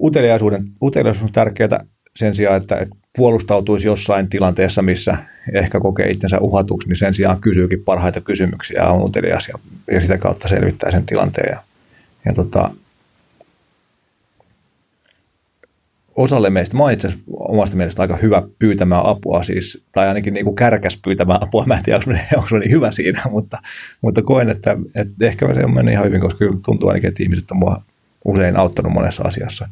uteliaisuuden, 0.00 0.64
uteliaisuus 0.82 1.24
on 1.24 1.32
tärkeää 1.32 1.84
sen 2.16 2.34
sijaan, 2.34 2.62
että, 2.62 2.86
puolustautuisi 3.16 3.86
jossain 3.86 4.28
tilanteessa, 4.28 4.82
missä 4.82 5.16
ehkä 5.54 5.80
kokee 5.80 6.10
itsensä 6.10 6.38
uhatuksi, 6.40 6.88
niin 6.88 6.96
sen 6.96 7.14
sijaan 7.14 7.40
kysyykin 7.40 7.84
parhaita 7.84 8.20
kysymyksiä 8.20 8.86
on 8.86 9.04
utelias 9.04 9.48
ja, 9.48 9.58
ja 9.94 10.00
sitä 10.00 10.18
kautta 10.18 10.48
selvittää 10.48 10.90
sen 10.90 11.06
tilanteen. 11.06 11.52
Ja, 11.52 11.62
ja 12.24 12.32
tota, 12.32 12.70
osalle 16.16 16.50
meistä, 16.50 16.76
mä 16.76 16.90
itse 16.90 17.12
omasta 17.30 17.76
mielestä 17.76 18.02
aika 18.02 18.16
hyvä 18.16 18.42
pyytämään 18.58 19.06
apua, 19.06 19.42
siis, 19.42 19.84
tai 19.92 20.08
ainakin 20.08 20.34
niin 20.34 20.44
kuin 20.44 20.56
kärkäs 20.56 20.98
pyytämään 21.04 21.42
apua, 21.42 21.64
mä 21.66 21.74
en 21.74 21.82
tiedä, 21.82 21.98
onko, 21.98 22.20
onko 22.42 22.58
niin 22.58 22.70
hyvä 22.70 22.90
siinä, 22.90 23.22
mutta, 23.30 23.58
mutta 24.00 24.22
koen, 24.22 24.48
että, 24.48 24.76
että 24.94 25.26
ehkä 25.26 25.54
se 25.54 25.64
on 25.64 25.74
mennyt 25.74 25.92
ihan 25.92 26.06
hyvin, 26.06 26.20
koska 26.20 26.44
tuntuu 26.64 26.88
ainakin, 26.88 27.08
että 27.08 27.22
ihmiset 27.22 27.50
on 27.50 27.56
mua 27.56 27.82
usein 28.24 28.56
auttanut 28.56 28.92
monessa 28.92 29.22
asiassa, 29.22 29.68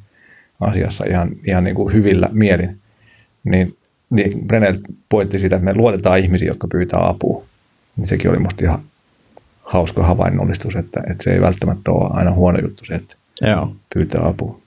asiassa 0.61 1.04
ihan, 1.04 1.30
ihan 1.46 1.64
niin 1.64 1.76
kuin 1.76 1.92
hyvillä 1.92 2.28
mielin. 2.32 2.78
Niin, 3.44 3.76
niin 4.11 4.46
Brennel 4.46 4.74
pointti 5.09 5.38
siitä, 5.38 5.57
että 5.57 5.64
me 5.64 5.74
luotetaan 5.74 6.18
ihmisiä, 6.18 6.48
jotka 6.48 6.68
pyytää 6.68 7.09
apua. 7.09 7.44
Niin 7.96 8.07
sekin 8.07 8.30
oli 8.30 8.38
musta 8.38 8.64
ihan 8.64 8.78
hauska 9.62 10.02
havainnollistus, 10.02 10.76
että, 10.76 11.00
että 11.11 11.24
se 11.24 11.32
ei 11.32 11.40
välttämättä 11.40 11.90
ole 11.90 12.11
aina 12.12 12.32
huono 12.32 12.59
juttu 12.59 12.84
se, 12.84 12.94
että 12.94 13.16
Joo. 13.42 13.76
pyytää 13.94 14.26
apua. 14.26 14.61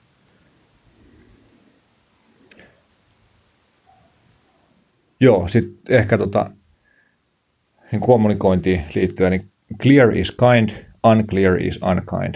Joo, 5.20 5.48
sitten 5.48 5.96
ehkä 5.96 6.18
tota, 6.18 6.50
niin 7.92 8.00
kommunikointiin 8.00 8.84
liittyen, 8.94 9.30
niin 9.30 9.50
clear 9.82 10.16
is 10.16 10.30
kind, 10.30 10.70
unclear 11.06 11.62
is 11.62 11.80
unkind. 11.90 12.34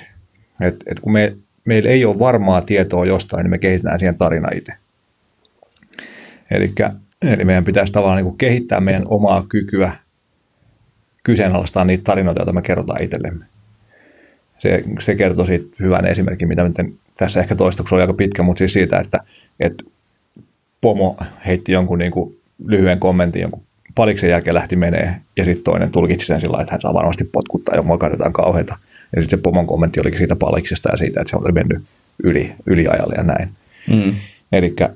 Et, 0.60 0.76
et 0.86 1.00
kun 1.00 1.12
me, 1.12 1.36
meillä 1.64 1.90
ei 1.90 2.04
ole 2.04 2.18
varmaa 2.18 2.60
tietoa 2.60 3.06
jostain, 3.06 3.44
niin 3.44 3.50
me 3.50 3.58
kehitetään 3.58 3.98
siihen 3.98 4.18
tarina 4.18 4.48
itse. 4.54 4.72
Elikkä, 6.50 6.90
eli 7.22 7.44
meidän 7.44 7.64
pitäisi 7.64 7.92
tavallaan 7.92 8.24
niin 8.24 8.38
kehittää 8.38 8.80
meidän 8.80 9.04
omaa 9.08 9.46
kykyä 9.48 9.92
kyseenalaistaa 11.22 11.84
niitä 11.84 12.04
tarinoita, 12.04 12.40
joita 12.40 12.52
me 12.52 12.62
kerrotaan 12.62 13.02
itsellemme. 13.02 13.44
Se, 14.58 14.84
se 15.00 15.14
kertoo 15.14 15.46
siitä 15.46 15.76
hyvän 15.80 16.06
esimerkin, 16.06 16.48
mitä 16.48 16.64
miten, 16.64 16.92
tässä 17.18 17.40
ehkä 17.40 17.54
toistuksi 17.54 17.94
oli 17.94 18.02
aika 18.02 18.14
pitkä, 18.14 18.42
mutta 18.42 18.58
siis 18.58 18.72
siitä, 18.72 18.98
että, 18.98 19.18
että 19.60 19.84
pomo 20.80 21.16
heitti 21.46 21.72
jonkun 21.72 21.98
niin 21.98 22.12
kuin 22.12 22.38
lyhyen 22.66 23.00
kommentin 23.00 23.42
jonkun 23.42 23.62
paliksen 23.94 24.30
jälkeen 24.30 24.54
lähti 24.54 24.76
menee 24.76 25.14
ja 25.36 25.44
sitten 25.44 25.64
toinen 25.64 25.90
tulkitsi 25.90 26.26
sen 26.26 26.40
sillä 26.40 26.62
että 26.62 26.72
hän 26.72 26.80
saa 26.80 26.94
varmasti 26.94 27.24
potkuttaa 27.24 27.76
ja 27.76 27.82
mokaa 27.82 28.10
jotain 28.10 28.32
kauheita. 28.32 28.76
Ja 29.16 29.22
sitten 29.22 29.38
se 29.38 29.42
pomon 29.42 29.66
kommentti 29.66 30.00
olikin 30.00 30.18
siitä 30.18 30.36
paliksesta 30.36 30.88
ja 30.92 30.96
siitä, 30.96 31.20
että 31.20 31.30
se 31.30 31.36
oli 31.36 31.52
mennyt 31.52 31.82
yli, 32.24 32.52
yli 32.66 32.88
ajalle 32.88 33.14
ja 33.16 33.22
näin. 33.22 33.48
Mm. 33.90 34.14
Elikkä, 34.52 34.90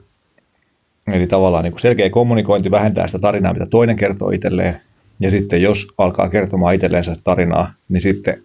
eli 1.12 1.26
tavallaan 1.26 1.64
niin 1.64 1.78
selkeä 1.78 2.10
kommunikointi 2.10 2.70
vähentää 2.70 3.06
sitä 3.06 3.18
tarinaa, 3.18 3.52
mitä 3.52 3.66
toinen 3.66 3.96
kertoo 3.96 4.30
itselleen. 4.30 4.80
Ja 5.20 5.30
sitten 5.30 5.62
jos 5.62 5.86
alkaa 5.98 6.28
kertomaan 6.28 6.74
itselleen 6.74 7.04
sitä 7.04 7.16
tarinaa, 7.24 7.72
niin 7.88 8.00
sitten 8.00 8.42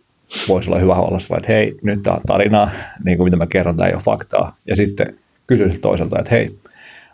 voisi 0.48 0.70
olla 0.70 0.80
hyvä 0.80 0.96
olla 0.96 1.38
että 1.38 1.54
hei, 1.54 1.76
nyt 1.82 2.04
tämä 2.04 2.16
on 2.16 2.22
tarinaa, 2.28 2.70
niin 3.06 3.18
kuin 3.18 3.26
mitä 3.26 3.38
mä 3.38 3.48
kerron, 3.48 3.78
tämä 3.78 3.88
ei 3.88 3.94
ole 3.94 4.02
faktaa. 4.02 4.58
Ja 4.66 4.76
sitten 4.76 5.16
kysyä 5.48 5.70
toiselta, 5.82 6.20
että 6.20 6.32
hei, 6.32 6.56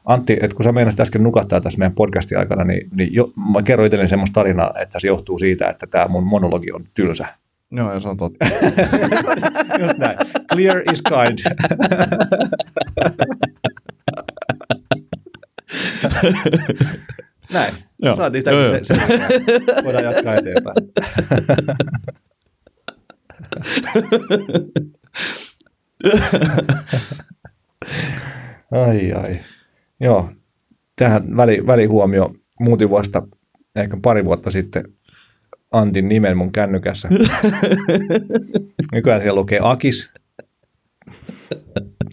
Antti, 0.05 0.37
että 0.41 0.55
kun 0.55 0.63
sä 0.63 0.71
meinasit 0.71 0.99
äsken 0.99 1.23
nukahtaa 1.23 1.61
tässä 1.61 1.79
meidän 1.79 1.95
podcastin 1.95 2.37
aikana, 2.37 2.63
niin, 2.63 2.87
niin 2.95 3.13
jo, 3.13 3.31
mä 3.53 3.61
kerroin 3.63 3.85
itselleni 3.85 4.09
semmoista 4.09 4.33
tarinaa, 4.33 4.73
että 4.81 4.99
se 4.99 5.07
johtuu 5.07 5.39
siitä, 5.39 5.69
että 5.69 5.87
tämä 5.87 6.07
mun 6.07 6.23
monologi 6.23 6.71
on 6.71 6.83
tylsä. 6.93 7.25
Joo, 7.71 7.93
ja 7.93 7.99
se 7.99 8.09
on 8.09 8.17
totta. 8.17 8.45
Just 9.79 9.97
näin. 9.97 10.17
Clear 10.53 10.81
is 10.93 11.01
kind. 11.01 11.39
näin. 17.53 17.73
Joo. 18.01 18.15
Saatiin 18.15 18.41
sitä, 18.41 18.51
joo, 18.51 18.69
se, 18.69 18.79
se, 18.83 18.95
voidaan 19.83 20.03
jatkaa 20.03 20.35
eteenpäin. 20.35 20.75
ai 28.71 29.13
ai. 29.13 29.39
Joo, 29.99 30.29
tähän 30.95 31.37
väli, 31.37 31.67
välihuomio. 31.67 32.33
Muutin 32.59 32.89
vasta 32.89 33.27
ehkä 33.75 33.97
pari 34.01 34.25
vuotta 34.25 34.51
sitten 34.51 34.83
Antin 35.71 36.09
nimen 36.09 36.37
mun 36.37 36.51
kännykässä. 36.51 37.09
Nykyään 38.91 39.21
siellä 39.21 39.39
lukee 39.39 39.59
Akis. 39.63 40.09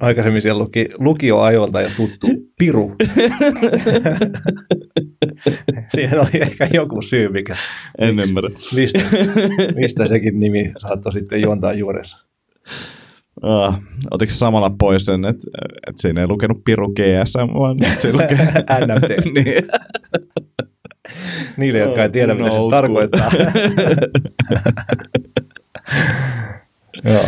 Aikaisemmin 0.00 0.42
siellä 0.42 0.62
luki 0.62 0.88
lukioajoilta 0.98 1.80
ja 1.80 1.90
tuttu 1.96 2.26
Piru. 2.58 2.94
Siihen 5.94 6.20
oli 6.20 6.30
ehkä 6.40 6.68
joku 6.72 7.02
syy, 7.02 7.28
mikä... 7.28 7.56
En 7.98 8.20
ymmärrä. 8.20 8.50
Mistä, 8.74 8.98
mistä 9.80 10.06
sekin 10.06 10.40
nimi 10.40 10.72
saattoi 10.78 11.12
sitten 11.12 11.42
juontaa 11.42 11.72
juurensa. 11.72 12.26
Uh, 13.44 13.74
otiko 14.10 14.32
samalla 14.32 14.70
pois 14.78 15.04
sen, 15.04 15.24
että, 15.24 15.50
että 15.88 16.02
siinä 16.02 16.20
ei 16.20 16.26
lukenut 16.26 16.64
Piru 16.64 16.88
GSM, 16.88 17.58
vaan 17.58 17.76
se 17.98 18.12
lukee 18.12 18.38
NMT. 18.86 19.34
niin. 19.34 19.64
Niille, 21.56 21.78
jotka 21.78 22.02
ei 22.02 22.10
tiedä, 22.10 22.34
mitä 22.34 22.50
se 22.50 22.56
tarkoittaa. 22.70 23.30
Joo. 27.04 27.24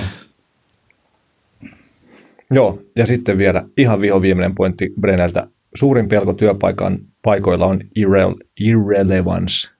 Joo, 2.51 2.83
ja 2.97 3.07
sitten 3.07 3.39
vielä 3.39 3.65
ihan 3.77 4.01
vihoviimeinen 4.01 4.55
pointti 4.55 4.93
Brenneltä. 5.01 5.47
Suurin 5.75 6.09
pelko 6.09 6.33
työpaikan 6.33 6.99
paikoilla 7.23 7.67
on 7.67 7.81
irre- 7.81 8.47
irrelevance. 8.61 9.71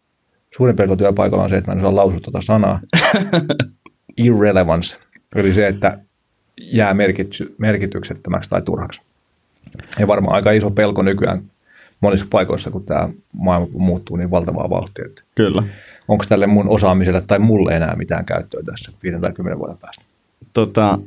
Suurin 0.57 0.77
pelko 0.77 0.97
työpaikalla 0.97 1.45
on 1.45 1.51
se, 1.51 1.57
että 1.57 1.71
mä 1.71 1.73
en 1.73 1.79
osaa 1.79 1.97
lausua 1.97 2.21
tuota 2.21 2.41
sanaa. 2.41 2.81
irrelevance. 4.25 4.97
Eli 5.37 5.55
se, 5.55 5.67
että 5.67 5.99
jää 6.61 6.95
merkity, 6.95 7.55
merkityksettömäksi 7.59 8.51
tai 8.51 8.63
turhaksi. 8.63 9.01
Ja 9.99 10.07
varmaan 10.07 10.35
aika 10.35 10.51
iso 10.51 10.71
pelko 10.71 11.03
nykyään 11.03 11.43
monissa 12.01 12.27
paikoissa, 12.31 12.71
kun 12.71 12.85
tämä 12.85 13.09
maailma 13.33 13.69
muuttuu 13.73 14.17
niin 14.17 14.31
valtavaa 14.31 14.71
vauhtia. 14.71 15.05
Että 15.07 15.23
Kyllä. 15.35 15.63
onko 16.09 16.25
tälle 16.29 16.47
mun 16.47 16.69
osaamiselle 16.69 17.21
tai 17.21 17.39
mulle 17.39 17.77
enää 17.77 17.97
mitään 17.97 18.25
käyttöä 18.25 18.63
tässä 18.63 18.93
5 19.03 19.21
tai 19.21 19.33
10 19.33 19.59
vuoden 19.59 19.79
päästä? 19.79 20.05
Tota, 20.53 20.99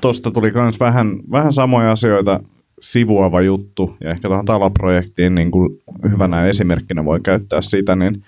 tosta 0.00 0.30
tuli 0.30 0.50
myös 0.50 0.80
vähän, 0.80 1.20
vähän 1.30 1.52
samoja 1.52 1.92
asioita 1.92 2.40
sivuava 2.80 3.40
juttu, 3.40 3.96
ja 4.00 4.10
ehkä 4.10 4.28
tuohon 4.28 4.44
taloprojektiin 4.44 5.34
niin 5.34 5.50
kuin 5.50 5.82
hyvänä 6.10 6.46
esimerkkinä 6.46 7.04
voi 7.04 7.20
käyttää 7.20 7.62
sitä, 7.62 7.96
niin 7.96 8.24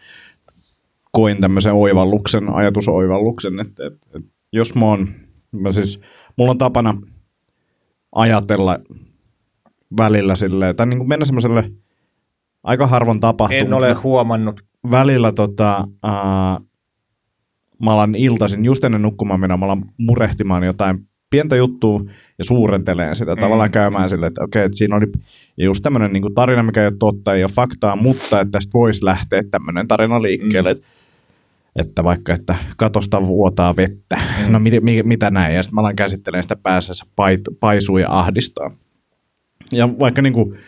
koin 1.13 1.41
tämmöisen 1.41 1.73
oivalluksen, 1.73 2.55
ajatusoivalluksen, 2.55 3.61
että, 3.61 3.87
että, 3.87 4.07
että 4.15 4.29
jos 4.53 4.75
mä 4.75 4.85
oon, 4.85 5.09
mä 5.53 5.73
siis, 5.73 6.01
mulla 6.37 6.51
on 6.51 6.59
tapana 6.59 6.95
ajatella 8.15 8.79
välillä 9.97 10.37
silleen, 10.37 10.77
tai 10.77 10.87
niin 10.87 10.99
kuin 10.99 11.09
mennä 11.09 11.25
semmoiselle 11.25 11.71
aika 12.63 12.87
harvoin 12.87 13.21
tapahtuu. 13.21 13.59
En 13.59 13.73
ole 13.73 13.93
huomannut. 13.93 14.61
Välillä 14.91 15.33
tota, 15.33 15.89
ää, 16.03 16.61
mä 17.83 17.93
alan 17.93 18.15
iltaisin, 18.15 18.65
just 18.65 18.85
ennen 18.85 19.03
nukkumaan 19.03 19.41
mennä, 19.41 19.57
mä 19.57 19.65
alan 19.65 19.85
murehtimaan 19.99 20.63
jotain 20.65 21.09
pientä 21.31 21.57
juttua 21.57 22.01
ja 22.39 22.45
suurenteleen 22.45 23.17
sitä, 23.17 23.35
mm. 23.35 23.41
tavallaan 23.41 23.71
käymään 23.71 24.11
silleen, 24.11 24.29
että 24.29 24.45
okei, 24.45 24.65
että 24.65 24.79
siinä 24.79 24.97
oli 24.97 25.07
just 25.57 25.83
tämmöinen 25.83 26.13
niin 26.13 26.35
tarina, 26.35 26.63
mikä 26.63 26.81
ei 26.81 26.87
ole 26.87 26.97
totta, 26.99 27.35
ei 27.35 27.43
ole 27.43 27.51
faktaa, 27.55 27.97
mutta 27.97 28.41
että 28.41 28.53
tästä 28.53 28.71
voisi 28.75 29.05
lähteä 29.05 29.43
tämmöinen 29.51 29.89
tarina 29.89 30.23
liikkeelle, 30.23 30.73
mm. 30.73 30.77
että, 30.77 30.89
että 31.77 32.05
vaikka, 32.05 32.33
että 32.33 32.55
katosta 32.77 33.27
vuotaa 33.27 33.77
vettä, 33.77 34.17
mm. 34.17 34.53
no 34.53 34.59
mit, 34.59 34.75
mit, 34.81 35.07
mitä 35.07 35.31
näin, 35.31 35.55
ja 35.55 35.63
sitten 35.63 35.75
mä 35.75 35.81
alan 35.81 35.97
käsittelemään 35.97 36.43
sitä 36.43 36.57
päässä, 36.57 37.07
pait, 37.17 37.41
paisuu 37.61 37.99
ja 37.99 38.19
ahdistaa. 38.19 38.71
Ja 39.73 39.89
vaikka 39.99 40.23
niin 40.23 40.33
kuin, 40.33 40.59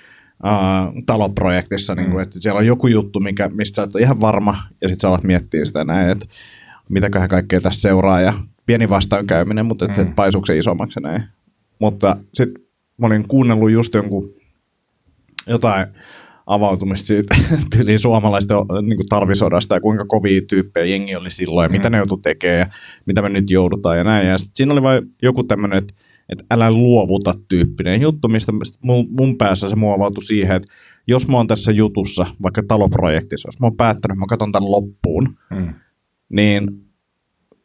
Uh, 0.44 1.02
taloprojektissa, 1.06 1.94
niin 1.94 2.06
kuin, 2.06 2.16
mm. 2.16 2.22
että 2.22 2.40
siellä 2.40 2.58
on 2.58 2.66
joku 2.66 2.86
juttu, 2.86 3.20
mikä, 3.20 3.48
mistä 3.48 3.76
sä 3.76 3.82
et 3.82 3.94
ole 3.94 4.02
ihan 4.02 4.20
varma, 4.20 4.56
ja 4.80 4.88
sitten 4.88 5.00
sä 5.00 5.08
alat 5.08 5.24
miettiä 5.24 5.64
sitä 5.64 5.84
näin, 5.84 6.10
että 6.10 6.26
mitäköhän 6.90 7.28
kaikkea 7.28 7.60
tässä 7.60 7.80
seuraa, 7.80 8.20
ja 8.20 8.32
pieni 8.66 8.88
vastaankäyminen, 8.88 9.66
mutta 9.66 9.84
että 9.84 10.04
mm. 10.04 10.10
et 10.10 10.58
isommaksi 10.58 11.00
näin. 11.00 11.22
Mutta 11.78 12.16
sitten 12.34 12.62
mä 12.96 13.06
olin 13.06 13.28
kuunnellut 13.28 13.70
just 13.70 13.94
jonkun 13.94 14.34
jotain 15.46 15.86
avautumista 16.46 17.06
siitä 17.06 17.36
tyyliin 17.76 17.98
suomalaisten 17.98 18.56
niin 18.82 18.96
kuin 18.96 19.08
talvisodasta 19.08 19.74
ja 19.74 19.80
kuinka 19.80 20.04
kovia 20.04 20.40
tyyppejä 20.48 20.86
jengi 20.86 21.16
oli 21.16 21.30
silloin 21.30 21.64
ja 21.64 21.68
mm. 21.68 21.72
mitä 21.72 21.90
ne 21.90 21.96
joutu 21.96 22.16
tekemään 22.16 22.58
ja 22.58 22.66
mitä 23.06 23.22
me 23.22 23.28
nyt 23.28 23.50
joudutaan 23.50 23.98
ja 23.98 24.04
näin. 24.04 24.28
Ja 24.28 24.38
sit 24.38 24.50
siinä 24.54 24.72
oli 24.72 24.82
vain 24.82 25.02
joku 25.22 25.44
tämmöinen, 25.44 25.78
että, 25.78 25.94
että 26.30 26.44
älä 26.50 26.70
luovuta 26.70 27.34
tyyppinen 27.48 28.00
juttu, 28.00 28.28
mistä 28.28 28.52
mun, 28.82 29.06
mun 29.10 29.36
päässä 29.38 29.68
se 29.68 29.76
muovautui 29.76 30.22
siihen, 30.24 30.56
että 30.56 30.72
jos 31.06 31.28
mä 31.28 31.36
oon 31.36 31.46
tässä 31.46 31.72
jutussa, 31.72 32.26
vaikka 32.42 32.62
taloprojektissa, 32.68 33.48
jos 33.48 33.60
mä 33.60 33.66
oon 33.66 33.76
päättänyt, 33.76 34.14
että 34.14 34.20
mä 34.20 34.26
katson 34.26 34.52
tämän 34.52 34.70
loppuun, 34.70 35.36
mm. 35.50 35.74
niin 36.28 36.68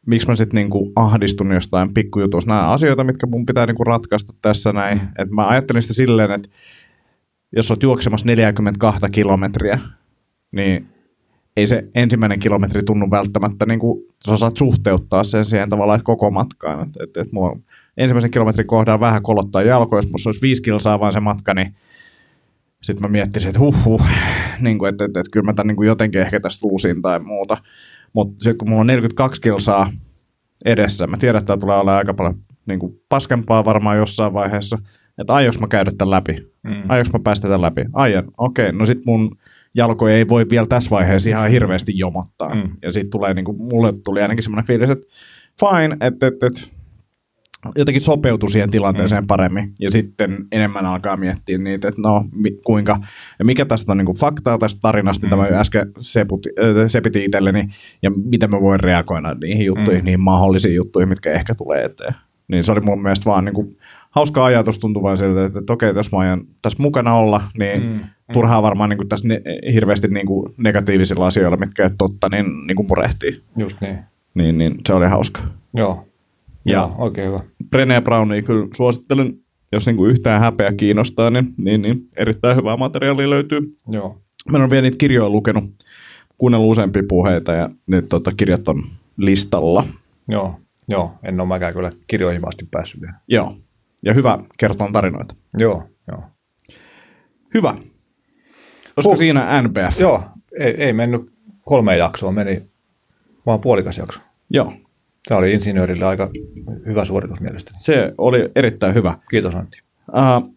miksi 0.05 0.27
mä 0.27 0.35
sitten 0.35 0.55
niinku 0.55 0.91
ahdistun 0.95 1.51
jostain 1.51 1.93
pikkujutusta. 1.93 2.51
Nämä 2.51 2.69
asioita, 2.69 3.03
mitkä 3.03 3.27
mun 3.27 3.45
pitää 3.45 3.65
niinku 3.65 3.83
ratkaista 3.83 4.33
tässä 4.41 4.73
näin. 4.73 4.97
Mm. 4.97 5.07
Et 5.19 5.29
mä 5.29 5.47
ajattelin 5.47 5.81
sitä 5.81 5.93
silleen, 5.93 6.31
että 6.31 6.49
jos 7.55 7.71
olet 7.71 7.83
juoksemassa 7.83 8.25
42 8.25 9.01
kilometriä, 9.11 9.79
niin 10.55 10.87
ei 11.57 11.67
se 11.67 11.87
ensimmäinen 11.95 12.39
kilometri 12.39 12.83
tunnu 12.83 13.11
välttämättä, 13.11 13.65
niin 13.65 13.79
kuin, 13.79 14.03
sä 14.25 14.33
osaat 14.33 14.57
suhteuttaa 14.57 15.23
sen 15.23 15.45
siihen 15.45 15.69
tavallaan, 15.69 15.97
että 15.97 16.05
koko 16.05 16.31
matkaan. 16.31 16.87
Et, 16.87 17.09
et, 17.09 17.17
et 17.17 17.31
mulla 17.31 17.59
ensimmäisen 17.97 18.31
kilometrin 18.31 18.67
kohdalla 18.67 18.99
vähän 18.99 19.23
kolottaa 19.23 19.63
jalkoja, 19.63 19.97
jos 19.97 20.05
mulla 20.05 20.23
olisi 20.25 20.41
viisi 20.41 20.61
kilsaa 20.61 20.99
vaan 20.99 21.11
se 21.11 21.19
matka, 21.19 21.53
niin 21.53 21.75
sitten 22.83 23.01
mä 23.01 23.11
miettisin, 23.11 23.49
että 23.49 23.59
huh, 23.59 23.85
huh 23.85 24.01
niin 24.59 24.79
kuin, 24.79 24.89
että, 24.89 25.05
että, 25.05 25.19
että 25.19 25.31
kyllä 25.31 25.45
mä 25.45 25.53
tämän 25.53 25.67
niin 25.67 25.75
kuin 25.75 25.87
jotenkin 25.87 26.21
ehkä 26.21 26.39
tästä 26.39 26.67
luusin 26.67 27.01
tai 27.01 27.19
muuta. 27.19 27.57
Mutta 28.13 28.43
sitten 28.43 28.57
kun 28.57 28.69
mulla 28.69 28.81
on 28.81 28.87
42 28.87 29.41
kilsaa 29.41 29.91
edessä, 30.65 31.07
mä 31.07 31.17
tiedän, 31.17 31.39
että 31.39 31.47
tämä 31.47 31.57
tulee 31.57 31.77
olla 31.77 31.97
aika 31.97 32.13
paljon 32.13 32.35
niin 32.65 32.79
kuin 32.79 33.01
paskempaa 33.09 33.65
varmaan 33.65 33.97
jossain 33.97 34.33
vaiheessa, 34.33 34.77
että 35.17 35.33
aionko 35.33 35.59
mä 35.59 35.67
käydä 35.67 35.91
tämän 35.97 36.11
läpi? 36.11 36.51
Mm. 36.63 36.83
Aionko 36.89 37.09
mä 37.13 37.23
päästä 37.23 37.47
tämän 37.47 37.61
läpi? 37.61 37.85
Aion. 37.93 38.31
Okei, 38.37 38.65
okay. 38.65 38.79
no 38.79 38.85
sitten 38.85 39.03
mun 39.05 39.37
jalko 39.75 40.07
ei 40.07 40.27
voi 40.27 40.45
vielä 40.49 40.65
tässä 40.67 40.89
vaiheessa 40.89 41.29
ihan 41.29 41.49
hirveästi 41.49 41.97
jomottaa. 41.97 42.55
Mm. 42.55 42.69
Ja 42.81 42.91
sitten 42.91 43.09
tulee, 43.09 43.33
niin 43.33 43.45
kuin, 43.45 43.57
mulle 43.57 43.93
tuli 44.03 44.21
ainakin 44.21 44.43
semmoinen 44.43 44.67
fiilis, 44.67 44.89
että 44.89 45.07
fine, 45.59 45.97
että, 46.01 46.27
että, 46.27 46.47
että 46.47 46.61
jotenkin 47.75 48.01
sopeutui 48.01 48.51
siihen 48.51 48.71
tilanteeseen 48.71 49.23
mm. 49.23 49.27
paremmin 49.27 49.73
ja 49.79 49.91
sitten 49.91 50.37
enemmän 50.51 50.85
alkaa 50.85 51.17
miettiä 51.17 51.57
niitä, 51.57 51.87
että 51.87 52.01
no 52.01 52.25
mi, 52.31 52.51
kuinka, 52.65 52.99
ja 53.39 53.45
mikä 53.45 53.65
tästä 53.65 53.91
on 53.91 53.97
niin 53.97 54.05
kuin 54.05 54.17
faktaa 54.17 54.57
tästä 54.57 54.79
tarinasta, 54.81 55.27
mm. 55.27 55.35
mitä 55.37 55.53
mä 55.53 55.59
äsken 55.59 55.91
seputi, 55.99 56.49
äh, 56.59 56.87
sepitin 56.87 57.23
itselleni 57.23 57.69
ja 58.01 58.11
miten 58.25 58.49
mä 58.49 58.61
voin 58.61 58.79
reagoida 58.79 59.35
niihin 59.41 59.65
juttuihin, 59.65 60.01
mm. 60.01 60.05
niihin 60.05 60.23
mahdollisiin 60.23 60.75
juttuihin, 60.75 61.09
mitkä 61.09 61.31
ehkä 61.31 61.55
tulee 61.55 61.85
eteen. 61.85 62.15
Niin 62.47 62.63
se 62.63 62.71
oli 62.71 62.81
mun 62.81 63.01
mielestä 63.01 63.25
vaan 63.25 63.45
niin 63.45 63.55
kuin, 63.55 63.77
hauska 64.15 64.45
ajatus 64.45 64.79
tuntuu 64.79 65.03
vain 65.03 65.17
siltä, 65.17 65.45
että, 65.45 65.59
että 65.59 65.73
okei, 65.73 65.93
jos 65.95 66.11
mä 66.11 66.19
ajan 66.19 66.41
tässä 66.61 66.83
mukana 66.83 67.13
olla, 67.13 67.41
niin 67.59 67.83
mm. 67.83 67.99
turhaa 68.33 68.61
varmaan 68.61 68.89
niin 68.89 68.97
kuin 68.97 69.09
tässä 69.09 69.27
ne, 69.27 69.41
hirveästi 69.73 70.07
niin 70.07 70.25
kuin 70.25 70.53
negatiivisilla 70.57 71.27
asioilla, 71.27 71.57
mitkä 71.57 71.83
ei 71.83 71.89
totta, 71.97 72.29
niin, 72.29 72.67
niin 72.67 72.75
kuin 72.75 72.87
murehtii. 72.87 73.41
Just 73.57 73.81
niin. 73.81 73.99
Niin, 74.33 74.57
niin 74.57 74.75
se 74.87 74.93
oli 74.93 75.07
hauska. 75.07 75.41
Joo, 75.73 76.07
ja 76.65 76.77
Joo, 76.77 76.95
oikein 76.97 77.27
hyvä. 77.27 77.39
Brené 77.75 78.01
Brownia 78.03 78.41
kyllä 78.41 78.67
suosittelen, 78.75 79.33
jos 79.71 79.85
niinku 79.85 80.05
yhtään 80.05 80.41
häpeä 80.41 80.73
kiinnostaa, 80.73 81.29
niin, 81.29 81.53
niin, 81.57 81.81
niin 81.81 82.09
erittäin 82.17 82.57
hyvää 82.57 82.77
materiaalia 82.77 83.29
löytyy. 83.29 83.77
Joo. 83.87 84.21
Mä 84.51 84.57
olen 84.57 84.69
vielä 84.69 84.81
niitä 84.81 84.97
kirjoja 84.97 85.29
lukenut, 85.29 85.63
kuunnellut 86.37 86.71
useampia 86.71 87.03
puheita 87.07 87.53
ja 87.53 87.69
nyt 87.87 88.07
tota, 88.09 88.31
kirjat 88.37 88.67
on 88.67 88.83
listalla. 89.17 89.87
Joo, 90.27 90.59
joo, 90.87 91.13
en 91.23 91.39
ole 91.39 91.47
mäkään 91.47 91.73
kyllä 91.73 91.89
kirjoihin 92.07 92.47
asti 92.47 92.67
päässyt 92.71 93.01
vielä. 93.01 93.15
Joo, 93.27 93.55
ja 94.03 94.13
hyvä 94.13 94.39
kertoa 94.57 94.89
tarinoita. 94.93 95.35
Joo, 95.57 95.83
joo. 96.07 96.23
Hyvä. 97.53 97.75
Olisiko 98.97 99.13
huh. 99.13 99.17
siinä 99.17 99.61
NPF? 99.61 99.99
Joo, 99.99 100.23
ei, 100.59 100.71
ei 100.71 100.93
mennyt 100.93 101.33
kolme 101.61 101.97
jaksoa, 101.97 102.31
meni 102.31 102.61
vaan 103.45 103.59
puolikas 103.59 103.97
jakso. 103.97 104.19
Joo, 104.49 104.73
Tämä 105.27 105.39
oli 105.39 105.53
insinöörille 105.53 106.05
aika 106.05 106.29
hyvä 106.85 107.05
suoritus 107.05 107.41
mielestäni. 107.41 107.77
Se 107.81 108.13
oli 108.17 108.49
erittäin 108.55 108.95
hyvä. 108.95 109.17
Kiitos 109.29 109.55
Antti. 109.55 109.81
Uh, 110.09 110.55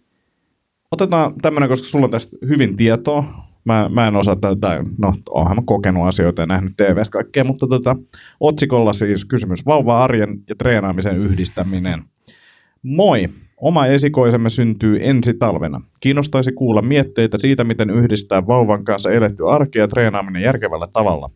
otetaan 0.90 1.34
tämmöinen, 1.42 1.68
koska 1.68 1.88
sulla 1.88 2.04
on 2.04 2.10
tästä 2.10 2.36
hyvin 2.48 2.76
tietoa. 2.76 3.24
Mä, 3.64 3.88
mä 3.88 4.08
en 4.08 4.16
osaa 4.16 4.36
tätä, 4.36 4.84
no 4.98 5.12
oonhan 5.30 5.56
mä 5.56 5.62
kokenut 5.66 6.06
asioita 6.06 6.42
ja 6.42 6.46
nähnyt 6.46 6.76
TVstä 6.76 7.12
kaikkea, 7.12 7.44
mutta 7.44 7.66
tota, 7.66 7.96
otsikolla 8.40 8.92
siis 8.92 9.24
kysymys 9.24 9.66
vauva-arjen 9.66 10.38
ja 10.48 10.54
treenaamisen 10.54 11.16
yhdistäminen. 11.16 12.02
Moi! 12.82 13.28
Oma 13.56 13.86
esikoisemme 13.86 14.50
syntyy 14.50 14.98
ensi 15.02 15.34
talvena. 15.34 15.80
Kiinnostaisi 16.00 16.52
kuulla 16.52 16.82
mietteitä 16.82 17.38
siitä, 17.38 17.64
miten 17.64 17.90
yhdistää 17.90 18.46
vauvan 18.46 18.84
kanssa 18.84 19.10
eletty 19.10 19.48
arki 19.48 19.78
ja 19.78 19.88
treenaaminen 19.88 20.42
järkevällä 20.42 20.86
tavalla. 20.92 21.30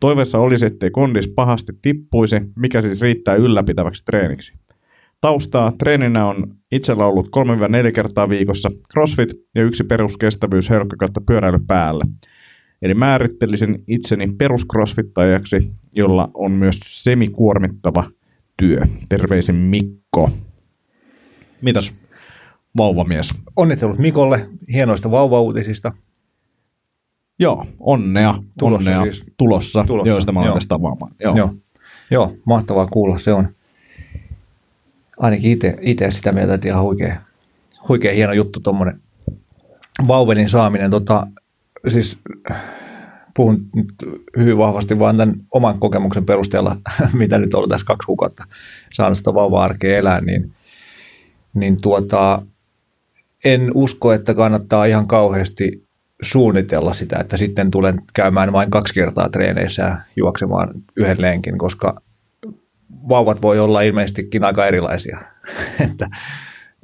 Toiveessa 0.00 0.38
olisi, 0.38 0.66
ettei 0.66 0.90
kondis 0.90 1.28
pahasti 1.28 1.72
tippuisi, 1.82 2.36
mikä 2.56 2.82
siis 2.82 3.02
riittää 3.02 3.34
ylläpitäväksi 3.34 4.04
treeniksi. 4.04 4.54
Taustaa 5.20 5.72
treeninä 5.78 6.26
on 6.26 6.54
itsellä 6.72 7.06
ollut 7.06 7.28
3-4 7.88 7.92
kertaa 7.92 8.28
viikossa 8.28 8.70
crossfit 8.92 9.28
ja 9.54 9.62
yksi 9.62 9.84
peruskestävyys 9.84 10.68
kautta 10.98 11.20
pyöräily 11.26 11.58
päälle. 11.66 12.04
Eli 12.82 12.94
määrittelisin 12.94 13.84
itseni 13.86 14.32
peruscrossfittajaksi, 14.38 15.72
jolla 15.92 16.30
on 16.34 16.52
myös 16.52 16.80
semikuormittava 16.84 18.04
työ. 18.56 18.80
Terveisin 19.08 19.54
Mikko. 19.54 20.30
Mitäs 21.62 21.94
vauvamies? 22.76 23.34
Onnittelut 23.56 23.98
Mikolle 23.98 24.48
hienoista 24.72 25.10
vauvauutisista. 25.10 25.92
Joo, 27.38 27.66
onnea, 27.80 28.34
tulossa 28.58 28.90
onnea 28.90 29.12
siis. 29.12 29.26
tulossa, 29.36 29.84
tulossa, 29.86 30.08
joista 30.08 30.32
mä 30.32 30.40
olen 30.40 30.62
tavaamaan. 30.68 31.12
Joo. 31.20 31.36
Joo. 31.36 31.54
Joo, 32.10 32.36
mahtavaa 32.44 32.86
kuulla. 32.86 33.18
Se 33.18 33.32
on 33.32 33.48
ainakin 35.18 35.58
itse 35.80 36.10
sitä 36.10 36.32
mieltä, 36.32 36.54
että 36.54 36.68
ihan 36.68 36.82
huikea, 36.82 37.20
huikea 37.88 38.14
hieno 38.14 38.32
juttu 38.32 38.60
tuommoinen 38.60 39.00
vauvelin 40.08 40.48
saaminen. 40.48 40.90
Tota, 40.90 41.26
siis 41.88 42.18
puhun 43.36 43.66
nyt 43.74 43.94
hyvin 44.36 44.58
vahvasti 44.58 44.98
vaan 44.98 45.16
tämän 45.16 45.34
oman 45.50 45.78
kokemuksen 45.78 46.26
perusteella, 46.26 46.76
mitä 47.12 47.38
nyt 47.38 47.54
on 47.54 47.68
tässä 47.68 47.86
kaksi 47.86 48.06
kuukautta 48.06 48.44
saanut 48.94 49.18
sitä 49.18 49.34
vauva-arkea 49.34 49.98
elää, 49.98 50.20
niin, 50.20 50.52
niin 51.54 51.80
tuota, 51.80 52.42
en 53.44 53.70
usko, 53.74 54.12
että 54.12 54.34
kannattaa 54.34 54.84
ihan 54.84 55.06
kauheasti 55.06 55.87
suunnitella 56.22 56.92
sitä, 56.92 57.18
että 57.20 57.36
sitten 57.36 57.70
tulen 57.70 58.00
käymään 58.14 58.52
vain 58.52 58.70
kaksi 58.70 58.94
kertaa 58.94 59.28
treeneissä 59.28 59.82
ja 59.82 59.96
juoksemaan 60.16 60.68
yhden 60.96 61.22
lenkin, 61.22 61.58
koska 61.58 62.00
vauvat 63.08 63.42
voi 63.42 63.58
olla 63.58 63.82
ilmeisestikin 63.82 64.44
aika 64.44 64.66
erilaisia. 64.66 65.18
että 65.90 66.08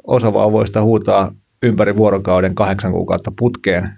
osa 0.07 0.33
vauvoista 0.33 0.83
huutaa 0.83 1.33
ympäri 1.63 1.97
vuorokauden 1.97 2.55
kahdeksan 2.55 2.93
kuukautta 2.93 3.33
putkeen, 3.39 3.91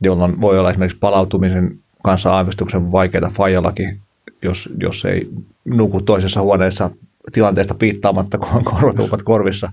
jolloin 0.00 0.40
voi 0.40 0.58
olla 0.58 0.70
esimerkiksi 0.70 0.98
palautumisen 0.98 1.78
kanssa 2.02 2.32
aavistuksen 2.32 2.92
vaikeita 2.92 3.30
fajallakin, 3.34 4.00
jos, 4.42 4.68
jos 4.80 5.04
ei 5.04 5.28
nuku 5.64 6.00
toisessa 6.00 6.42
huoneessa 6.42 6.90
tilanteesta 7.32 7.74
piittaamatta, 7.74 8.38
kun 8.38 8.48
on 8.54 8.64
korvatulpat 8.64 9.22
korvissa. 9.22 9.72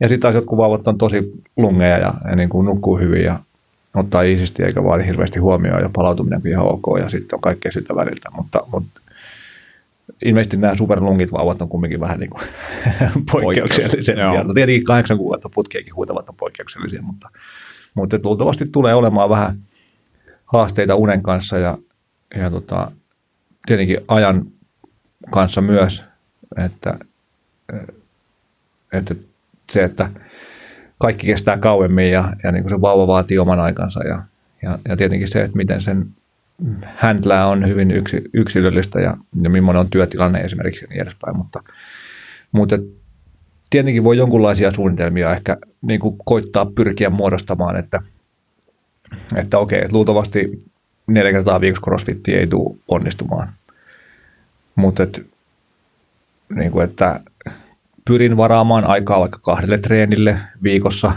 Ja 0.00 0.08
sitten 0.08 0.20
taas 0.20 0.34
jotkut 0.34 0.58
vauvat 0.58 0.88
on 0.88 0.98
tosi 0.98 1.32
lungeja 1.56 1.98
ja, 1.98 2.14
ja 2.30 2.36
niin 2.36 2.48
kuin 2.48 2.66
nukkuu 2.66 2.98
hyvin 2.98 3.24
ja 3.24 3.38
ottaa 3.94 4.22
iisisti 4.22 4.62
eikä 4.62 4.84
vaadi 4.84 5.06
hirveästi 5.06 5.38
huomioon 5.38 5.82
ja 5.82 5.90
palautuminen 5.92 6.40
on 6.44 6.50
ihan 6.50 6.66
ok 6.66 6.84
ja 6.98 7.08
sitten 7.08 7.36
on 7.36 7.40
kaikkea 7.40 7.72
sitä 7.72 7.96
väliltä. 7.96 8.28
Mutta, 8.36 8.60
mutta 8.72 9.00
ilmeisesti 10.24 10.56
nämä 10.56 10.74
superlungit 10.74 11.32
vauvat 11.32 11.62
on 11.62 11.68
kumminkin 11.68 12.00
vähän 12.00 12.20
niin 12.20 12.30
kuin 12.30 12.42
poikkeuksellisia. 13.32 14.44
No 14.44 14.54
tietenkin 14.54 14.84
kahdeksan 14.84 15.18
kuukautta 15.18 15.50
putkeekin 15.54 15.94
huutavat 15.94 16.28
on 16.28 16.34
poikkeuksellisia, 16.36 17.02
mutta, 17.02 17.30
mutta 17.94 18.18
luultavasti 18.22 18.66
tulee 18.66 18.94
olemaan 18.94 19.30
vähän 19.30 19.58
haasteita 20.46 20.94
unen 20.94 21.22
kanssa 21.22 21.58
ja, 21.58 21.78
ja 22.34 22.50
tota, 22.50 22.90
tietenkin 23.66 23.98
ajan 24.08 24.46
kanssa 25.30 25.60
myös, 25.60 26.04
että, 26.64 26.98
että 28.92 29.14
se, 29.70 29.84
että 29.84 30.10
kaikki 31.02 31.26
kestää 31.26 31.58
kauemmin 31.58 32.10
ja, 32.10 32.32
ja 32.42 32.52
niin 32.52 32.62
kuin 32.62 32.70
se 32.70 32.80
vauva 32.80 33.06
vaatii 33.06 33.38
oman 33.38 33.60
aikansa 33.60 34.04
ja, 34.04 34.22
ja, 34.62 34.78
ja 34.88 34.96
tietenkin 34.96 35.28
se, 35.28 35.42
että 35.42 35.56
miten 35.56 35.80
sen 35.80 36.06
handlää 36.96 37.46
on 37.46 37.68
hyvin 37.68 37.90
yksi, 37.90 38.22
yksilöllistä 38.32 39.00
ja, 39.00 39.16
ja 39.42 39.50
millainen 39.50 39.80
on 39.80 39.90
työtilanne 39.90 40.40
esimerkiksi 40.40 40.84
ja 40.84 40.88
niin 40.88 41.02
edespäin, 41.02 41.36
mutta, 41.36 41.62
mutta 42.52 42.78
tietenkin 43.70 44.04
voi 44.04 44.16
jonkunlaisia 44.16 44.72
suunnitelmia 44.72 45.32
ehkä 45.32 45.56
niin 45.82 46.00
kuin 46.00 46.16
koittaa 46.24 46.66
pyrkiä 46.66 47.10
muodostamaan, 47.10 47.76
että, 47.76 48.00
että 49.36 49.58
okei, 49.58 49.88
luultavasti 49.92 50.64
neljä 51.06 51.32
kertaa 51.32 51.60
viikossa 51.60 51.84
crossfitti 51.84 52.34
ei 52.34 52.46
tule 52.46 52.76
onnistumaan, 52.88 53.52
mutta 54.74 55.02
et, 55.02 55.26
niin 56.54 56.72
kuin, 56.72 56.84
että 56.84 57.20
pyrin 58.04 58.36
varaamaan 58.36 58.84
aikaa 58.84 59.20
vaikka 59.20 59.38
kahdelle 59.42 59.78
treenille 59.78 60.38
viikossa 60.62 61.12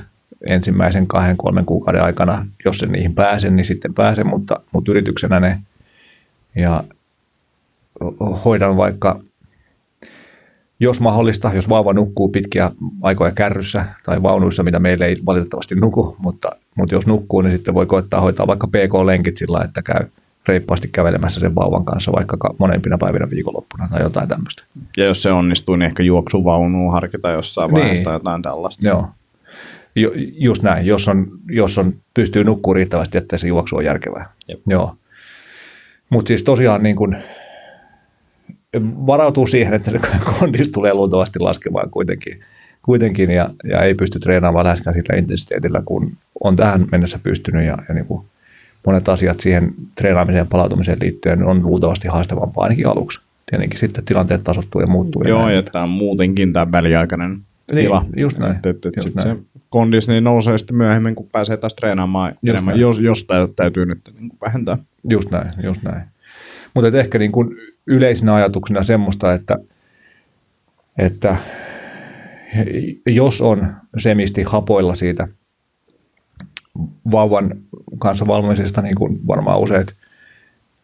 ensimmäisen 0.46 1.08
kahden, 1.08 1.38
kolmen 1.38 1.66
kuukauden 1.66 2.04
aikana. 2.04 2.46
Jos 2.66 2.78
se 2.78 2.86
niihin 2.86 3.16
pääsen, 3.16 3.56
niin 3.56 3.66
sitten 3.66 3.94
pääsen, 3.94 4.28
mutta, 4.28 4.60
mutta 4.72 4.92
yrityksenä 4.92 5.40
ne 5.40 5.60
ja 6.56 6.84
hoidan 8.46 8.78
vaikka, 8.78 9.20
jos 10.80 11.02
mahdollista, 11.02 11.52
jos 11.54 11.70
vauva 11.70 11.94
nukkuu 11.94 12.30
pitkiä 12.30 12.72
aikoja 13.02 13.32
kärryssä 13.32 13.86
tai 14.06 14.24
vaunuissa, 14.24 14.64
mitä 14.64 14.80
meille 14.80 15.06
ei 15.06 15.18
valitettavasti 15.26 15.76
nuku, 15.76 16.16
mutta, 16.20 16.50
mutta 16.76 16.96
jos 16.96 17.08
nukkuu, 17.08 17.42
niin 17.42 17.58
sitten 17.58 17.74
voi 17.74 17.86
koittaa 17.86 18.22
hoitaa 18.22 18.48
vaikka 18.48 18.68
PK-lenkit 18.68 19.38
sillä, 19.38 19.64
että 19.64 19.82
käy 19.82 20.06
reippaasti 20.48 20.88
kävelemässä 20.88 21.40
sen 21.40 21.56
vauvan 21.56 21.86
kanssa 21.86 22.12
vaikka 22.12 22.38
monempina 22.58 22.98
päivinä 22.98 23.28
viikonloppuna 23.32 23.88
tai 23.92 24.02
jotain 24.02 24.28
tämmöistä. 24.28 24.64
Ja 24.98 25.06
jos 25.06 25.24
se 25.24 25.32
onnistuu, 25.32 25.76
niin 25.76 25.88
ehkä 25.88 26.04
juoksuvaunuun 26.04 26.94
harkita 26.94 27.30
jossain 27.30 27.72
niin. 27.72 27.82
vaiheessa 27.82 28.12
jotain 28.12 28.42
tällaista. 28.42 28.88
Joo, 28.88 29.08
Ju, 29.96 30.12
just 30.34 30.64
näin, 30.64 30.86
jos, 30.86 31.08
on, 31.08 31.28
jos 31.50 31.78
on, 31.78 31.94
pystyy 32.14 32.44
nukkumaan 32.44 32.76
riittävästi, 32.76 33.18
että 33.18 33.38
se 33.38 33.48
juoksu 33.48 33.76
on 33.76 33.86
järkevää. 33.86 34.30
Jep. 34.48 34.60
Joo. 34.68 34.96
Mutta 36.10 36.28
siis 36.28 36.44
tosiaan 36.44 36.84
niin 36.84 36.96
kun, 36.96 37.18
varautuu 38.82 39.48
siihen, 39.48 39.74
että 39.74 39.92
se 39.92 40.00
kondis 40.40 40.70
tulee 40.70 40.94
luultavasti 40.94 41.40
laskemaan 41.40 41.90
kuitenkin, 41.90 42.40
kuitenkin 42.82 43.32
ja, 43.32 43.50
ja 43.64 43.82
ei 43.82 43.94
pysty 43.94 44.20
treenaamaan 44.20 44.66
läheskään 44.66 44.94
sillä 44.94 45.18
intensiteetillä, 45.18 45.82
kun 45.86 46.18
on 46.44 46.56
tähän 46.56 46.86
mennessä 46.92 47.20
pystynyt 47.24 47.66
ja, 47.66 47.78
ja 47.88 47.94
niin 47.94 48.06
kuin 48.06 48.26
monet 48.86 49.10
asiat 49.10 49.40
siihen 49.40 49.74
treenaamiseen 49.96 50.42
ja 50.42 50.46
palautumiseen 50.50 50.98
liittyen 51.02 51.44
on 51.44 51.66
luultavasti 51.66 52.08
haastavampaa 52.08 52.64
ainakin 52.64 52.88
aluksi. 52.88 53.20
Tietenkin 53.50 53.80
sitten 53.80 54.06
tilanteet 54.06 54.44
tasottuu 54.44 54.82
ja 54.82 54.88
muuttuu. 54.88 55.24
Joo, 55.24 55.50
ja, 55.50 55.56
ja 55.56 55.64
tämä 55.64 55.84
on 55.84 55.90
muutenkin 55.90 56.54
tämä 56.54 56.72
väliaikainen 56.72 57.42
niin, 57.72 57.86
tila. 57.86 58.06
Just 58.16 58.40
näin. 58.40 58.56
Et, 58.56 58.66
et, 58.66 58.86
et 58.86 58.94
just 58.96 59.16
näin. 59.16 59.38
Se 59.38 59.44
kondis 59.70 60.08
niin 60.08 60.24
nousee 60.24 60.58
sitten 60.58 60.78
myöhemmin, 60.78 61.16
kun 61.16 61.30
pääsee 61.32 61.58
taas 61.58 61.74
treenaamaan 61.74 62.32
just 62.32 62.44
enemmän, 62.44 62.72
näin. 62.72 62.82
jos, 62.82 63.00
jos 63.00 63.28
täytyy 63.56 63.86
nyt 63.86 64.00
niin 64.20 64.30
kuin 64.30 64.40
vähentää. 64.46 64.78
Just 65.10 65.32
näin, 65.32 65.52
just 65.64 65.84
näin. 65.84 66.02
Mutta 66.74 67.00
ehkä 67.00 67.20
niin 67.20 67.32
kuin 67.32 67.50
yleisenä 67.88 68.36
ajatuksena 68.36 68.84
semmoista, 68.84 69.34
että, 69.34 69.58
että 70.98 71.36
jos 73.06 73.42
on 73.42 73.68
semisti 73.98 74.44
hapoilla 74.44 74.96
siitä 74.96 75.28
vauvan 77.12 77.52
kanssa 78.00 78.28
valmimisesta, 78.28 78.82
niin 78.82 78.96
kuin 78.96 79.28
varmaan 79.28 79.60
useat, 79.60 79.94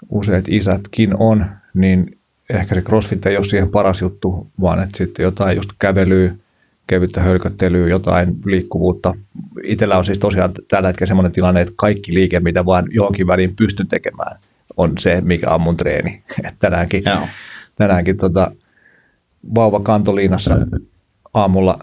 useat 0.10 0.46
isätkin 0.48 1.16
on, 1.18 1.46
niin 1.74 2.18
ehkä 2.50 2.76
se 2.76 2.82
crossfit 2.82 3.26
ei 3.26 3.38
ole 3.38 3.46
siihen 3.46 3.72
paras 3.72 4.02
juttu, 4.02 4.48
vaan 4.62 4.84
että 4.84 4.98
sitten 4.98 5.24
jotain 5.24 5.56
just 5.56 5.70
kävelyä, 5.80 6.36
kevyttä 6.88 7.22
hölköttelyä, 7.22 7.88
jotain 7.88 8.36
liikkuvuutta. 8.46 9.14
Itellä 9.64 9.98
on 9.98 10.06
siis 10.06 10.20
tosiaan 10.20 10.52
tällä 10.68 10.88
hetkellä 10.88 11.08
sellainen 11.08 11.32
tilanne, 11.32 11.62
että 11.62 11.74
kaikki 11.78 12.14
liike, 12.14 12.40
mitä 12.40 12.66
vaan 12.66 12.86
johonkin 12.90 13.28
väliin 13.28 13.56
pystyn 13.56 13.88
tekemään, 13.88 14.38
on 14.78 14.94
se, 15.00 15.22
mikä 15.22 15.50
on 15.50 15.62
mun 15.62 15.78
treeni. 15.78 16.24
tänäänkin 16.60 17.04
Joo. 17.06 17.28
tänäänkin 17.76 18.18
tota, 18.18 18.52
vauva 19.56 19.80
kantoliinassa 19.80 20.58
aamulla 21.34 21.80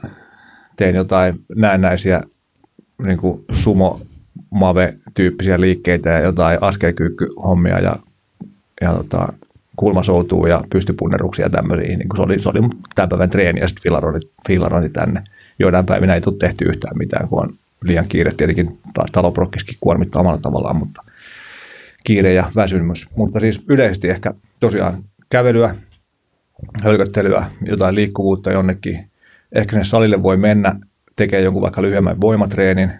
tein 0.76 0.96
jotain 0.96 1.40
näennäisiä 1.56 2.20
niin 3.03 3.18
kuin 3.18 3.44
sumo 3.51 4.01
mave-tyyppisiä 4.51 5.61
liikkeitä 5.61 6.11
ja 6.11 6.20
jotain 6.20 6.59
askelkyykkyhommia 6.61 7.78
ja, 7.78 7.96
ja 8.80 8.92
tota, 8.94 9.32
kulmasoutuu 9.76 10.46
ja 10.46 10.64
pystypunneruksia 10.70 11.46
ja 11.46 11.51
tämmöisiä. 11.51 11.96
Niin 11.96 12.09
se, 12.16 12.22
oli, 12.22 12.38
se 12.38 12.49
oli 12.49 12.61
tämän 12.94 13.09
päivän 13.09 13.30
treeni 13.30 13.61
ja 13.61 13.68
sitten 13.68 13.82
filarointi, 13.82 14.30
filarointi 14.46 14.90
tänne. 14.90 15.24
Joidain 15.59 15.86
päivinä 15.86 16.14
ei 16.14 16.20
tule 16.20 16.36
tehty 16.38 16.64
yhtään 16.64 16.99
mitään, 16.99 17.28
kun 17.28 17.42
on 17.42 17.55
liian 17.84 18.09
kiire. 18.09 18.32
Tietenkin 18.36 18.78
taloprokkiskin 19.12 19.76
kuormittaa 19.80 20.20
omalla 20.20 20.38
tavallaan, 20.38 20.76
mutta 20.76 21.03
kiire 22.05 22.32
ja 22.32 22.51
väsymys. 22.57 23.07
Mutta 23.16 23.40
siis 23.40 23.64
yleisesti 23.68 24.09
ehkä 24.09 24.34
tosiaan 24.61 25.05
kävelyä, 25.30 25.74
hölköttelyä, 26.82 27.46
jotain 27.62 27.94
liikkuvuutta 27.94 28.53
jonnekin. 28.53 29.11
Ehkä 29.53 29.76
sen 29.76 29.84
salille 29.84 30.22
voi 30.22 30.36
mennä, 30.36 30.76
tekee 31.18 31.40
jonkun 31.40 31.62
vaikka 31.62 31.82
lyhyemmän 31.82 32.20
voimatreenin. 32.20 32.90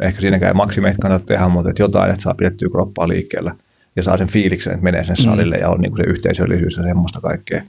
Ehkä 0.00 0.20
siinäkään 0.20 0.50
ei 0.50 0.54
maksimeet 0.54 0.96
kannata 1.02 1.26
tehdä, 1.26 1.48
mutta 1.48 1.70
että 1.70 1.82
jotain, 1.82 2.10
että 2.10 2.22
saa 2.22 2.34
pidettyä 2.34 2.68
kroppaa 2.72 3.08
liikkeellä– 3.08 3.54
ja 3.98 4.02
saa 4.02 4.16
sen 4.16 4.28
fiiliksen, 4.28 4.72
että 4.72 4.84
menee 4.84 5.04
sen 5.04 5.16
mm. 5.18 5.22
salille 5.22 5.56
mm. 5.56 5.60
ja 5.62 5.68
on 5.68 5.80
niin 5.80 5.90
kuin 5.90 6.04
se 6.04 6.10
yhteisöllisyys 6.10 6.76
ja 6.76 6.82
semmoista 6.82 7.20
kaikkea. 7.20 7.62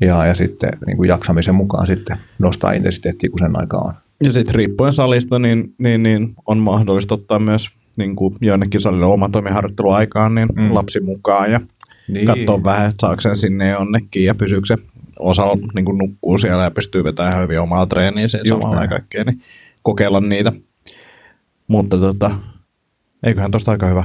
Ja, 0.00 0.26
ja 0.26 0.34
sitten 0.34 0.70
niin 0.86 0.96
kuin 0.96 1.08
jaksamisen 1.08 1.54
mukaan 1.54 1.86
sitten 1.86 2.16
nostaa 2.38 2.72
intensiteettiä, 2.72 3.30
kun 3.30 3.38
sen 3.38 3.60
aika 3.60 3.76
on. 3.76 3.94
Ja 4.22 4.32
sitten 4.32 4.54
riippuen 4.54 4.92
salista, 4.92 5.38
niin, 5.38 5.74
niin, 5.78 6.02
niin 6.02 6.34
on 6.46 6.58
mahdollista 6.58 7.14
ottaa 7.14 7.38
myös 7.38 7.70
niin 7.96 8.16
kuin 8.16 8.34
jonnekin 8.40 8.80
salille 8.80 9.06
omatoimiharjoitteluaikaan 9.06 10.34
niin 10.34 10.48
mm. 10.56 10.74
lapsi 10.74 11.00
mukaan 11.00 11.52
ja 11.52 11.60
niin. 12.08 12.26
katsoa 12.26 12.64
vähän, 12.64 12.90
että 12.90 13.00
saako 13.00 13.20
sen 13.20 13.36
sinne 13.36 13.70
jonnekin 13.70 14.24
ja 14.24 14.34
pysyykö 14.34 14.66
se 14.66 14.76
osa 15.24 15.46
niin 15.74 15.84
kuin 15.84 15.98
nukkuu 15.98 16.38
siellä 16.38 16.64
ja 16.64 16.70
pystyy 16.70 17.04
vetämään 17.04 17.42
hyvin 17.42 17.60
omaa 17.60 17.86
treeniä 17.86 18.28
sen 18.28 18.40
samalla 18.48 18.82
ja 18.82 18.88
kaikkea, 18.88 19.24
niin 19.24 19.40
kokeilla 19.82 20.20
niitä. 20.20 20.52
Mutta 21.68 21.98
tota, 21.98 22.30
eiköhän 23.22 23.50
tosta 23.50 23.70
aika 23.70 23.86
hyvä 23.86 24.04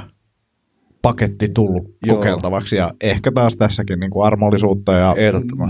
paketti 1.02 1.50
tullut 1.50 1.96
Joo. 2.06 2.16
kokeiltavaksi 2.16 2.76
ja 2.76 2.94
ehkä 3.02 3.32
taas 3.32 3.56
tässäkin 3.56 4.00
niin 4.00 4.12
kuin 4.12 4.26
armollisuutta 4.26 4.92
ja 4.92 5.16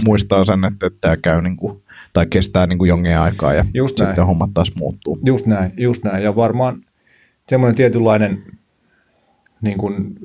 muistaa 0.06 0.45
sen, 0.45 0.66
että 0.66 0.89
tämä 1.02 1.18
käy 1.18 1.41
niin 1.41 1.58
kuin, 1.58 1.84
tai 2.14 2.26
kestää 2.30 2.68
niin 2.68 2.80
kuin 2.80 2.89
jonkin 2.89 3.18
aikaa 3.18 3.54
ja 3.54 3.66
just 3.74 3.97
sitten 3.97 4.16
näin. 4.16 4.28
hommat 4.28 4.50
taas 4.54 4.76
muuttuu. 4.76 5.20
Just 5.26 5.45
näin, 5.45 5.72
just 5.78 6.04
näin. 6.04 6.24
Ja 6.24 6.36
varmaan 6.36 6.86
semmoinen 7.50 7.76
tietynlainen 7.76 8.43
niin 9.62 9.78
kuin 9.78 10.16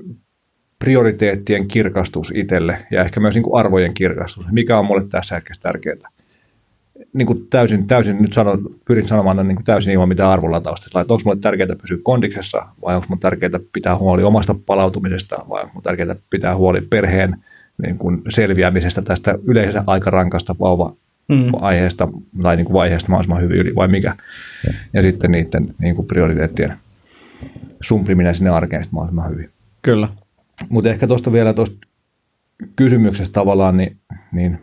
prioriteettien 0.85 1.69
kirkastus 1.69 2.33
itselle 2.35 2.87
ja 2.91 3.03
ehkä 3.03 3.21
myös 3.21 3.35
niin 3.35 3.43
kuin 3.43 3.61
arvojen 3.61 3.95
kirkastus. 3.95 4.47
Mikä 4.53 4.79
on 4.79 4.85
mulle 4.85 5.05
tässä 5.09 5.35
hetkessä 5.35 5.63
tärkeää? 5.63 6.11
niin 7.13 7.27
kuin 7.27 7.47
täysin, 7.51 7.87
täysin 7.87 8.23
nyt 8.23 8.33
sanon, 8.33 8.75
pyrin 8.85 9.09
sanomaan 9.09 9.49
niin 9.49 9.57
kuin 9.57 9.65
täysin 9.65 9.93
ilman 9.93 10.09
mitään 10.09 10.31
arvolatausta. 10.31 10.87
Että 10.87 11.15
onko 11.15 11.23
minulle 11.25 11.41
tärkeää 11.41 11.77
pysyä 11.81 11.99
kondiksessa 12.03 12.67
vai 12.83 12.95
onko 12.95 13.07
minulle 13.09 13.21
tärkeää 13.21 13.61
pitää 13.73 13.99
huoli 13.99 14.23
omasta 14.23 14.55
palautumisesta 14.67 15.37
vai 15.37 15.63
onko 15.63 15.73
minulle 15.73 15.83
tärkeää 15.83 16.17
pitää 16.31 16.57
huoli 16.57 16.81
perheen 16.81 17.37
niin 17.83 17.99
kuin 17.99 18.23
selviämisestä 18.29 19.03
tästä 19.03 19.39
yleisen 19.45 19.83
aikarankasta 19.87 20.55
vauva-aiheesta 20.61 22.07
mm. 22.07 22.43
tai 22.43 22.57
niin 22.57 22.67
kuin 22.67 22.75
vaiheesta 22.75 23.11
mahdollisimman 23.11 23.43
hyvin 23.43 23.57
yli 23.57 23.75
vai 23.75 23.89
mikä. 23.89 24.15
Ja, 24.67 24.73
ja 24.93 25.03
sitten 25.03 25.31
niiden 25.31 25.75
niin 25.79 25.97
kuin 25.97 26.09
prioriteettien 26.09 26.77
sumpliminen 27.81 28.35
sinne 28.35 28.51
arkeen 28.51 28.85
mahdollisimman 28.91 29.31
hyvin. 29.31 29.51
Kyllä. 29.83 30.09
Mutta 30.69 30.91
ehkä 30.91 31.07
tuosta 31.07 31.33
vielä 31.33 31.55
tuosta 31.55 31.77
kysymyksestä 32.77 33.33
tavallaan, 33.33 33.77
niin, 33.77 33.97
niin 34.33 34.59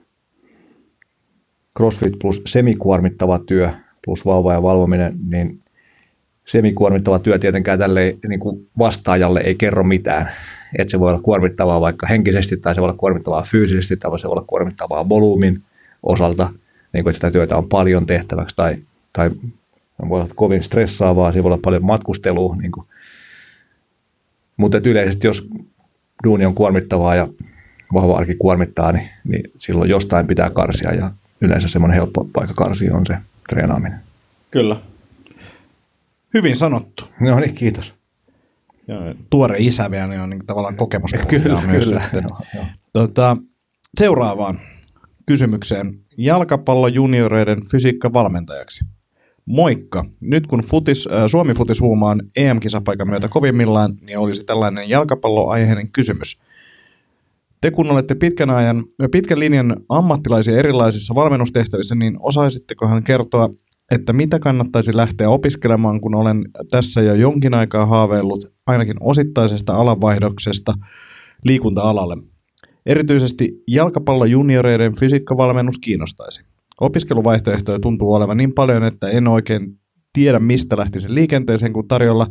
CrossFit 1.78 2.14
plus 2.20 2.42
semikuormittava 2.46 3.40
työ 3.40 3.70
plus 4.06 4.26
vauva 4.26 4.54
ja 4.54 4.62
valvominen, 4.62 5.16
niin 5.28 5.62
semikuormittava 6.46 7.20
työ 7.20 7.40
tietenkään 7.40 7.80
tälle 7.80 8.18
niin 8.28 8.40
kuin 8.40 8.70
vastaajalle 8.78 9.40
ei 9.40 9.56
kerro 9.56 9.84
mitään. 9.84 10.32
Että 10.78 10.92
se 10.92 11.00
voi 11.00 11.10
olla 11.10 11.22
kuormittavaa 11.22 11.82
vaikka 11.82 12.08
henkisesti 12.08 12.58
tai 12.58 12.76
se 12.76 12.82
voi 12.82 12.86
olla 12.90 12.98
kuormittavaa 12.98 13.44
fyysisesti 13.44 13.98
tai 13.98 14.20
se 14.20 14.28
voi 14.28 14.32
olla 14.32 14.46
kuormittavaa 14.48 15.10
volyymin 15.10 15.62
osalta, 16.04 16.50
niin 16.94 17.04
kuin, 17.04 17.12
että 17.12 17.18
sitä 17.28 17.32
työtä 17.32 17.58
on 17.58 17.70
paljon 17.70 18.06
tehtäväksi 18.06 18.56
tai, 18.56 18.76
tai 19.14 19.32
voi 20.10 20.22
olla 20.22 20.34
kovin 20.36 20.64
stressaavaa, 20.64 21.32
siinä 21.32 21.44
voi 21.44 21.50
olla 21.50 21.62
paljon 21.64 21.86
matkustelua. 21.86 22.56
Niin 22.56 22.72
kuin. 22.72 22.88
Mutta 24.58 24.82
yleisesti 24.84 25.28
jos 25.28 25.48
duuni 26.24 26.46
on 26.46 26.56
kuormittavaa 26.56 27.16
ja 27.16 27.28
vahva 27.94 28.18
arki 28.18 28.36
kuormittaa, 28.36 28.92
niin, 28.92 29.10
niin 29.24 29.52
silloin 29.58 29.90
jostain 29.90 30.28
pitää 30.28 30.50
karsia 30.50 30.94
ja 30.94 31.12
yleensä 31.42 31.68
semmoinen 31.68 31.96
helppo 31.96 32.30
paikka 32.34 32.54
karsia 32.54 32.96
on 32.96 33.06
se 33.06 33.18
treenaaminen. 33.50 34.00
Kyllä. 34.52 34.82
Hyvin 36.34 36.56
sanottu. 36.56 37.06
No 37.20 37.40
niin, 37.40 37.54
kiitos. 37.54 37.94
Ja 38.88 39.16
tuore 39.30 39.56
isä 39.60 39.92
vielä, 39.92 40.08
niin 40.08 40.22
on 40.22 40.30
niin 40.30 40.46
tavallaan 40.48 40.76
kokemus. 40.76 41.12
Kyllä, 41.28 41.62
myös 41.68 41.86
kyllä. 41.86 42.02
joo. 42.56 42.66
Tota, 42.94 43.38
seuraavaan 43.98 44.60
kysymykseen. 45.26 46.00
Jalkapallo 46.18 46.88
junioreiden 46.88 47.66
fysiikkavalmentajaksi. 47.72 48.86
Moikka! 49.46 50.06
Nyt 50.20 50.48
kun 50.48 50.60
futis, 50.60 51.08
äh, 51.08 51.24
Suomi 51.28 51.54
futis 51.54 51.82
huumaan 51.82 52.22
EM-kisapaikan 52.36 53.10
myötä 53.10 53.28
kovimmillaan, 53.28 53.98
niin 54.02 54.18
olisi 54.18 54.44
tällainen 54.44 54.90
jalkapalloaiheinen 54.90 55.92
kysymys. 55.92 56.42
Te 57.62 57.72
kun 57.72 57.92
olette 57.92 58.16
pitkän, 58.16 58.50
ajan, 58.50 58.84
pitkän 59.12 59.40
linjan 59.40 59.78
ammattilaisia 59.90 60.58
erilaisissa 60.58 61.16
valmennustehtävissä, 61.16 61.96
niin 61.96 62.18
osaisittekohan 62.20 63.04
kertoa, 63.04 63.50
että 63.92 64.14
mitä 64.14 64.40
kannattaisi 64.40 64.96
lähteä 64.96 65.30
opiskelemaan, 65.30 66.02
kun 66.02 66.16
olen 66.16 66.46
tässä 66.72 67.02
jo 67.02 67.14
jonkin 67.14 67.54
aikaa 67.54 67.86
haaveillut 67.86 68.52
ainakin 68.68 68.98
osittaisesta 69.00 69.74
alanvaihdoksesta 69.74 70.74
liikunta-alalle. 71.46 72.18
Erityisesti 72.86 73.64
jalkapallojunioreiden 73.68 74.96
fysiikkavalmennus 74.96 75.80
kiinnostaisi. 75.80 76.51
Opiskeluvaihtoehtoja 76.82 77.80
tuntuu 77.80 78.14
olevan 78.14 78.38
niin 78.38 78.54
paljon, 78.54 78.84
että 78.84 79.10
en 79.10 79.28
oikein 79.28 79.80
tiedä, 80.14 80.40
mistä 80.40 80.78
lähtisin 80.78 81.16
liikenteeseen, 81.16 81.74
kun 81.74 81.88
tarjolla 81.88 82.28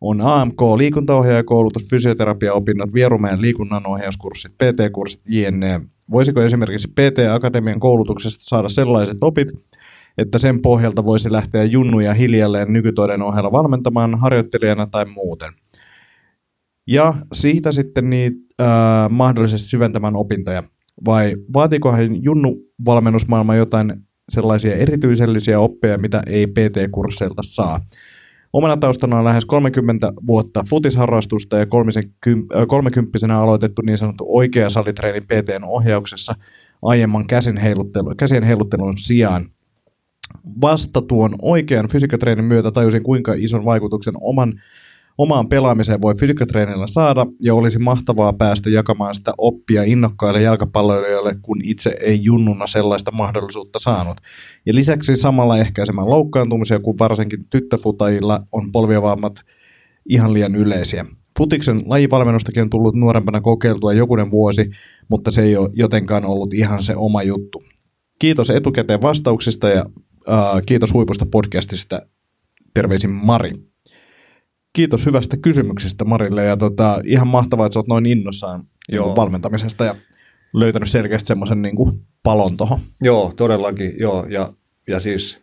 on 0.00 0.20
AMK, 0.20 0.60
liikuntaohjaajakoulutus, 0.76 1.90
fysioterapiaopinnot, 1.90 2.94
Vierumäen 2.94 3.40
liikunnanohjauskurssit, 3.40 4.52
PT-kurssit, 4.52 5.22
jne. 5.28 5.80
Voisiko 6.10 6.42
esimerkiksi 6.42 6.88
PT-akatemian 6.88 7.80
koulutuksesta 7.80 8.44
saada 8.44 8.68
sellaiset 8.68 9.18
opit, 9.20 9.48
että 10.18 10.38
sen 10.38 10.62
pohjalta 10.62 11.04
voisi 11.04 11.32
lähteä 11.32 11.64
junnuja 11.64 12.14
hiljalleen 12.14 12.72
nykytoiden 12.72 13.22
ohella 13.22 13.52
valmentamaan 13.52 14.18
harjoittelijana 14.18 14.86
tai 14.86 15.04
muuten. 15.04 15.52
Ja 16.86 17.14
siitä 17.32 17.72
sitten 17.72 18.10
niin, 18.10 18.32
äh, 18.60 18.66
mahdollisesti 19.10 19.68
syventämään 19.68 20.16
opintoja. 20.16 20.62
Vai 21.06 21.36
vaatikohan 21.54 22.24
junnu 22.24 22.56
valmennusmaailma 22.84 23.54
jotain 23.54 23.92
sellaisia 24.28 24.74
erityisellisiä 24.76 25.60
oppeja, 25.60 25.98
mitä 25.98 26.22
ei 26.26 26.46
PT-kursseilta 26.46 27.42
saa? 27.44 27.80
Omana 28.52 28.76
taustana 28.76 29.18
on 29.18 29.24
lähes 29.24 29.44
30 29.44 30.12
vuotta 30.26 30.64
futisharrastusta 30.70 31.56
ja 31.58 31.66
30 32.68 33.38
aloitettu 33.38 33.82
niin 33.82 33.98
sanottu 33.98 34.24
oikea 34.28 34.70
salitreeni 34.70 35.20
PTn 35.20 35.64
ohjauksessa 35.64 36.34
aiemman 36.82 37.26
käsin 37.26 37.56
heiluttelu, 37.56 38.14
käsien 38.14 38.42
heiluttelun 38.42 38.98
sijaan. 38.98 39.50
Vasta 40.60 41.02
tuon 41.02 41.34
oikean 41.42 41.88
fysiikatreenin 41.88 42.44
myötä 42.44 42.70
tajusin, 42.70 43.02
kuinka 43.02 43.32
ison 43.36 43.64
vaikutuksen 43.64 44.14
oman, 44.20 44.60
omaan 45.18 45.48
pelaamiseen 45.48 46.02
voi 46.02 46.14
fysiikatreenillä 46.14 46.86
saada, 46.86 47.26
ja 47.44 47.54
olisi 47.54 47.78
mahtavaa 47.78 48.32
päästä 48.32 48.70
jakamaan 48.70 49.14
sitä 49.14 49.32
oppia 49.38 49.82
innokkaille 49.82 50.42
jalkapalloilijoille, 50.42 51.36
kun 51.42 51.60
itse 51.64 51.96
ei 52.00 52.18
junnuna 52.22 52.66
sellaista 52.66 53.10
mahdollisuutta 53.10 53.78
saanut. 53.78 54.16
Ja 54.66 54.74
lisäksi 54.74 55.16
samalla 55.16 55.58
ehkäisemään 55.58 56.10
loukkaantumisia, 56.10 56.80
kun 56.80 56.98
varsinkin 56.98 57.44
tyttöfutajilla 57.50 58.46
on 58.52 58.72
polviovammat 58.72 59.40
ihan 60.08 60.34
liian 60.34 60.54
yleisiä. 60.54 61.06
Futiksen 61.38 61.82
lajivalmennustakin 61.86 62.62
on 62.62 62.70
tullut 62.70 62.94
nuorempana 62.94 63.40
kokeiltua 63.40 63.92
jokunen 63.92 64.30
vuosi, 64.30 64.70
mutta 65.10 65.30
se 65.30 65.42
ei 65.42 65.56
ole 65.56 65.70
jotenkaan 65.72 66.24
ollut 66.24 66.54
ihan 66.54 66.82
se 66.82 66.96
oma 66.96 67.22
juttu. 67.22 67.62
Kiitos 68.18 68.50
etukäteen 68.50 69.02
vastauksista 69.02 69.68
ja 69.68 69.84
äh, 70.30 70.62
kiitos 70.66 70.92
huipusta 70.92 71.26
podcastista. 71.26 72.02
Terveisin 72.74 73.10
Mari. 73.10 73.67
Kiitos 74.72 75.06
hyvästä 75.06 75.36
kysymyksestä 75.36 76.04
Marille 76.04 76.44
ja 76.44 76.56
tota, 76.56 77.00
ihan 77.04 77.28
mahtavaa, 77.28 77.66
että 77.66 77.74
sä 77.74 77.78
oot 77.78 77.88
noin 77.88 78.06
innossaan 78.06 78.60
niin 78.60 78.96
Joo. 78.96 79.16
valmentamisesta 79.16 79.84
ja 79.84 79.94
löytänyt 80.52 80.90
selkeästi 80.90 81.28
semmoisen 81.28 81.62
niin 81.62 81.76
kuin 81.76 82.00
palon 82.22 82.56
tuohon. 82.56 82.78
Joo, 83.00 83.32
todellakin. 83.36 83.94
Joo, 83.98 84.26
ja, 84.28 84.52
ja 84.88 85.00
siis 85.00 85.42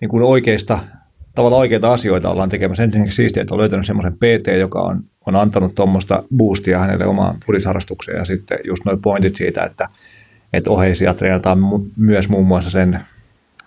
niin 0.00 0.08
kuin 0.08 0.22
oikeista, 0.22 0.78
tavallaan 1.34 1.60
oikeita 1.60 1.92
asioita 1.92 2.30
ollaan 2.30 2.48
tekemässä. 2.48 2.82
Ensinnäkin 2.82 3.14
siistiä, 3.14 3.40
että 3.40 3.54
on 3.54 3.60
löytänyt 3.60 3.86
semmoisen 3.86 4.12
PT, 4.12 4.58
joka 4.58 4.82
on, 4.82 5.04
on 5.26 5.36
antanut 5.36 5.74
tuommoista 5.74 6.22
boostia 6.36 6.78
hänelle 6.78 7.06
omaan 7.06 7.36
fudisharrastukseen. 7.46 8.18
Ja 8.18 8.24
sitten 8.24 8.58
just 8.64 8.84
noin 8.84 9.02
pointit 9.02 9.36
siitä, 9.36 9.64
että, 9.64 9.88
että 10.52 10.70
oheisia 10.70 11.14
treenataan 11.14 11.58
mu- 11.58 11.90
myös 11.96 12.28
muun 12.28 12.46
muassa 12.46 12.70
sen 12.70 12.90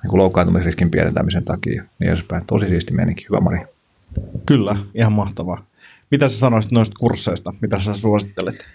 niin 0.03 0.09
kuin 0.09 0.19
loukkaantumisriskin 0.19 0.91
pienentämisen 0.91 1.43
takia. 1.43 1.83
Niin 1.99 2.09
edespäin. 2.09 2.43
Tosi 2.47 2.67
siisti 2.67 2.93
meininki. 2.93 3.25
Hyvä 3.29 3.39
Mari. 3.39 3.59
Kyllä, 4.45 4.75
ihan 4.95 5.13
mahtavaa. 5.13 5.65
Mitä 6.11 6.27
sä 6.27 6.39
sanoisit 6.39 6.71
noista 6.71 6.95
kursseista? 6.99 7.53
Mitä 7.61 7.79
sä 7.79 7.93
suosittelet? 7.93 8.65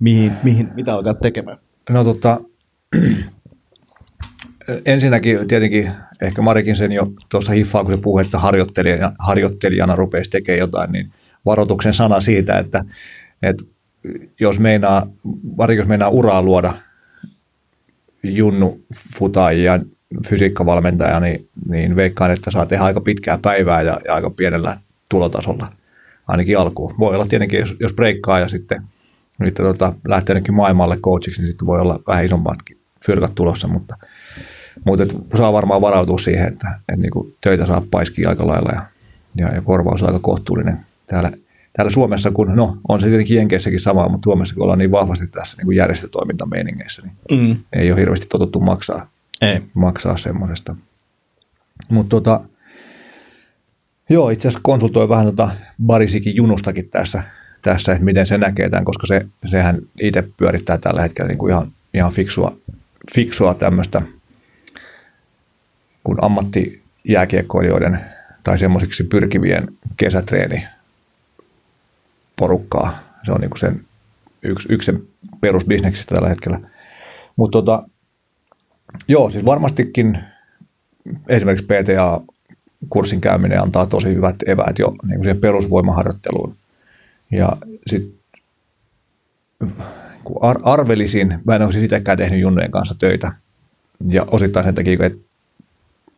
Mihin, 0.00 0.32
mihin, 0.42 0.68
mitä 0.74 0.94
alkaa 0.94 1.14
tekemään? 1.14 1.58
No 1.90 2.04
tota, 2.04 2.40
ensinnäkin 4.84 5.48
tietenkin 5.48 5.90
ehkä 6.22 6.42
Marikin 6.42 6.76
sen 6.76 6.92
jo 6.92 7.12
tuossa 7.28 7.52
hiffaa, 7.52 7.84
kun 7.84 7.94
se 7.94 8.00
puhui, 8.00 8.22
että 8.22 8.38
harjoittelijana, 8.38 9.12
harjoittelijana 9.18 9.96
rupeisi 9.96 10.30
tekemään 10.30 10.58
jotain, 10.58 10.92
niin 10.92 11.06
varoituksen 11.46 11.94
sana 11.94 12.20
siitä, 12.20 12.58
että, 12.58 12.84
että 13.42 13.64
jos 14.40 14.58
meinaa, 14.58 15.06
varsinkin 15.56 15.80
jos 15.80 15.88
meinaa 15.88 16.08
uraa 16.08 16.42
luoda 16.42 16.74
junnu 18.22 18.80
futajia, 19.14 19.80
fysiikkavalmentaja, 20.28 21.20
niin, 21.20 21.48
niin 21.68 21.96
veikkaan, 21.96 22.30
että 22.30 22.50
saa 22.50 22.66
tehdä 22.66 22.84
aika 22.84 23.00
pitkää 23.00 23.38
päivää 23.42 23.82
ja, 23.82 24.00
ja 24.04 24.14
aika 24.14 24.30
pienellä 24.30 24.76
tulotasolla 25.08 25.72
ainakin 26.28 26.58
alkuun. 26.58 26.94
Voi 26.98 27.14
olla 27.14 27.26
tietenkin, 27.26 27.60
jos, 27.60 27.76
jos 27.80 27.92
breikkaa 27.92 28.38
ja 28.38 28.48
sitten, 28.48 28.82
sitten 29.44 29.66
tota, 29.66 29.92
lähtee 30.08 30.34
jonnekin 30.34 30.54
maailmalle 30.54 30.96
coachiksi, 30.96 31.40
niin 31.40 31.48
sitten 31.48 31.66
voi 31.66 31.80
olla 31.80 32.00
vähän 32.06 32.24
isommatkin 32.24 32.78
fyrkat 33.06 33.34
tulossa, 33.34 33.68
mutta, 33.68 33.96
mutta 34.84 35.02
et 35.02 35.16
saa 35.36 35.52
varmaan 35.52 35.80
varautua 35.80 36.18
siihen, 36.18 36.48
että, 36.48 36.68
että 36.88 37.02
niin 37.02 37.36
töitä 37.40 37.66
saa 37.66 37.82
paiskia 37.90 38.28
aika 38.28 38.46
lailla 38.46 38.70
ja, 38.72 38.82
ja, 39.36 39.54
ja 39.54 39.60
korvaus 39.60 40.02
on 40.02 40.08
aika 40.08 40.20
kohtuullinen 40.20 40.78
täällä, 41.06 41.32
täällä 41.76 41.90
Suomessa, 41.90 42.30
kun 42.30 42.56
no 42.56 42.78
on 42.88 43.00
se 43.00 43.06
tietenkin 43.06 43.36
Jenkeissäkin 43.36 43.80
sama, 43.80 44.08
mutta 44.08 44.24
Suomessa 44.26 44.54
kun 44.54 44.62
ollaan 44.62 44.78
niin 44.78 44.90
vahvasti 44.90 45.26
tässä 45.26 45.56
niin 45.56 45.66
kuin 45.66 45.76
järjestötoimintameiningeissä, 45.76 47.02
niin 47.02 47.12
Mm. 47.30 47.56
ei 47.72 47.92
ole 47.92 48.00
hirveästi 48.00 48.26
totuttu 48.28 48.60
maksaa 48.60 49.06
Ei. 49.42 49.62
maksaa 49.74 50.16
semmoisesta. 50.16 50.76
Mutta 51.88 52.10
tota, 52.10 52.40
joo, 54.08 54.30
itse 54.30 54.48
asiassa 54.48 54.60
konsultoin 54.62 55.08
vähän 55.08 55.26
tota 55.26 55.50
Barisikin 55.86 56.36
junustakin 56.36 56.88
tässä, 56.88 57.22
tässä, 57.62 57.92
että 57.92 58.04
miten 58.04 58.26
se 58.26 58.38
näkee 58.38 58.70
tämän, 58.70 58.84
koska 58.84 59.06
se, 59.06 59.26
sehän 59.46 59.78
itse 60.00 60.24
pyörittää 60.36 60.78
tällä 60.78 61.02
hetkellä 61.02 61.28
niin 61.28 61.38
kuin 61.38 61.50
ihan, 61.52 61.68
ihan 61.94 62.12
fiksua, 62.12 62.56
fiksua 63.14 63.54
tämmöistä, 63.54 64.02
kun 66.04 66.24
ammattijääkiekkoilijoiden 66.24 68.00
tai 68.44 68.58
semmoisiksi 68.58 69.04
pyrkivien 69.04 69.68
kesätreeni 69.96 70.64
porukkaa. 72.36 72.98
Se 73.26 73.32
on 73.32 73.40
niin 73.40 73.50
kuin 73.50 73.58
sen 73.58 73.80
yksi, 74.42 74.68
yksi 74.70 74.92
sen 74.92 75.02
perusbisneksistä 75.40 76.14
tällä 76.14 76.28
hetkellä. 76.28 76.60
Mutta 77.36 77.58
tota, 77.58 77.88
Joo, 79.08 79.30
siis 79.30 79.44
varmastikin 79.44 80.18
esimerkiksi 81.28 81.66
PTA-kurssin 81.66 83.20
käyminen 83.20 83.62
antaa 83.62 83.86
tosi 83.86 84.14
hyvät 84.14 84.36
eväät 84.46 84.78
jo 84.78 84.88
niin 84.88 85.16
kuin 85.16 85.24
siihen 85.24 85.40
perusvoimaharjoitteluun. 85.40 86.56
Ja 87.32 87.56
sitten 87.86 88.18
ar- 90.40 90.60
arvelisin, 90.62 91.38
mä 91.44 91.56
en 91.56 91.62
olisi 91.62 91.80
sitäkään 91.80 92.18
tehnyt 92.18 92.40
junnojen 92.40 92.70
kanssa 92.70 92.94
töitä, 92.98 93.32
ja 94.10 94.26
osittain 94.30 94.64
sen 94.64 94.74
takia, 94.74 95.06
että, 95.06 95.18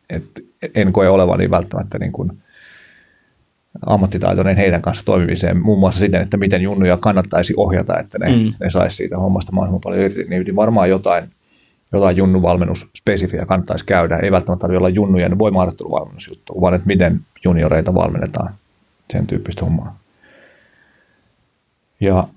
että 0.09 0.41
en 0.75 0.93
koe 0.93 1.09
olevani 1.09 1.51
välttämättä 1.51 1.99
niin 1.99 2.11
kuin 2.11 2.31
ammattitaitoinen 3.85 4.57
heidän 4.57 4.81
kanssa 4.81 5.05
toimimiseen, 5.05 5.61
muun 5.61 5.79
muassa 5.79 5.99
siten, 5.99 6.21
että 6.21 6.37
miten 6.37 6.61
junnuja 6.61 6.97
kannattaisi 6.97 7.53
ohjata, 7.57 7.99
että 7.99 8.19
ne, 8.19 8.27
mm. 8.27 8.53
ne 8.59 8.69
saisi 8.69 8.95
siitä 8.95 9.17
hommasta 9.17 9.51
mahdollisimman 9.51 9.81
paljon 9.81 10.01
irti, 10.01 10.23
niin 10.23 10.55
varmaan 10.55 10.89
jotain 10.89 11.29
jotain 11.91 12.17
junnuvalmennusspesifiä 12.17 13.45
kannattaisi 13.45 13.85
käydä. 13.85 14.17
Ei 14.17 14.31
välttämättä 14.31 14.61
tarvitse 14.61 14.77
olla 14.77 14.89
junnujen 14.89 15.39
voimaharjoitteluvalmennusjuttu, 15.39 16.61
vaan 16.61 16.73
että 16.73 16.87
miten 16.87 17.19
junioreita 17.45 17.93
valmennetaan 17.93 18.53
sen 19.11 19.27
tyyppistä 19.27 19.65
hommaa. 19.65 19.99
Ja 21.99 22.27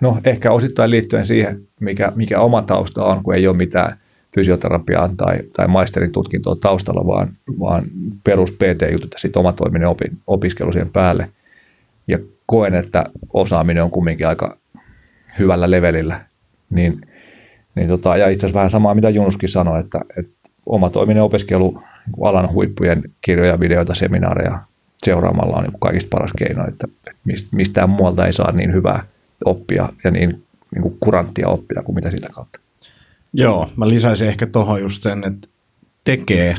no 0.00 0.18
ehkä 0.24 0.52
osittain 0.52 0.90
liittyen 0.90 1.26
siihen, 1.26 1.68
mikä, 1.80 2.12
mikä 2.16 2.40
oma 2.40 2.62
tausta 2.62 3.04
on, 3.04 3.22
kun 3.22 3.34
ei 3.34 3.48
ole 3.48 3.56
mitään 3.56 3.96
fysioterapiaa 4.34 5.10
tai, 5.16 5.38
tai 5.56 5.68
maisterin 5.68 6.12
tutkintoa 6.12 6.56
taustalla, 6.56 7.06
vaan, 7.06 7.28
vaan 7.60 7.84
perus 8.24 8.52
PT-jutut 8.52 9.12
ja 9.12 9.18
sitten 9.18 9.40
omatoiminen 9.40 9.88
opi, 9.88 10.04
opiskelu 10.26 10.72
siihen 10.72 10.90
päälle. 10.92 11.30
Ja 12.08 12.18
koen, 12.46 12.74
että 12.74 13.04
osaaminen 13.32 13.82
on 13.84 13.90
kumminkin 13.90 14.28
aika 14.28 14.56
hyvällä 15.38 15.70
levelillä. 15.70 16.20
Niin, 16.70 17.00
niin 17.74 17.88
tota, 17.88 18.16
ja 18.16 18.28
itse 18.28 18.46
asiassa 18.46 18.58
vähän 18.58 18.70
samaa, 18.70 18.94
mitä 18.94 19.10
Junuskin 19.10 19.48
sanoi, 19.48 19.80
että, 19.80 20.00
että 20.16 20.50
omatoiminen 20.66 21.22
opiskelu 21.22 21.82
alan 22.22 22.52
huippujen 22.52 23.02
kirjoja, 23.20 23.60
videoita, 23.60 23.94
seminaareja 23.94 24.58
seuraamalla 25.04 25.56
on 25.56 25.64
niin 25.64 25.80
kaikista 25.80 26.08
paras 26.10 26.32
keino, 26.38 26.68
että 26.68 26.88
mistään 27.52 27.90
muualta 27.90 28.26
ei 28.26 28.32
saa 28.32 28.52
niin 28.52 28.72
hyvää 28.72 29.04
oppia 29.44 29.88
ja 30.04 30.10
niin, 30.10 30.42
niin 30.74 30.82
kuin 30.82 30.96
kuranttia 31.00 31.48
oppia 31.48 31.82
kuin 31.82 31.94
mitä 31.94 32.10
sitä 32.10 32.28
kautta. 32.32 32.60
Joo, 33.32 33.70
mä 33.76 33.88
lisäisin 33.88 34.28
ehkä 34.28 34.46
tuohon 34.46 34.80
just 34.80 35.02
sen, 35.02 35.24
että 35.24 35.48
tekee 36.04 36.54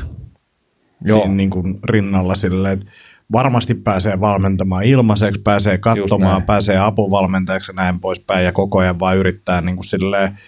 Joo. 1.04 1.18
siinä 1.18 1.34
niin 1.34 1.50
kuin 1.50 1.78
rinnalla 1.84 2.34
silleen, 2.34 2.78
että 2.78 2.86
varmasti 3.32 3.74
pääsee 3.74 4.20
valmentamaan 4.20 4.84
ilmaiseksi, 4.84 5.40
pääsee 5.40 5.78
katsomaan, 5.78 6.42
pääsee 6.42 6.78
apuvalmentajaksi 6.78 7.72
ja 7.72 7.76
näin 7.76 8.00
poispäin 8.00 8.44
ja 8.44 8.52
koko 8.52 8.78
ajan 8.78 9.00
vaan 9.00 9.16
yrittää 9.16 9.60
niin 9.60 9.76
kuin 9.76 9.84
silleen, 9.84 10.38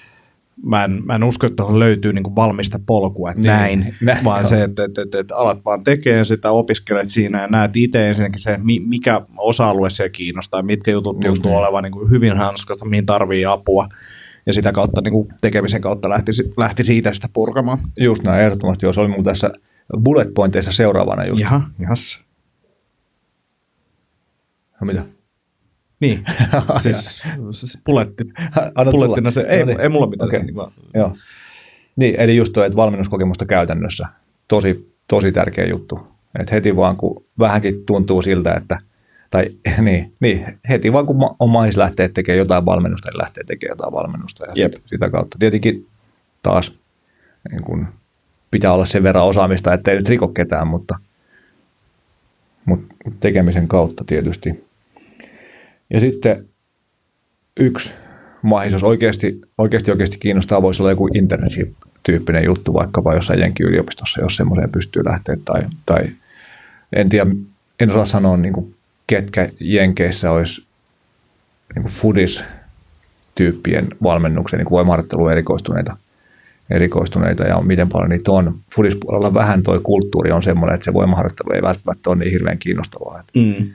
mä 0.62 0.84
en, 0.84 1.02
mä 1.04 1.14
en 1.14 1.24
usko, 1.24 1.46
että 1.46 1.56
tuohon 1.56 1.78
löytyy 1.78 2.12
niin 2.12 2.22
kuin 2.22 2.36
valmista 2.36 2.78
polkua, 2.86 3.30
että 3.30 3.42
niin, 3.42 3.48
näin, 3.52 3.94
näin, 4.00 4.24
vaan 4.24 4.40
joo. 4.40 4.48
se, 4.48 4.62
että, 4.62 4.84
että, 4.84 5.02
että, 5.02 5.18
että 5.18 5.36
alat 5.36 5.64
vaan 5.64 5.84
tekemään 5.84 6.26
sitä, 6.26 6.50
opiskelet 6.50 7.10
siinä 7.10 7.40
ja 7.40 7.46
näet 7.46 7.76
itse 7.76 8.08
ensinnäkin 8.08 8.42
se, 8.42 8.58
mikä 8.86 9.20
osa-alue 9.36 9.90
siellä 9.90 10.10
kiinnostaa, 10.10 10.62
mitkä 10.62 10.90
jutut 10.90 11.20
tuntuu 11.20 11.50
niin. 11.50 11.58
olevan 11.58 11.82
niin 11.82 11.92
kuin 11.92 12.10
hyvin 12.10 12.36
hanskasta, 12.36 12.84
mihin 12.84 13.06
tarvii 13.06 13.44
apua 13.44 13.88
ja 14.46 14.52
sitä 14.52 14.72
kautta 14.72 15.00
niin 15.00 15.12
kuin 15.12 15.28
tekemisen 15.40 15.80
kautta 15.80 16.08
lähti, 16.08 16.32
lähti 16.56 16.84
siitä 16.84 17.14
sitä 17.14 17.28
purkamaan. 17.32 17.78
Just 17.96 18.22
näin, 18.22 18.44
ehdottomasti. 18.44 18.86
Jos 18.86 18.98
oli 18.98 19.08
mulla 19.08 19.24
tässä 19.24 19.50
bullet 20.04 20.34
pointeissa 20.34 20.72
seuraavana 20.72 21.24
just. 21.24 21.40
Jaha, 21.40 21.60
jahas. 21.78 22.27
No 24.80 24.84
mitä? 24.84 25.04
Niin, 26.00 26.24
siis, 26.82 27.22
siis 27.50 27.78
puletti, 27.84 28.24
pulettina 28.90 29.30
se, 29.30 29.40
ei, 29.40 29.58
no 29.58 29.64
niin. 29.64 29.80
ei 29.80 29.88
mulla 29.88 30.06
mitään. 30.06 30.28
Okay. 30.28 30.42
Niin, 30.42 30.54
vaan. 30.54 30.72
Joo. 30.94 31.16
Niin, 31.96 32.14
eli 32.20 32.36
just 32.36 32.52
tuo, 32.52 32.64
että 32.64 32.76
valmennuskokemusta 32.76 33.46
käytännössä, 33.46 34.08
tosi, 34.48 34.94
tosi 35.08 35.32
tärkeä 35.32 35.66
juttu. 35.66 36.00
Että 36.38 36.54
heti 36.54 36.76
vaan 36.76 36.96
kun 36.96 37.24
vähänkin 37.38 37.86
tuntuu 37.86 38.22
siltä, 38.22 38.54
että, 38.54 38.78
tai 39.30 39.50
niin, 39.82 40.14
niin 40.20 40.46
heti 40.68 40.92
vaan 40.92 41.06
kun 41.06 41.36
on 41.38 41.50
mahis 41.50 41.76
lähteä 41.76 42.08
tekemään 42.08 42.38
jotain 42.38 42.66
valmennusta, 42.66 43.10
niin 43.10 43.18
lähtee 43.18 43.44
tekemään 43.44 43.72
jotain 43.72 43.92
valmennusta. 43.92 44.44
Ja 44.44 44.52
Jep. 44.54 44.72
sitä 44.86 45.10
kautta 45.10 45.36
tietenkin 45.38 45.86
taas 46.42 46.72
niin 47.50 47.62
kun, 47.62 47.86
pitää 48.50 48.72
olla 48.72 48.84
sen 48.84 49.02
verran 49.02 49.24
osaamista, 49.24 49.72
ettei 49.72 49.96
nyt 49.96 50.08
riko 50.08 50.28
ketään, 50.28 50.66
mutta, 50.66 50.98
mutta 52.64 52.94
tekemisen 53.20 53.68
kautta 53.68 54.04
tietysti 54.06 54.67
ja 55.90 56.00
sitten 56.00 56.48
yksi 57.60 57.92
mahis, 58.42 58.72
jos 58.72 58.84
oikeasti, 58.84 59.40
oikeasti, 59.58 59.90
oikeasti 59.90 60.18
kiinnostaa, 60.18 60.62
voisi 60.62 60.82
olla 60.82 60.90
joku 60.90 61.08
internship-tyyppinen 61.14 62.44
juttu 62.44 62.74
vaikkapa 62.74 63.14
jossain 63.14 63.40
Jenki-yliopistossa, 63.40 64.20
jos 64.20 64.36
semmoiseen 64.36 64.70
pystyy 64.70 65.04
lähteä. 65.04 65.36
Tai, 65.44 65.62
tai 65.86 66.08
en 66.96 67.08
tiedä, 67.08 67.30
en 67.80 67.90
osaa 67.90 68.04
sanoa 68.04 68.36
niin 68.36 68.52
kuin 68.52 68.74
ketkä 69.06 69.48
Jenkeissä 69.60 70.30
olisi 70.30 70.66
niin 71.74 71.82
kuin 71.82 71.92
foodis-tyyppien 71.92 73.88
valmennuksen 74.02 74.58
niin 74.58 74.70
voimaharjoitteluun 74.70 75.32
erikoistuneita, 75.32 75.96
erikoistuneita 76.70 77.44
ja 77.44 77.60
miten 77.60 77.88
paljon 77.88 78.10
niitä 78.10 78.32
on. 78.32 78.54
Foodispuolella 78.74 79.34
vähän 79.34 79.62
tuo 79.62 79.80
kulttuuri 79.80 80.32
on 80.32 80.42
semmoinen, 80.42 80.74
että 80.74 80.84
se 80.84 80.92
voimaharjoittelu 80.92 81.52
ei 81.52 81.62
välttämättä 81.62 82.10
ole 82.10 82.18
niin 82.18 82.32
hirveän 82.32 82.58
kiinnostavaa. 82.58 83.24
Mm. 83.34 83.70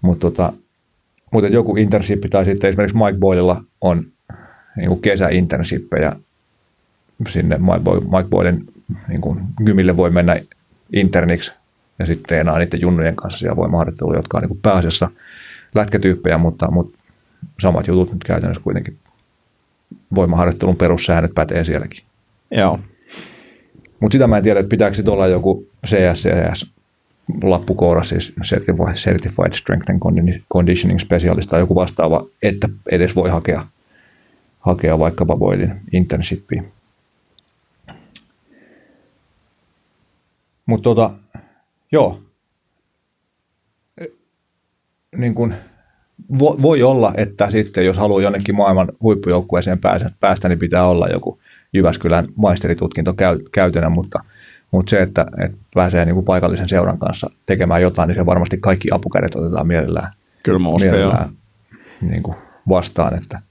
Mutta 0.00 0.30
tota, 0.30 0.52
mutta 1.30 1.48
joku 1.48 1.76
internship 1.76 2.22
tai 2.30 2.44
sitten 2.44 2.68
esimerkiksi 2.68 2.96
Mike 2.96 3.18
Boylella 3.18 3.64
on 3.80 4.04
niin 4.76 4.88
kuin 4.88 5.00
kesäinternshippejä 5.00 6.12
sinne 7.28 7.58
Mike, 7.58 7.80
Boyle, 7.80 8.00
Mike 8.00 8.28
Boylen 8.30 8.64
niin 9.08 9.20
kuin 9.20 9.40
gymille 9.64 9.96
voi 9.96 10.10
mennä 10.10 10.40
interniksi 10.92 11.52
ja 11.98 12.06
sitten 12.06 12.26
treenaa 12.28 12.58
niiden 12.58 12.80
junnujen 12.80 13.16
kanssa 13.16 13.38
siellä 13.38 13.56
voimaharjoittelua, 13.56 14.16
jotka 14.16 14.38
on 14.38 14.42
niin 14.42 14.48
kuin 14.48 14.60
pääasiassa 14.62 15.10
lätkätyyppejä, 15.74 16.38
mutta, 16.38 16.70
mutta 16.70 16.98
samat 17.60 17.86
jutut 17.86 18.12
nyt 18.12 18.24
käytännössä 18.24 18.62
kuitenkin 18.62 18.96
voimaharjoittelun 20.14 20.76
perussäännöt 20.76 21.34
pätee 21.34 21.64
sielläkin. 21.64 22.02
Joo. 22.50 22.80
Mutta 24.00 24.12
sitä 24.12 24.26
mä 24.26 24.36
en 24.36 24.42
tiedä, 24.42 24.60
että 24.60 24.70
pitääkö 24.70 25.02
olla 25.06 25.26
joku 25.26 25.66
CSCS 25.86 26.77
lappukoura, 27.42 28.02
siis 28.02 28.32
Certified, 28.94 29.52
Strength 29.52 29.90
and 29.90 30.00
Conditioning 30.52 31.00
Specialist 31.00 31.50
tai 31.50 31.60
joku 31.60 31.74
vastaava, 31.74 32.26
että 32.42 32.68
edes 32.90 33.16
voi 33.16 33.30
hakea, 33.30 33.66
hakea 34.60 34.98
vaikkapa 34.98 35.36
Boilin 35.36 35.80
internshipiin. 35.92 36.72
Mutta 40.66 40.82
tota, 40.82 41.10
joo, 41.92 42.20
niin 45.16 45.34
kun, 45.34 45.54
voi 46.38 46.82
olla, 46.82 47.12
että 47.16 47.50
sitten 47.50 47.86
jos 47.86 47.96
haluaa 47.96 48.22
jonnekin 48.22 48.54
maailman 48.54 48.88
huippujoukkueeseen 49.02 49.78
päästä, 50.20 50.48
niin 50.48 50.58
pitää 50.58 50.88
olla 50.88 51.08
joku 51.08 51.38
Jyväskylän 51.72 52.28
maisteritutkinto 52.36 53.14
käytönä, 53.52 53.88
mutta– 53.88 54.20
mutta 54.70 54.90
se, 54.90 55.02
että, 55.02 55.26
että 55.44 55.58
pääsee 55.74 56.04
niin 56.04 56.14
kuin 56.14 56.24
paikallisen 56.24 56.68
seuran 56.68 56.98
kanssa 56.98 57.30
tekemään 57.46 57.82
jotain, 57.82 58.08
niin 58.08 58.16
se 58.16 58.26
varmasti 58.26 58.58
kaikki 58.60 58.88
apukädet 58.92 59.34
otetaan 59.34 59.66
mielellään, 59.66 60.12
Kyllä 60.42 60.58
mä 60.58 60.68
mielellään 60.82 61.28
niin 62.00 62.22
kuin 62.22 62.36
vastaan. 62.68 63.14
Että, 63.14 63.42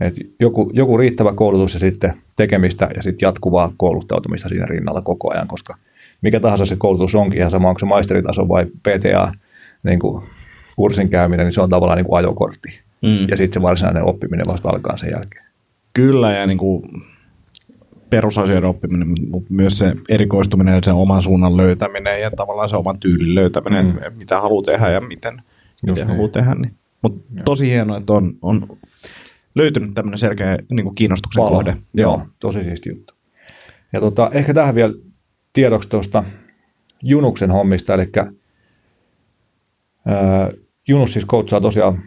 että 0.00 0.20
joku, 0.40 0.70
joku 0.74 0.98
riittävä 0.98 1.32
koulutus 1.32 1.74
ja 1.74 1.80
sitten 1.80 2.14
tekemistä 2.36 2.88
ja 2.96 3.02
sitten 3.02 3.26
jatkuvaa 3.26 3.72
kouluttautumista 3.76 4.48
siinä 4.48 4.66
rinnalla 4.66 5.02
koko 5.02 5.32
ajan, 5.32 5.48
koska 5.48 5.76
mikä 6.22 6.40
tahansa 6.40 6.66
se 6.66 6.76
koulutus 6.76 7.14
onkin, 7.14 7.38
ihan 7.38 7.50
sama 7.50 7.68
onko 7.68 7.78
se 7.78 7.86
maisteritaso 7.86 8.48
vai 8.48 8.64
PTA, 8.66 9.32
niin 9.82 9.98
kuin 9.98 10.24
kurssin 10.76 11.08
käyminen, 11.08 11.46
niin 11.46 11.52
se 11.52 11.60
on 11.60 11.70
tavallaan 11.70 11.96
niin 11.96 12.06
kuin 12.06 12.18
ajokortti. 12.18 12.80
Mm. 13.02 13.28
Ja 13.28 13.36
sitten 13.36 13.60
se 13.60 13.62
varsinainen 13.62 14.04
oppiminen 14.04 14.46
vasta 14.46 14.68
alkaa 14.68 14.96
sen 14.96 15.10
jälkeen. 15.10 15.44
Kyllä, 15.92 16.32
ja 16.32 16.46
niin 16.46 16.58
kuin 16.58 16.82
perusasioiden 18.14 18.68
oppiminen, 18.68 19.08
mutta 19.30 19.54
myös 19.54 19.78
se 19.78 19.92
erikoistuminen 20.08 20.74
ja 20.74 20.80
sen 20.82 20.94
oman 20.94 21.22
suunnan 21.22 21.56
löytäminen 21.56 22.20
ja 22.20 22.30
tavallaan 22.30 22.68
se 22.68 22.76
oman 22.76 22.98
tyylin 22.98 23.34
löytäminen, 23.34 23.86
mm. 23.86 24.16
mitä 24.18 24.40
haluaa 24.40 24.62
tehdä 24.62 24.90
ja 24.90 25.00
miten, 25.00 25.42
miten 25.86 26.06
haluaa 26.06 26.28
tehdä. 26.28 26.54
Niin. 26.54 26.74
Mutta 27.02 27.42
tosi 27.44 27.70
hienoa, 27.70 27.96
että 27.96 28.12
on, 28.12 28.34
on 28.42 28.78
löytynyt 29.54 29.94
tämmöinen 29.94 30.18
selkeä 30.18 30.58
niin 30.70 30.84
kuin 30.84 30.94
kiinnostuksen 30.94 31.40
Palo. 31.40 31.50
kohde. 31.50 31.76
Joo. 31.94 32.12
Joo, 32.12 32.26
tosi 32.38 32.64
siisti 32.64 32.88
juttu. 32.88 33.14
Ja 33.92 34.00
tota, 34.00 34.30
ehkä 34.32 34.54
tähän 34.54 34.74
vielä 34.74 34.94
tiedoksi 35.52 35.88
tuosta 35.88 36.24
Junuksen 37.02 37.50
hommista, 37.50 37.94
eli 37.94 38.08
ää, 40.06 40.50
Junus 40.88 41.12
siis 41.12 41.24
koutsaa 41.24 41.60
tosiaan 41.60 42.02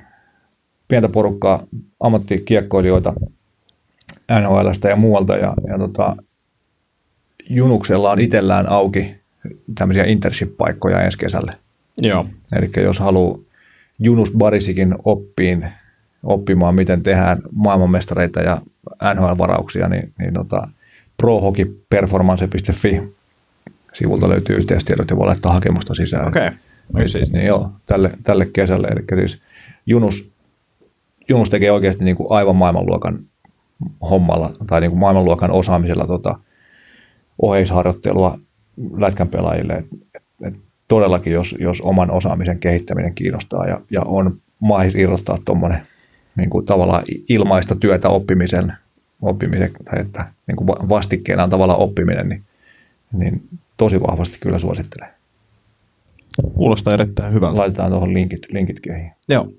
pientä 0.88 1.10
porukkaa 1.10 1.64
ammattikiekkoilijoita 1.99 3.14
NHLstä 4.32 4.90
ja 4.90 4.96
muualta. 4.96 5.36
Ja, 5.36 5.54
ja 5.68 5.78
tota, 5.78 6.16
Junuksella 7.50 8.12
on 8.12 8.20
itsellään 8.20 8.72
auki 8.72 9.16
tämmöisiä 9.76 10.04
internship-paikkoja 10.04 11.02
ensi 11.02 11.18
kesälle. 11.18 11.54
Joo. 12.02 12.26
Eli 12.56 12.70
jos 12.84 13.00
haluaa 13.00 13.40
Junus 14.00 14.32
Barisikin 14.38 14.96
oppiin, 15.04 15.68
oppimaan, 16.24 16.76
miten 16.76 17.04
tehdään 17.04 17.42
maailmanmestareita 17.52 18.40
ja 18.40 18.62
NHL-varauksia, 19.14 19.90
niin, 19.90 20.14
niin 20.20 20.34
tota, 20.34 20.68
prohokiperformance.fi 21.18 23.02
sivulta 23.94 24.30
löytyy 24.30 24.56
yhteystiedot 24.56 25.10
ja 25.10 25.18
voi 25.18 25.26
laittaa 25.26 25.54
hakemusta 25.54 25.94
sisään. 25.94 26.28
Okei. 26.28 26.48
Okay. 26.48 26.58
Niin, 26.94 27.10
siis, 27.10 27.34
niin 27.34 27.46
joo, 27.46 27.72
tälle, 27.86 28.12
tälle 28.24 28.46
kesälle. 28.46 28.88
Eli 28.88 29.28
siis 29.28 29.42
Junus, 29.86 30.32
Junus 31.30 31.50
tekee 31.50 31.72
oikeasti 31.72 32.04
niin 32.04 32.16
kuin 32.16 32.32
aivan 32.32 32.56
maailmanluokan 32.56 33.20
hommalla 34.10 34.52
tai 34.68 34.82
niin 34.82 34.92
kuin 34.92 35.00
maailmanluokan 35.00 35.52
osaamisella 35.52 36.08
tota, 36.08 36.40
oheisharjoittelua 37.42 38.40
lätkän 38.98 39.28
pelaajille. 39.28 39.74
Et, 39.74 39.86
et, 40.44 40.54
todellakin, 40.88 41.34
jos, 41.34 41.56
jos 41.60 41.82
oman 41.82 42.12
osaamisen 42.12 42.60
kehittäminen 42.60 43.16
kiinnostaa 43.16 43.68
ja, 43.68 43.82
ja 43.92 44.02
on 44.02 44.42
mahis 44.60 44.96
irrottaa 44.96 45.38
tuommoinen 45.46 45.82
niin 46.36 46.50
kuin 46.50 46.66
tavallaan 46.66 47.04
ilmaista 47.30 47.76
työtä 47.76 48.10
oppimisen, 48.10 48.74
oppimisen 49.22 49.72
tai 49.86 50.02
että 50.02 50.26
niin 50.48 50.56
kuin 50.56 50.68
vastikkeena 50.68 51.44
on 51.44 51.50
tavallaan 51.50 51.80
oppiminen, 51.80 52.30
niin, 52.30 52.44
niin 53.14 53.42
tosi 53.78 54.02
vahvasti 54.02 54.38
kyllä 54.40 54.60
suosittelen. 54.60 55.10
Kuulostaa 56.54 56.94
erittäin 56.94 57.34
hyvältä. 57.34 57.60
Laitetaan 57.60 57.92
tuohon 57.92 58.14
linkit, 58.14 58.42
linkit 58.52 58.80
kehiin. 58.80 59.12
Joo. 59.30 59.52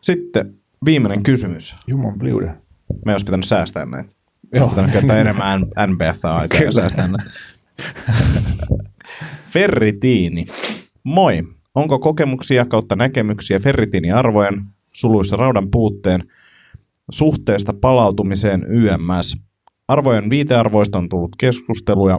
Sitten 0.00 0.54
viimeinen 0.84 1.22
kysymys. 1.22 1.76
Juman 1.86 2.18
bliude. 2.18 2.54
Me 3.06 3.12
olisi 3.12 3.24
pitänyt 3.24 3.46
säästää 3.46 3.86
näitä. 3.86 4.10
Joo. 4.52 4.68
Pitänyt 4.68 4.92
käyttää 4.92 5.20
enemmän 5.20 5.60
NBF-aikaa 5.86 6.60
ja 6.66 6.72
säästää 6.72 7.08
näitä. 7.08 7.30
Ferritiini. 9.46 10.46
Moi. 11.04 11.42
Onko 11.74 11.98
kokemuksia 11.98 12.64
kautta 12.64 12.96
näkemyksiä 12.96 13.58
ferritiiniarvojen, 13.58 14.64
suluissa 14.92 15.36
raudan 15.36 15.70
puutteen, 15.70 16.24
suhteesta 17.10 17.72
palautumiseen 17.72 18.64
YMS? 18.68 19.36
Arvojen 19.88 20.30
viitearvoista 20.30 20.98
on 20.98 21.08
tullut 21.08 21.36
keskusteluja. 21.38 22.18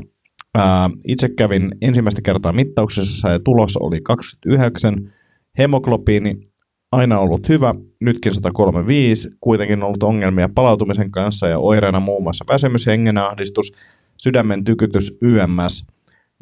Ää, 0.56 0.90
itse 1.08 1.30
kävin 1.30 1.72
ensimmäistä 1.82 2.22
kertaa 2.22 2.52
mittauksessa 2.52 3.30
ja 3.30 3.40
tulos 3.40 3.78
oli 3.78 4.02
29. 4.02 5.12
Hemoglobiini 5.60 6.49
aina 6.92 7.20
ollut 7.20 7.50
hyvä, 7.50 7.74
nytkin 8.00 8.34
135, 8.34 9.30
kuitenkin 9.42 9.84
ollut 9.84 10.04
ongelmia 10.04 10.50
palautumisen 10.56 11.12
kanssa 11.12 11.48
ja 11.48 11.60
oireena 11.60 12.00
muun 12.00 12.24
muassa 12.24 12.46
väsymys, 12.50 12.86
hengenahdistus, 12.86 13.72
sydämen 14.18 14.64
tykytys, 14.64 15.18
YMS. 15.22 15.86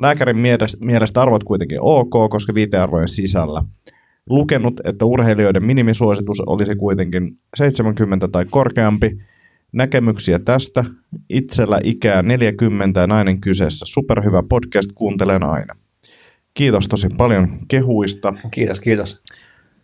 Lääkärin 0.02 0.38
mielestä, 0.38 0.78
mielestä 0.86 1.22
arvot 1.22 1.44
kuitenkin 1.44 1.78
ok, 1.82 2.30
koska 2.30 2.54
viitearvojen 2.54 3.08
sisällä. 3.08 3.64
Lukenut, 4.30 4.82
että 4.84 5.06
urheilijoiden 5.06 5.64
minimisuositus 5.64 6.40
olisi 6.46 6.76
kuitenkin 6.76 7.40
70 7.58 8.28
tai 8.28 8.46
korkeampi. 8.50 9.18
Näkemyksiä 9.72 10.40
tästä. 10.40 10.86
Itsellä 11.30 11.80
ikää 11.84 12.22
40 12.22 13.00
ja 13.00 13.08
nainen 13.08 13.42
kyseessä. 13.42 13.86
Superhyvä 13.90 14.44
podcast, 14.50 14.90
kuuntelen 14.96 15.44
aina. 15.44 15.76
Kiitos 16.54 16.88
tosi 16.88 17.08
paljon 17.18 17.60
kehuista. 17.68 18.34
Kiitos, 18.52 18.80
kiitos. 18.80 19.22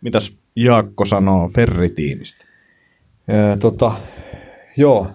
Mitäs 0.00 0.38
Jaakko 0.56 1.04
sanoo 1.04 1.48
ferritiinistä? 1.48 2.44
Ja, 3.28 3.56
tota, 3.56 3.92
joo, 4.76 5.06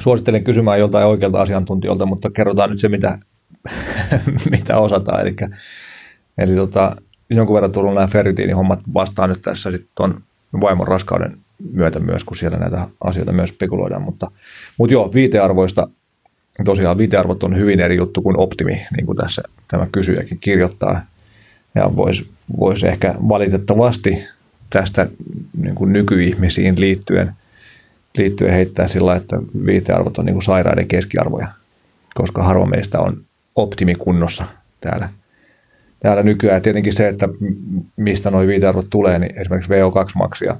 suosittelen 0.00 0.44
kysymään 0.44 0.78
joltain 0.78 1.06
oikealta 1.06 1.40
asiantuntijalta, 1.40 2.06
mutta 2.06 2.30
kerrotaan 2.30 2.70
nyt 2.70 2.80
se, 2.80 2.88
mitä, 2.88 3.18
mitä 4.50 4.78
osataan. 4.78 5.20
Eli, 5.20 5.36
eli 6.38 6.54
tota, 6.54 6.96
jonkun 7.30 7.54
verran 7.54 7.72
tullut 7.72 7.94
nämä 7.94 8.06
ferritiinihommat 8.06 8.80
vastaan 8.94 9.28
nyt 9.28 9.42
tässä 9.42 9.70
tuon 9.94 10.22
vaimon 10.60 10.88
raskauden 10.88 11.38
myötä 11.72 12.00
myös, 12.00 12.24
kun 12.24 12.36
siellä 12.36 12.58
näitä 12.58 12.88
asioita 13.04 13.32
myös 13.32 13.50
spekuloidaan. 13.50 14.02
Mutta, 14.02 14.30
mutta 14.78 14.94
joo, 14.94 15.14
viitearvoista, 15.14 15.88
tosiaan 16.64 16.98
viitearvot 16.98 17.42
on 17.42 17.56
hyvin 17.56 17.80
eri 17.80 17.96
juttu 17.96 18.22
kuin 18.22 18.38
optimi, 18.38 18.86
niin 18.96 19.06
kuin 19.06 19.16
tässä 19.16 19.42
tämä 19.68 19.86
kysyjäkin 19.92 20.38
kirjoittaa. 20.38 21.00
Ja 21.78 21.96
voisi 21.96 22.30
vois 22.58 22.84
ehkä 22.84 23.14
valitettavasti 23.28 24.24
tästä 24.70 25.06
niin 25.62 25.74
kuin 25.74 25.92
nykyihmisiin 25.92 26.80
liittyen, 26.80 27.32
liittyen 28.16 28.52
heittää 28.52 28.88
sillä, 28.88 29.16
että 29.16 29.38
viitearvot 29.66 30.18
on 30.18 30.24
niin 30.24 30.34
kuin 30.34 30.42
sairaiden 30.42 30.88
keskiarvoja, 30.88 31.48
koska 32.14 32.42
harva 32.42 32.66
meistä 32.66 33.00
on 33.00 33.22
optimikunnossa 33.56 34.44
täällä, 34.80 35.08
täällä 36.00 36.22
nykyään. 36.22 36.62
Tietenkin 36.62 36.92
se, 36.92 37.08
että 37.08 37.28
mistä 37.96 38.30
nuo 38.30 38.46
viitearvot 38.46 38.86
tulee, 38.90 39.18
niin 39.18 39.40
esimerkiksi 39.40 39.72
VO2-maksia 39.72 40.56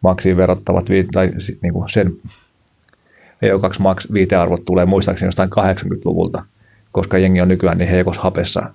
maksiin 0.00 0.36
verrattavat, 0.36 0.84
tai 1.12 1.30
niin 1.62 1.72
kuin 1.72 1.88
sen 1.88 2.12
VO2 3.44 3.78
max 3.78 4.12
viitearvot 4.12 4.64
tulee 4.64 4.84
muistaakseni 4.84 5.26
jostain 5.26 5.50
80-luvulta, 5.50 6.44
koska 6.92 7.18
jengi 7.18 7.40
on 7.40 7.48
nykyään 7.48 7.78
niin 7.78 7.90
heikossa 7.90 8.22
hapessa, 8.22 8.70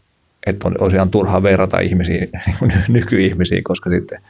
että 0.49 0.67
on 0.67 0.75
tosiaan 0.79 1.09
turhaa 1.09 1.43
verrata 1.43 1.79
ihmisiin, 1.79 2.29
niin 2.67 2.83
nykyihmisiin, 2.87 3.63
koska 3.63 3.89
sitten 3.89 4.21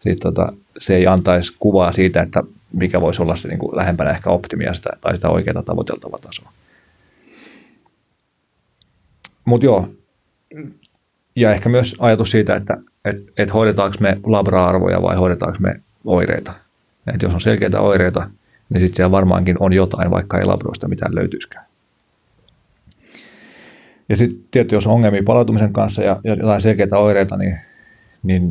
sit 0.00 0.18
tota, 0.18 0.52
se 0.78 0.96
ei 0.96 1.06
antaisi 1.06 1.52
kuvaa 1.58 1.92
siitä, 1.92 2.22
että 2.22 2.42
mikä 2.72 3.00
voisi 3.00 3.22
olla 3.22 3.36
se 3.36 3.48
niin 3.48 3.58
kuin 3.58 3.76
lähempänä 3.76 4.10
ehkä 4.10 4.30
optimia 4.30 4.74
sitä, 4.74 4.90
tai 5.00 5.16
sitä 5.16 5.28
oikeaa 5.28 5.62
tavoiteltavaa 5.62 6.18
tasoa. 6.18 6.50
Mutta 9.44 9.66
joo, 9.66 9.88
ja 11.36 11.52
ehkä 11.52 11.68
myös 11.68 11.96
ajatus 11.98 12.30
siitä, 12.30 12.56
että 12.56 12.76
et, 13.04 13.16
et 13.36 13.54
hoidetaanko 13.54 13.96
me 14.00 14.18
labra-arvoja 14.24 15.02
vai 15.02 15.16
hoidetaanko 15.16 15.58
me 15.60 15.80
oireita. 16.04 16.52
Et 17.14 17.22
jos 17.22 17.34
on 17.34 17.40
selkeitä 17.40 17.80
oireita, 17.80 18.30
niin 18.68 18.80
sitten 18.80 18.96
siellä 18.96 19.10
varmaankin 19.10 19.56
on 19.60 19.72
jotain, 19.72 20.10
vaikka 20.10 20.38
ei 20.38 20.44
labroista 20.44 20.88
mitään 20.88 21.14
löytyisikään. 21.14 21.67
Ja 24.08 24.16
sitten 24.16 24.40
tietysti 24.50 24.74
jos 24.74 24.86
on 24.86 24.92
ongelmia 24.92 25.22
palautumisen 25.26 25.72
kanssa 25.72 26.02
ja, 26.02 26.20
ja 26.24 26.34
jotain 26.34 26.60
selkeitä 26.60 26.98
oireita, 26.98 27.36
niin, 27.36 27.58
niin 28.22 28.50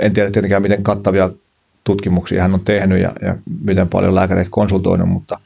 en 0.00 0.12
tiedä 0.12 0.30
tietenkään 0.30 0.62
miten 0.62 0.82
kattavia 0.82 1.30
tutkimuksia 1.84 2.42
hän 2.42 2.54
on 2.54 2.60
tehnyt 2.60 3.00
ja, 3.00 3.12
ja 3.22 3.36
miten 3.64 3.88
paljon 3.88 4.14
lääkäreitä 4.14 4.50
konsultoinut, 4.50 5.08
mutta, 5.08 5.38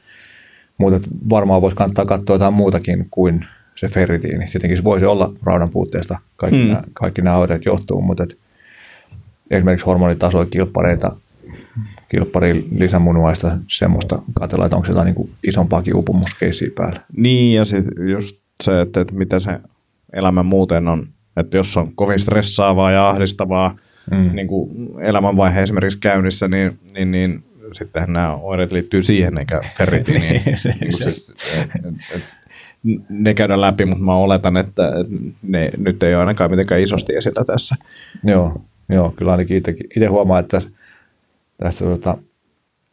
mutta 0.78 1.08
varmaan 1.30 1.62
voisi 1.62 1.76
kannattaa 1.76 2.06
katsoa 2.06 2.34
jotain 2.34 2.54
muutakin 2.54 3.06
kuin 3.10 3.46
se 3.76 3.88
ferritiini. 3.88 4.46
Tietenkin 4.46 4.76
se 4.76 4.84
voisi 4.84 5.06
olla 5.06 5.32
raudan 5.42 5.70
puutteesta, 5.70 6.18
kaikki, 6.36 6.58
mm. 6.58 6.66
nämä, 6.68 6.82
kaikki 6.92 7.22
nämä 7.22 7.36
oireet 7.36 7.64
johtuu, 7.64 8.02
mutta 8.02 8.22
et 8.22 8.38
esimerkiksi 9.50 9.86
hormonitasoja, 9.86 10.46
kilppareita, 10.46 11.16
kilppari 12.08 12.68
lisämunuaista 12.78 13.56
semmoista 13.68 14.18
katsella, 14.40 14.66
että 14.66 14.76
onko 14.76 14.88
jotain 14.88 15.14
niin 15.14 15.30
isompaakin 15.44 15.96
upumuskeissiä 15.96 16.70
päällä. 16.74 17.00
Niin, 17.16 17.54
ja 17.54 17.64
sitten 17.64 18.08
just 18.08 18.36
se, 18.64 18.80
että, 18.80 19.00
että 19.00 19.14
mitä 19.14 19.38
se 19.38 19.60
elämä 20.12 20.42
muuten 20.42 20.88
on. 20.88 21.08
Että 21.36 21.56
jos 21.56 21.76
on 21.76 21.94
kovin 21.94 22.20
stressaavaa 22.20 22.90
ja 22.90 23.08
ahdistavaa 23.08 23.76
mm. 24.10 24.30
niin 24.34 24.48
kuin 24.48 24.88
elämänvaihe 25.00 25.62
esimerkiksi 25.62 25.98
käynnissä, 25.98 26.48
niin, 26.48 26.78
niin, 26.94 27.10
niin 27.10 27.44
sittenhän 27.72 28.12
nämä 28.12 28.34
oireet 28.34 28.72
liittyy 28.72 29.02
siihen 29.02 29.38
eikä 29.38 29.60
ferritiiniin. 29.78 30.42
niin, 30.44 30.58
niin 30.80 30.92
siis, 30.92 31.34
et, 31.54 31.70
et, 32.14 32.22
ne 33.08 33.34
käydään 33.34 33.60
läpi, 33.60 33.84
mutta 33.84 34.04
mä 34.04 34.14
oletan, 34.14 34.56
että 34.56 34.92
ne 35.42 35.70
nyt 35.76 36.02
ei 36.02 36.14
ole 36.14 36.20
ainakaan 36.20 36.50
mitenkään 36.50 36.80
isosti 36.80 37.16
esillä 37.16 37.44
tässä. 37.44 37.76
Joo, 38.24 38.60
joo 38.88 39.14
kyllä 39.16 39.32
ainakin 39.32 39.56
itse 39.96 40.06
huomaa, 40.06 40.38
että 40.38 40.62
tässä 41.58 41.84
tota, 41.84 42.18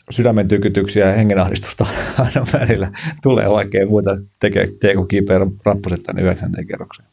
sydämen 0.10 0.47
tykytyksiä 0.47 1.08
ja 1.08 1.14
hengenahdistusta 1.14 1.86
aina 2.26 2.45
välillä 2.54 2.91
tulee, 3.24 3.45
ei 3.74 3.86
muuta 3.86 4.18
tekee, 4.39 4.70
tee 4.80 4.95
kuin 4.95 5.08
kipeä 5.08 5.39
rappuset 5.66 6.04
tänne 6.04 6.22
9. 6.22 6.51
kerrokseen. 6.68 7.08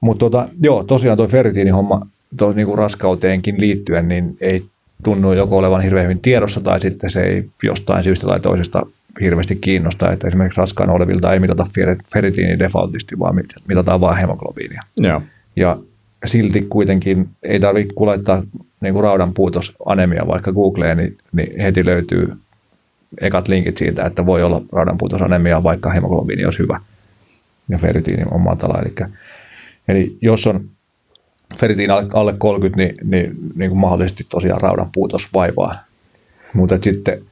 Mutta 0.00 0.20
tota, 0.20 0.48
joo, 0.62 0.84
tosiaan 0.84 1.16
tuo 1.16 1.26
ferritiinihomma 1.26 2.06
tuo 2.36 2.52
niinku 2.52 2.76
raskauteenkin 2.76 3.60
liittyen, 3.60 4.08
niin 4.08 4.36
ei 4.40 4.64
tunnu 5.04 5.32
joko 5.32 5.56
olevan 5.56 5.82
hirveän 5.82 6.04
hyvin 6.04 6.20
tiedossa 6.20 6.60
tai 6.60 6.80
sitten 6.80 7.10
se 7.10 7.22
ei 7.22 7.48
jostain 7.62 8.04
syystä 8.04 8.26
tai 8.26 8.40
toisesta 8.40 8.86
hirveästi 9.20 9.56
kiinnosta, 9.56 10.12
että 10.12 10.28
esimerkiksi 10.28 10.60
raskaana 10.60 10.92
olevilta 10.92 11.32
ei 11.32 11.40
mitata 11.40 11.66
ferritiini 12.12 12.58
defaultisti, 12.58 13.18
vaan 13.18 13.34
mitataan 13.68 14.00
vain 14.00 14.16
hemoglobiinia. 14.16 14.82
Joo. 14.96 15.22
Ja 15.56 15.78
silti 16.26 16.66
kuitenkin 16.68 17.28
ei 17.42 17.60
tarvitse 17.60 17.94
laittaa 17.96 18.42
niin 18.80 18.94
kuin 18.94 19.04
raudan 19.04 19.34
puutos 19.34 19.76
anemia 19.86 20.26
vaikka 20.26 20.52
Googleen, 20.52 20.96
niin, 20.96 21.18
niin 21.32 21.60
heti 21.60 21.84
löytyy 21.84 22.32
ekat 23.20 23.48
linkit 23.48 23.76
siitä, 23.76 24.06
että 24.06 24.26
voi 24.26 24.42
olla 24.42 24.62
raudan 24.72 24.98
puutos 24.98 25.22
anemia, 25.22 25.62
vaikka 25.62 25.90
hemoglobiini 25.90 26.44
olisi 26.44 26.58
hyvä 26.58 26.80
ja 27.68 27.78
ferritiini 27.78 28.24
on 28.30 28.40
matala. 28.40 28.78
Eli, 28.82 28.94
eli 29.88 30.16
jos 30.22 30.46
on 30.46 30.64
ferritiini 31.58 31.92
alle, 31.92 32.06
alle 32.12 32.34
30, 32.38 32.78
niin, 32.78 32.94
niin, 33.04 33.36
niin 33.54 33.70
kuin 33.70 33.80
mahdollisesti 33.80 34.26
tosiaan 34.28 34.60
raudan 34.60 34.90
puutos 34.92 35.28
vaivaa. 35.34 35.74
Mutta 36.54 36.78
sitten 36.82 37.22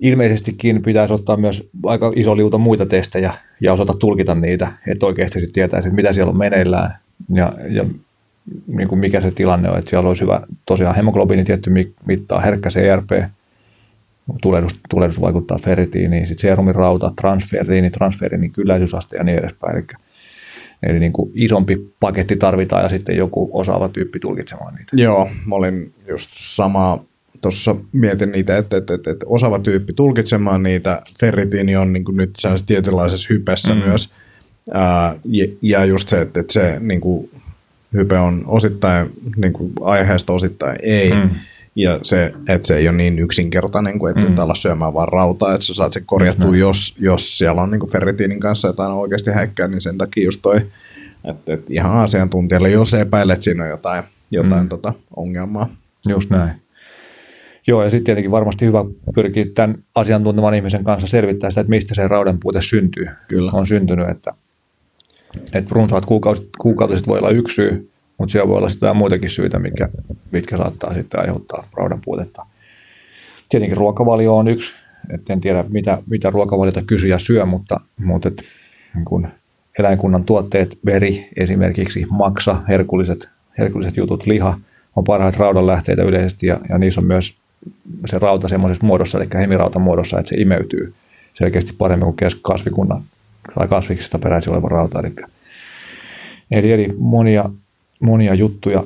ilmeisestikin 0.00 0.82
pitäisi 0.82 1.14
ottaa 1.14 1.36
myös 1.36 1.68
aika 1.84 2.12
iso 2.16 2.36
liuta 2.36 2.58
muita 2.58 2.86
testejä 2.86 3.34
ja 3.60 3.72
osata 3.72 3.94
tulkita 3.94 4.34
niitä, 4.34 4.72
että 4.88 5.06
oikeasti 5.06 5.40
sitten 5.40 5.54
tietäisi, 5.54 5.88
että 5.88 5.96
mitä 5.96 6.12
siellä 6.12 6.30
on 6.30 6.38
meneillään 6.38 6.98
ja, 7.34 7.52
ja 7.68 7.84
niin 8.66 8.88
kuin 8.88 8.98
mikä 8.98 9.20
se 9.20 9.30
tilanne 9.30 9.70
on, 9.70 9.78
että 9.78 9.90
siellä 9.90 10.08
olisi 10.08 10.22
hyvä 10.22 10.40
tosiaan 10.66 10.96
hemoglobiini 10.96 11.44
tietty 11.44 11.70
mittaa, 12.06 12.40
herkkä 12.40 12.70
CRP, 12.70 13.10
tulehdus, 14.42 14.78
tulehdus 14.90 15.20
vaikuttaa 15.20 15.58
ferritiiniin, 15.58 16.26
sitten 16.26 16.50
serumin 16.50 16.74
rauta, 16.74 17.12
transferiini, 17.20 17.90
transferiinin 17.90 18.52
kylläisyysaste 18.52 19.16
ja 19.16 19.24
niin 19.24 19.38
edespäin. 19.38 19.76
Eli, 19.76 19.86
eli 20.82 20.98
niin 20.98 21.12
kuin 21.12 21.30
isompi 21.34 21.92
paketti 22.00 22.36
tarvitaan 22.36 22.82
ja 22.82 22.88
sitten 22.88 23.16
joku 23.16 23.50
osaava 23.52 23.88
tyyppi 23.88 24.20
tulkitsemaan 24.20 24.74
niitä. 24.74 24.90
Joo, 24.92 25.30
mä 25.46 25.54
olin 25.54 25.92
just 26.08 26.30
samaa 26.32 27.04
tuossa 27.42 27.76
mietin 27.92 28.32
niitä, 28.32 28.58
että, 28.58 28.76
että, 28.76 28.94
että, 28.94 29.10
että 29.10 29.26
osaava 29.28 29.58
tyyppi 29.58 29.92
tulkitsemaan 29.92 30.62
niitä. 30.62 31.02
Ferritiini 31.20 31.76
on 31.76 31.92
niin 31.92 32.04
kuin 32.04 32.16
nyt 32.16 32.30
tietynlaisessa 32.66 33.28
hypessä 33.30 33.74
mm. 33.74 33.80
myös. 33.80 34.12
Ää, 34.74 35.14
ja, 35.24 35.46
ja 35.62 35.84
just 35.84 36.08
se, 36.08 36.20
että, 36.20 36.40
että 36.40 36.52
se 36.52 36.76
niin 36.80 37.00
kuin 37.00 37.30
hype 37.94 38.18
on 38.18 38.42
osittain 38.46 39.10
niin 39.36 39.52
kuin 39.52 39.72
aiheesta, 39.80 40.32
osittain 40.32 40.76
ei. 40.82 41.12
Mm. 41.12 41.30
Ja 41.76 41.98
se, 42.02 42.32
että 42.48 42.68
se 42.68 42.76
ei 42.76 42.88
ole 42.88 42.96
niin 42.96 43.18
yksinkertainen 43.18 43.98
kuin, 43.98 44.18
että 44.18 44.30
mm. 44.30 44.38
ala 44.38 44.54
syömään 44.54 44.94
vaan 44.94 45.08
rautaa, 45.08 45.54
että 45.54 45.66
sä 45.66 45.74
saat 45.74 45.92
sen 45.92 46.02
korjattua, 46.06 46.50
mm. 46.50 46.54
jos, 46.54 46.96
jos 46.98 47.38
siellä 47.38 47.62
on 47.62 47.70
niin 47.70 47.90
ferritiinin 47.92 48.40
kanssa 48.40 48.68
jotain 48.68 48.92
oikeasti 48.92 49.30
häikkää, 49.30 49.68
niin 49.68 49.80
sen 49.80 49.98
takia 49.98 50.24
just 50.24 50.42
toi, 50.42 50.56
että, 51.24 51.54
että 51.54 51.66
ihan 51.68 51.92
asiantuntijalle, 51.92 52.70
jos 52.70 52.94
epäilet, 52.94 53.34
että 53.34 53.44
siinä 53.44 53.64
on 53.64 53.70
jotain, 53.70 54.04
jotain 54.30 54.62
mm. 54.62 54.68
tota, 54.68 54.92
ongelmaa. 55.16 55.68
Just 56.08 56.30
näin. 56.30 56.50
Joo, 57.66 57.84
ja 57.84 57.90
sitten 57.90 58.04
tietenkin 58.04 58.30
varmasti 58.30 58.66
hyvä 58.66 58.84
pyrkiä 59.14 59.46
tämän 59.54 59.78
asiantuntevan 59.94 60.54
ihmisen 60.54 60.84
kanssa 60.84 61.08
selvittää 61.08 61.50
sitä, 61.50 61.60
että 61.60 61.70
mistä 61.70 61.94
se 61.94 62.08
raudan 62.08 62.38
puute 62.42 62.62
syntyy. 62.62 63.08
Kyllä. 63.28 63.50
On 63.54 63.66
syntynyt, 63.66 64.08
että, 64.08 64.34
että 65.52 65.74
runsaat 65.74 66.06
kuukausit, 66.06 66.48
kuukautiset 66.58 67.06
voi 67.06 67.18
olla 67.18 67.30
yksi 67.30 67.54
syy, 67.54 67.90
mutta 68.18 68.32
siellä 68.32 68.48
voi 68.48 68.58
olla 68.58 68.68
sitten 68.68 68.96
muitakin 68.96 69.30
syitä, 69.30 69.58
mitkä, 69.58 69.88
mitkä 70.30 70.56
saattaa 70.56 70.94
sitten 70.94 71.20
aiheuttaa 71.20 71.68
raudan 71.76 72.00
puutetta. 72.04 72.46
Tietenkin 73.48 73.76
ruokavalio 73.76 74.36
on 74.36 74.48
yksi, 74.48 74.72
että 75.14 75.32
en 75.32 75.40
tiedä 75.40 75.64
mitä, 75.68 75.98
mitä 76.10 76.30
ruokavaliota 76.30 76.82
kysyjä 76.82 77.18
syö, 77.18 77.46
mutta, 77.46 77.80
mutta 78.04 78.28
et, 78.28 78.42
kun 79.04 79.28
eläinkunnan 79.78 80.24
tuotteet, 80.24 80.78
veri 80.86 81.28
esimerkiksi, 81.36 82.06
maksa, 82.10 82.56
herkulliset, 82.68 83.28
herkulliset 83.58 83.96
jutut, 83.96 84.26
liha 84.26 84.58
on 84.96 85.04
parhaat 85.04 85.36
raudanlähteitä 85.36 86.02
yleisesti 86.02 86.46
ja, 86.46 86.60
ja 86.68 86.78
niissä 86.78 87.00
on 87.00 87.06
myös 87.06 87.34
se 88.06 88.18
rauta 88.18 88.48
semmoisessa 88.48 88.86
muodossa, 88.86 89.18
eli 89.18 89.28
hemirautan 89.34 89.82
muodossa, 89.82 90.18
että 90.18 90.28
se 90.28 90.36
imeytyy 90.36 90.94
selkeästi 91.34 91.72
paremmin 91.78 92.14
kuin 92.14 92.30
kasvikunnan 92.42 93.02
tai 93.54 93.68
kasviksista 93.68 94.18
peräisin 94.18 94.52
oleva 94.52 94.68
rauta. 94.68 95.00
Eli, 95.00 95.12
eli, 96.50 96.72
eli 96.72 96.88
monia, 96.98 97.50
monia 98.00 98.34
juttuja, 98.34 98.84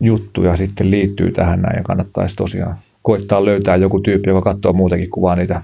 juttuja 0.00 0.56
sitten 0.56 0.90
liittyy 0.90 1.32
tähän 1.32 1.62
näin 1.62 1.76
ja 1.76 1.82
kannattaisi 1.82 2.36
tosiaan 2.36 2.76
koittaa 3.02 3.44
löytää 3.44 3.76
joku 3.76 4.00
tyyppi, 4.00 4.30
joka 4.30 4.52
katsoo 4.52 4.72
muutenkin 4.72 5.10
kuvaa 5.10 5.36
niitä 5.36 5.62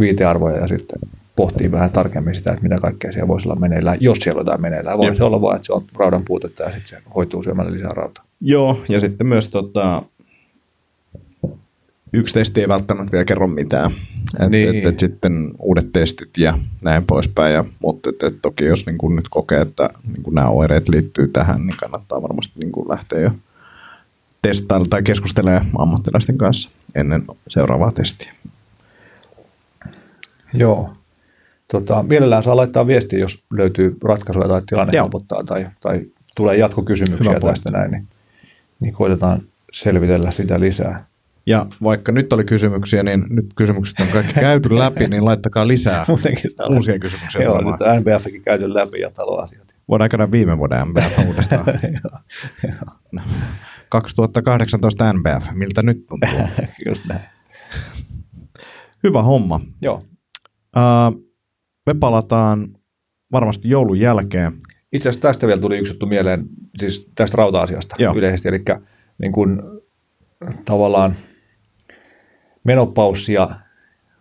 viitearvoja 0.00 0.56
ja 0.56 0.68
sitten 0.68 0.98
pohtii 1.36 1.72
vähän 1.72 1.90
tarkemmin 1.90 2.34
sitä, 2.34 2.50
että 2.50 2.62
mitä 2.62 2.78
kaikkea 2.78 3.12
siellä 3.12 3.28
voisi 3.28 3.48
olla 3.48 3.60
meneillään, 3.60 3.98
jos 4.00 4.18
siellä 4.18 4.38
on 4.38 4.46
jotain 4.46 4.60
meneillään. 4.60 4.98
Voi 4.98 5.16
se 5.16 5.24
olla 5.24 5.40
vain, 5.40 5.56
että 5.56 5.66
se 5.66 5.72
on 5.72 5.82
raudan 5.96 6.22
puutetta 6.24 6.62
ja 6.62 6.72
sitten 6.72 6.88
se 6.88 6.98
hoituu 7.14 7.42
syömällä 7.42 7.72
lisää 7.72 7.90
rautaa. 7.90 8.24
Joo, 8.40 8.80
ja 8.88 9.00
sitten 9.00 9.26
myös 9.26 9.48
tota, 9.48 10.02
yksi 12.12 12.34
testi 12.34 12.60
ei 12.60 12.68
välttämättä 12.68 13.12
vielä 13.12 13.24
kerro 13.24 13.46
mitään. 13.46 13.90
Et, 14.40 14.50
niin. 14.50 14.76
et, 14.76 14.86
et 14.86 14.98
sitten 14.98 15.50
uudet 15.58 15.92
testit 15.92 16.30
ja 16.38 16.58
näin 16.80 17.04
poispäin. 17.06 17.54
Ja, 17.54 17.64
mutta 17.80 18.10
et, 18.10 18.22
et 18.22 18.38
toki 18.42 18.64
jos 18.64 18.86
niin 18.86 18.98
kun 18.98 19.16
nyt 19.16 19.28
kokee, 19.30 19.60
että 19.60 19.90
niin 20.06 20.22
kun 20.22 20.34
nämä 20.34 20.48
oireet 20.48 20.88
liittyy 20.88 21.28
tähän, 21.28 21.66
niin 21.66 21.76
kannattaa 21.76 22.22
varmasti 22.22 22.60
niin 22.60 22.72
kun 22.72 22.88
lähteä 22.88 23.20
jo 23.20 23.30
testailla 24.42 24.86
tai 24.90 25.02
keskustelemaan 25.02 25.66
ammattilaisten 25.78 26.38
kanssa 26.38 26.70
ennen 26.94 27.24
seuraavaa 27.48 27.92
testiä. 27.92 28.32
Joo. 30.54 30.90
Tota, 31.72 32.02
mielellään 32.02 32.42
saa 32.42 32.56
laittaa 32.56 32.86
viestiä, 32.86 33.18
jos 33.18 33.42
löytyy 33.50 33.96
ratkaisuja 34.04 34.48
tai 34.48 34.62
tilanne 34.66 34.96
Joo. 34.96 35.04
helpottaa 35.04 35.44
tai, 35.44 35.66
tai 35.80 36.00
tulee 36.36 36.56
jatkokysymyksiä 36.56 37.40
tästä 37.40 37.70
näin, 37.70 37.90
niin, 37.90 38.06
niin 38.80 38.94
koitetaan 38.94 39.42
selvitellä 39.72 40.30
sitä 40.30 40.60
lisää. 40.60 41.07
Ja 41.48 41.66
vaikka 41.82 42.12
nyt 42.12 42.32
oli 42.32 42.44
kysymyksiä, 42.44 43.02
niin 43.02 43.24
nyt 43.28 43.46
kysymykset 43.56 44.00
on 44.00 44.06
kaikki 44.12 44.32
käyty 44.32 44.78
läpi, 44.78 45.06
niin 45.06 45.24
laittakaa 45.24 45.68
lisää 45.68 46.06
uusia 46.74 46.98
kysymyksiä. 46.98 47.42
Joo, 47.42 47.60
nyt 47.60 47.80
NBFkin 48.00 48.42
käyty 48.42 48.74
läpi 48.74 49.00
ja 49.00 49.10
taloasiat. 49.10 49.76
Voidaan 49.88 50.10
käydä 50.10 50.30
viime 50.30 50.58
vuoden 50.58 50.88
NBF 50.88 51.18
uudestaan. 51.26 51.64
2018 53.88 55.12
NBF, 55.12 55.52
miltä 55.54 55.82
nyt 55.82 56.06
tuntuu? 56.06 56.48
Just 56.88 57.04
näin. 57.04 57.20
Hyvä 59.04 59.22
homma. 59.22 59.60
Joo. 59.82 59.94
Uh, 60.76 61.28
me 61.86 61.94
palataan 62.00 62.68
varmasti 63.32 63.68
joulun 63.70 64.00
jälkeen. 64.00 64.52
Itse 64.92 65.08
asiassa 65.08 65.28
tästä 65.28 65.46
vielä 65.46 65.60
tuli 65.60 65.78
yksi 65.78 65.92
juttu 65.92 66.06
mieleen, 66.06 66.44
siis 66.78 67.10
tästä 67.14 67.36
rauta-asiasta 67.36 67.96
Joo. 67.98 68.14
yleisesti, 68.14 68.48
eli 68.48 68.62
niin 69.18 69.32
kun, 69.32 69.82
tavallaan– 70.64 71.14
menopaussia 72.68 73.48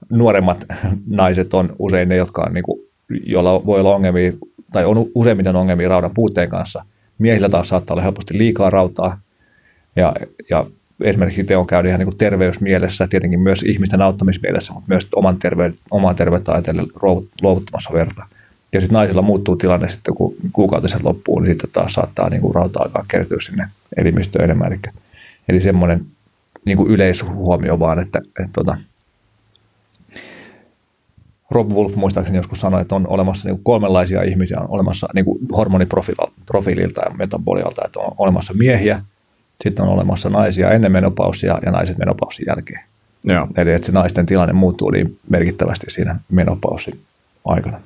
nuoremmat 0.09 0.65
naiset 1.07 1.53
on 1.53 1.75
usein 1.79 2.09
ne, 2.09 2.15
jotka 2.15 2.43
on, 2.47 2.53
niin 2.53 2.63
kuin, 2.63 2.79
joilla 3.25 3.65
voi 3.65 3.79
olla 3.79 3.95
ongelmia, 3.95 4.31
tai 4.71 4.85
on 4.85 5.05
useimmiten 5.15 5.55
ongelmia 5.55 5.89
raudan 5.89 6.11
puutteen 6.13 6.49
kanssa. 6.49 6.85
Miehillä 7.17 7.49
taas 7.49 7.69
saattaa 7.69 7.93
olla 7.95 8.03
helposti 8.03 8.37
liikaa 8.37 8.69
rautaa, 8.69 9.19
ja, 9.95 10.13
ja 10.49 10.65
esimerkiksi 11.01 11.43
teon 11.43 11.67
käydä 11.67 11.89
ihan 11.89 11.99
niin 11.99 12.07
kuin 12.07 12.17
terveysmielessä, 12.17 13.07
tietenkin 13.07 13.39
myös 13.39 13.63
ihmisten 13.63 14.01
auttamismielessä, 14.01 14.73
mutta 14.73 14.87
myös 14.89 15.07
oman, 15.15 15.39
terve, 15.39 15.73
oman 15.91 16.15
terveyttä 16.15 16.51
ajatellen 16.51 16.87
luovuttamassa 17.41 17.93
verta. 17.93 18.25
Ja 18.73 18.81
sitten 18.81 18.95
naisilla 18.95 19.21
muuttuu 19.21 19.55
tilanne 19.55 19.89
sitten, 19.89 20.13
kun 20.15 20.35
kuukautiset 20.53 21.03
loppuu, 21.03 21.39
niin 21.39 21.51
sitten 21.51 21.69
taas 21.73 21.93
saattaa 21.93 22.29
niin 22.29 22.41
kuin 22.41 22.55
rauta-aikaa 22.55 23.05
kertyä 23.07 23.37
sinne 23.41 23.67
elimistöön 23.97 24.43
enemmän. 24.43 24.67
Eli, 24.67 24.79
eli 25.49 25.61
semmoinen 25.61 26.05
niin 26.67 26.77
kuin 26.77 26.91
yleishuomio 26.91 27.79
vaan, 27.79 27.99
että, 27.99 28.19
että, 28.19 28.49
tota, 28.53 28.77
Rob 31.51 31.71
Wolf 31.71 31.95
muistaakseni 31.95 32.37
joskus 32.37 32.59
sanoi, 32.59 32.81
että 32.81 32.95
on 32.95 33.07
olemassa 33.07 33.49
niin 33.49 33.63
kolmenlaisia 33.63 34.23
ihmisiä, 34.23 34.57
on 34.59 34.69
olemassa 34.69 35.07
niin 35.13 35.25
kuin 35.25 35.39
hormoniprofiililta 35.57 37.01
ja 37.01 37.15
metabolialta, 37.17 37.81
että 37.85 37.99
on 37.99 38.11
olemassa 38.17 38.53
miehiä, 38.53 39.01
sitten 39.61 39.85
on 39.85 39.91
olemassa 39.91 40.29
naisia 40.29 40.71
ennen 40.71 40.91
menopaussia 40.91 41.59
ja 41.65 41.71
naiset 41.71 41.97
menopaussin 41.97 42.45
jälkeen. 42.47 42.79
Joo. 43.23 43.47
Eli 43.57 43.71
että 43.71 43.85
se 43.85 43.91
naisten 43.91 44.25
tilanne 44.25 44.53
muuttuu 44.53 44.89
niin 44.89 45.19
merkittävästi 45.29 45.85
siinä 45.89 46.19
menopaussin 46.31 46.99
aikana. 47.45 47.79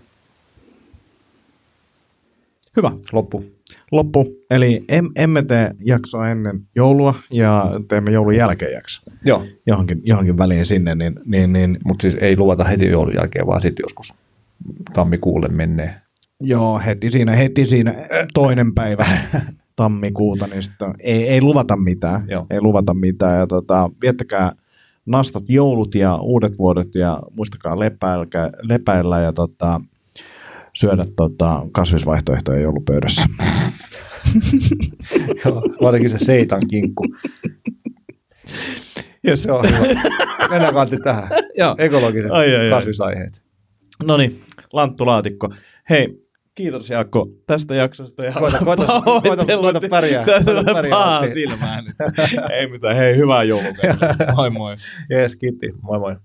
Hyvä. 2.77 2.91
Loppu 3.11 3.45
loppu. 3.91 4.27
Eli 4.49 4.85
em, 4.89 5.09
emme 5.15 5.43
tee 5.43 5.71
jaksoa 5.83 6.29
ennen 6.29 6.61
joulua 6.75 7.13
ja 7.31 7.71
teemme 7.87 8.11
joulun 8.11 8.35
jälkeen 8.35 8.73
jakso. 8.73 9.01
Joo. 9.25 9.45
Johonkin, 9.67 10.01
johonkin 10.03 10.37
väliin 10.37 10.65
sinne. 10.65 10.95
Niin, 10.95 11.15
niin, 11.25 11.53
niin. 11.53 11.77
Mutta 11.85 12.01
siis 12.01 12.15
ei 12.21 12.37
luvata 12.37 12.63
heti 12.63 12.87
joulun 12.87 13.13
jälkeen, 13.13 13.47
vaan 13.47 13.61
sitten 13.61 13.83
joskus 13.83 14.13
tammikuulle 14.93 15.47
menee. 15.47 15.95
Joo, 16.39 16.81
heti 16.85 17.11
siinä, 17.11 17.31
heti 17.31 17.65
siinä 17.65 17.95
toinen 18.33 18.73
päivä 18.73 19.05
tammikuuta, 19.75 20.47
niin 20.47 20.63
sitten 20.63 20.93
ei, 20.99 21.27
ei 21.27 21.41
luvata 21.41 21.77
mitään. 21.77 22.23
Joo. 22.27 22.45
Ei 22.49 22.61
luvata 22.61 22.93
mitään. 22.93 23.39
Ja 23.39 23.47
tota, 23.47 23.89
viettäkää 24.01 24.51
nastat 25.05 25.43
joulut 25.49 25.95
ja 25.95 26.15
uudet 26.15 26.57
vuodet 26.57 26.95
ja 26.95 27.19
muistakaa 27.31 27.79
lepäillä, 27.79 28.25
lepäillä 28.61 29.19
ja 29.19 29.33
tota, 29.33 29.81
syödä 30.81 31.05
tota, 31.15 31.67
kasvisvaihtoehtoja 31.73 32.59
joulupöydässä. 32.59 33.25
Joo, 35.45 35.61
varsinkin 35.83 36.09
se 36.09 36.17
seitan 36.19 36.61
kinkku. 36.69 37.03
Joo, 39.23 39.63
hyvä. 39.63 40.01
Mennään 40.49 40.73
kantti 40.73 40.97
tähän. 40.97 41.29
Joo. 41.57 41.75
Ekologiset 41.77 42.31
ai, 42.31 42.55
ai, 42.55 42.69
kasvisaiheet. 42.69 43.43
No 44.03 44.17
niin, 44.17 44.41
lanttulaatikko. 44.73 45.53
Hei, 45.89 46.07
kiitos 46.55 46.89
Jaakko 46.89 47.27
tästä 47.47 47.75
jaksosta. 47.75 48.25
Ja 48.25 48.31
koita, 48.31 48.57
koita, 48.65 48.85
koita, 49.23 49.45
koita 49.61 49.81
pärjää. 49.89 50.25
Koita 50.25 50.73
pärjää 50.73 51.33
silmään. 51.33 51.85
Ei 52.51 52.67
mitään, 52.67 52.95
hei, 52.95 53.17
hyvää 53.17 53.43
joulua. 53.43 53.71
moi 54.35 54.49
moi. 54.49 54.75
Jees, 55.09 55.35
kiitti. 55.35 55.71
Moi 55.81 55.99
moi. 55.99 56.15